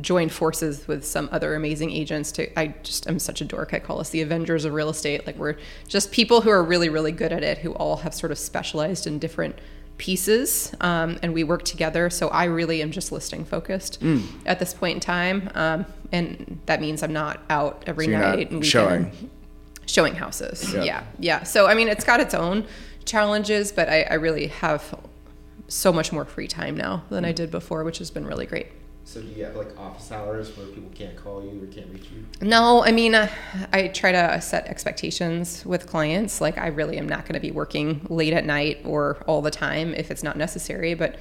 joined 0.00 0.32
forces 0.32 0.88
with 0.88 1.04
some 1.04 1.28
other 1.32 1.54
amazing 1.54 1.90
agents 1.92 2.32
to 2.32 2.58
I 2.58 2.68
just 2.82 3.06
I'm 3.08 3.18
such 3.18 3.40
a 3.40 3.44
dork. 3.44 3.74
I 3.74 3.78
call 3.78 4.00
us 4.00 4.10
the 4.10 4.22
Avengers 4.22 4.64
of 4.64 4.72
real 4.72 4.88
estate. 4.88 5.26
Like 5.26 5.36
we're 5.36 5.56
just 5.86 6.12
people 6.12 6.40
who 6.40 6.50
are 6.50 6.62
really, 6.64 6.88
really 6.88 7.12
good 7.12 7.32
at 7.32 7.42
it, 7.42 7.58
who 7.58 7.72
all 7.74 7.96
have 7.98 8.14
sort 8.14 8.32
of 8.32 8.38
specialized 8.38 9.06
in 9.06 9.18
different 9.18 9.58
pieces. 9.98 10.74
Um, 10.80 11.18
and 11.22 11.32
we 11.34 11.44
work 11.44 11.64
together. 11.64 12.10
So 12.10 12.28
I 12.28 12.44
really 12.44 12.82
am 12.82 12.90
just 12.90 13.12
listing 13.12 13.44
focused 13.44 13.98
at 14.44 14.58
this 14.58 14.74
point 14.74 14.94
in 14.96 15.00
time. 15.00 15.50
Um, 15.54 15.86
and 16.12 16.60
that 16.66 16.80
means 16.80 17.02
I'm 17.02 17.12
not 17.12 17.40
out 17.50 17.84
every 17.86 18.06
So 18.06 18.10
night 18.12 18.50
and 18.50 18.64
showing. 18.64 19.30
showing 19.86 20.14
houses. 20.14 20.72
Yeah. 20.72 20.84
Yeah. 20.84 21.02
yeah. 21.18 21.42
So 21.44 21.66
I 21.66 21.74
mean 21.74 21.88
it's 21.88 22.04
got 22.04 22.20
its 22.20 22.34
own 22.34 22.66
challenges, 23.04 23.72
but 23.72 23.88
I, 23.88 24.02
I 24.02 24.14
really 24.14 24.48
have 24.48 24.94
so 25.68 25.92
much 25.92 26.12
more 26.12 26.24
free 26.24 26.48
time 26.48 26.76
now 26.76 27.02
than 27.10 27.24
I 27.24 27.32
did 27.32 27.50
before, 27.50 27.84
which 27.84 27.98
has 27.98 28.10
been 28.10 28.26
really 28.26 28.46
great. 28.46 28.68
So 29.06 29.20
do 29.22 29.28
you 29.28 29.44
have 29.44 29.54
like 29.54 29.78
office 29.78 30.10
hours 30.10 30.56
where 30.56 30.66
people 30.66 30.90
can't 30.92 31.16
call 31.16 31.40
you 31.40 31.62
or 31.62 31.66
can't 31.68 31.86
reach 31.92 32.08
you? 32.12 32.26
No, 32.44 32.84
I 32.84 32.90
mean, 32.90 33.14
uh, 33.14 33.28
I 33.72 33.86
try 33.86 34.10
to 34.10 34.40
set 34.40 34.66
expectations 34.66 35.64
with 35.64 35.86
clients. 35.86 36.40
Like, 36.40 36.58
I 36.58 36.66
really 36.66 36.98
am 36.98 37.08
not 37.08 37.22
going 37.22 37.34
to 37.34 37.40
be 37.40 37.52
working 37.52 38.04
late 38.10 38.32
at 38.32 38.44
night 38.44 38.80
or 38.84 39.18
all 39.28 39.42
the 39.42 39.50
time 39.52 39.94
if 39.94 40.10
it's 40.10 40.24
not 40.24 40.36
necessary. 40.36 40.94
But 40.94 41.20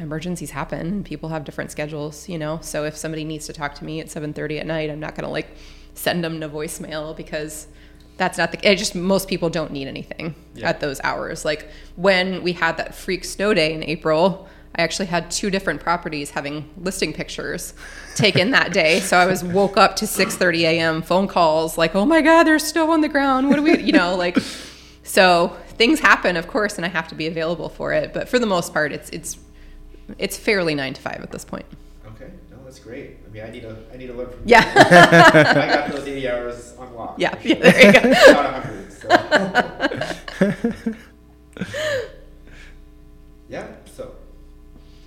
emergencies 0.00 0.50
happen, 0.50 0.80
and 0.88 1.04
people 1.04 1.28
have 1.28 1.44
different 1.44 1.70
schedules, 1.70 2.28
you 2.28 2.36
know. 2.36 2.58
So 2.62 2.84
if 2.84 2.96
somebody 2.96 3.22
needs 3.22 3.46
to 3.46 3.52
talk 3.52 3.76
to 3.76 3.84
me 3.84 4.00
at 4.00 4.10
seven 4.10 4.32
thirty 4.32 4.58
at 4.58 4.66
night, 4.66 4.90
I'm 4.90 4.98
not 5.00 5.14
going 5.14 5.24
to 5.24 5.30
like 5.30 5.56
send 5.94 6.24
them 6.24 6.40
to 6.40 6.48
voicemail 6.48 7.16
because 7.16 7.68
that's 8.16 8.38
not 8.38 8.50
the. 8.50 8.68
It 8.68 8.74
just 8.74 8.96
most 8.96 9.28
people 9.28 9.50
don't 9.50 9.70
need 9.70 9.86
anything 9.86 10.34
Yeah. 10.56 10.68
at 10.68 10.80
those 10.80 11.00
hours. 11.04 11.44
Like 11.44 11.68
when 11.94 12.42
we 12.42 12.54
had 12.54 12.76
that 12.78 12.92
freak 12.92 13.24
snow 13.24 13.54
day 13.54 13.72
in 13.72 13.84
April. 13.84 14.48
I 14.76 14.82
actually 14.82 15.06
had 15.06 15.30
two 15.30 15.50
different 15.50 15.80
properties 15.80 16.30
having 16.30 16.68
listing 16.78 17.12
pictures 17.12 17.74
taken 18.14 18.50
that 18.50 18.72
day. 18.72 19.00
So 19.04 19.16
I 19.18 19.26
was 19.26 19.44
woke 19.44 19.76
up 19.76 19.96
to 19.96 20.06
6:30 20.06 20.60
a.m. 20.62 21.02
phone 21.02 21.28
calls 21.28 21.76
like, 21.78 21.94
"Oh 21.94 22.04
my 22.06 22.20
god, 22.22 22.44
there's 22.44 22.64
snow 22.64 22.90
on 22.90 23.00
the 23.00 23.08
ground. 23.08 23.48
What 23.48 23.56
do 23.56 23.62
we, 23.62 23.78
you 23.88 23.92
know, 23.92 24.16
like 24.16 24.38
so 25.02 25.56
things 25.76 26.00
happen, 26.00 26.36
of 26.36 26.48
course, 26.48 26.76
and 26.76 26.84
I 26.84 26.88
have 26.88 27.06
to 27.08 27.14
be 27.14 27.26
available 27.26 27.68
for 27.68 27.92
it, 27.92 28.12
but 28.14 28.28
for 28.28 28.38
the 28.38 28.46
most 28.46 28.72
part 28.72 28.92
it's 28.92 29.10
it's 29.10 29.38
it's 30.18 30.36
fairly 30.36 30.74
9 30.74 30.94
to 30.94 31.00
5 31.00 31.20
at 31.22 31.30
this 31.30 31.44
point. 31.44 31.66
Okay, 32.06 32.30
no, 32.50 32.56
that's 32.64 32.78
great. 32.78 33.18
I 33.26 33.30
mean, 33.30 33.42
I 33.42 33.50
need 33.50 33.62
to, 33.62 33.76
I 33.92 33.96
need 33.96 34.08
to 34.08 34.14
learn 34.14 34.30
from 34.30 34.40
you. 34.40 34.46
Yeah. 34.46 34.72
I 34.76 35.88
got 35.88 35.90
those 35.90 36.06
80 36.06 36.28
hours 36.28 36.74
on 36.78 36.94
lock. 36.94 37.14
Yeah, 37.18 37.34
for 37.34 37.48
yeah, 37.48 37.54
there 37.54 37.86
you 37.86 37.92
go. 37.92 38.00
About 38.30 38.64
100. 38.64 38.92
So. 41.96 42.04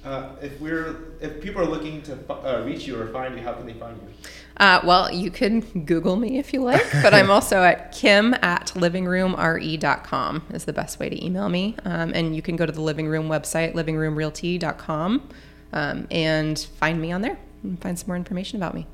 Uh, 0.08 0.36
if 0.42 0.60
we're 0.62 0.96
if 1.20 1.42
people 1.42 1.62
are 1.62 1.66
looking 1.66 2.02
to 2.04 2.18
uh, 2.32 2.64
reach 2.64 2.88
you 2.88 3.00
or 3.00 3.08
find 3.08 3.38
you, 3.38 3.44
how 3.44 3.54
can 3.54 3.66
they 3.66 3.74
find 3.74 4.00
you? 4.02 4.30
Uh, 4.58 4.82
well, 4.84 5.12
you 5.12 5.30
can 5.30 5.62
Google 5.86 6.16
me 6.16 6.40
if 6.40 6.54
you 6.54 6.62
like, 6.62 6.86
but 7.04 7.14
I'm 7.14 7.30
also 7.38 7.64
at 7.64 7.92
kim 7.92 8.34
at 8.36 8.68
livingroomre.com 8.76 10.44
is 10.54 10.66
the 10.66 10.74
best 10.74 11.00
way 11.00 11.10
to 11.10 11.26
email 11.26 11.50
me. 11.50 11.76
Um, 11.86 12.12
and 12.16 12.36
you 12.36 12.42
can 12.42 12.56
go 12.56 12.66
to 12.66 12.72
the 12.72 12.82
Living 12.82 13.08
Room 13.08 13.28
website, 13.28 13.74
livingroomrealty.com, 13.74 15.30
um, 15.74 16.08
and 16.10 16.60
find 16.80 17.02
me 17.02 17.12
on 17.12 17.22
there 17.22 17.38
and 17.64 17.80
find 17.82 18.00
some 18.00 18.08
more 18.08 18.16
information 18.16 18.58
about 18.58 18.74
me. 18.74 18.88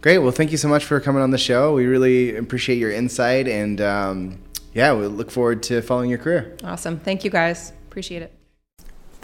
Great. 0.00 0.18
Well, 0.18 0.32
thank 0.32 0.52
you 0.52 0.58
so 0.58 0.68
much 0.68 0.84
for 0.84 1.00
coming 1.00 1.22
on 1.22 1.30
the 1.30 1.38
show. 1.38 1.74
We 1.74 1.86
really 1.86 2.36
appreciate 2.36 2.76
your 2.76 2.92
insight, 2.92 3.48
and 3.48 3.80
um, 3.80 4.38
yeah, 4.74 4.94
we 4.94 5.06
look 5.06 5.30
forward 5.30 5.62
to 5.64 5.82
following 5.82 6.10
your 6.10 6.18
career. 6.18 6.56
Awesome. 6.62 6.98
Thank 6.98 7.24
you 7.24 7.30
guys. 7.30 7.72
Appreciate 7.88 8.22
it. 8.22 8.43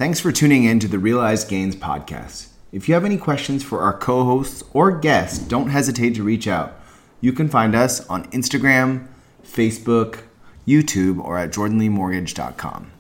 Thanks 0.01 0.19
for 0.19 0.33
tuning 0.33 0.65
in 0.65 0.81
to 0.81 0.89
the 0.89 0.99
Realized 0.99 1.51
Gains 1.51 1.77
podcast. 1.77 2.47
If 2.73 2.89
you 2.89 2.95
have 2.95 3.05
any 3.05 3.19
questions 3.19 3.63
for 3.63 3.83
our 3.83 3.93
co 3.93 4.25
hosts 4.25 4.65
or 4.73 4.99
guests, 4.99 5.39
don't 5.39 5.69
hesitate 5.69 6.15
to 6.15 6.23
reach 6.23 6.49
out. 6.49 6.73
You 7.21 7.35
can 7.35 7.51
find 7.51 7.75
us 7.75 8.09
on 8.09 8.25
Instagram, 8.31 9.09
Facebook, 9.45 10.21
YouTube, 10.67 11.23
or 11.23 11.37
at 11.37 11.53
jordanleemortgage.com. 11.53 12.93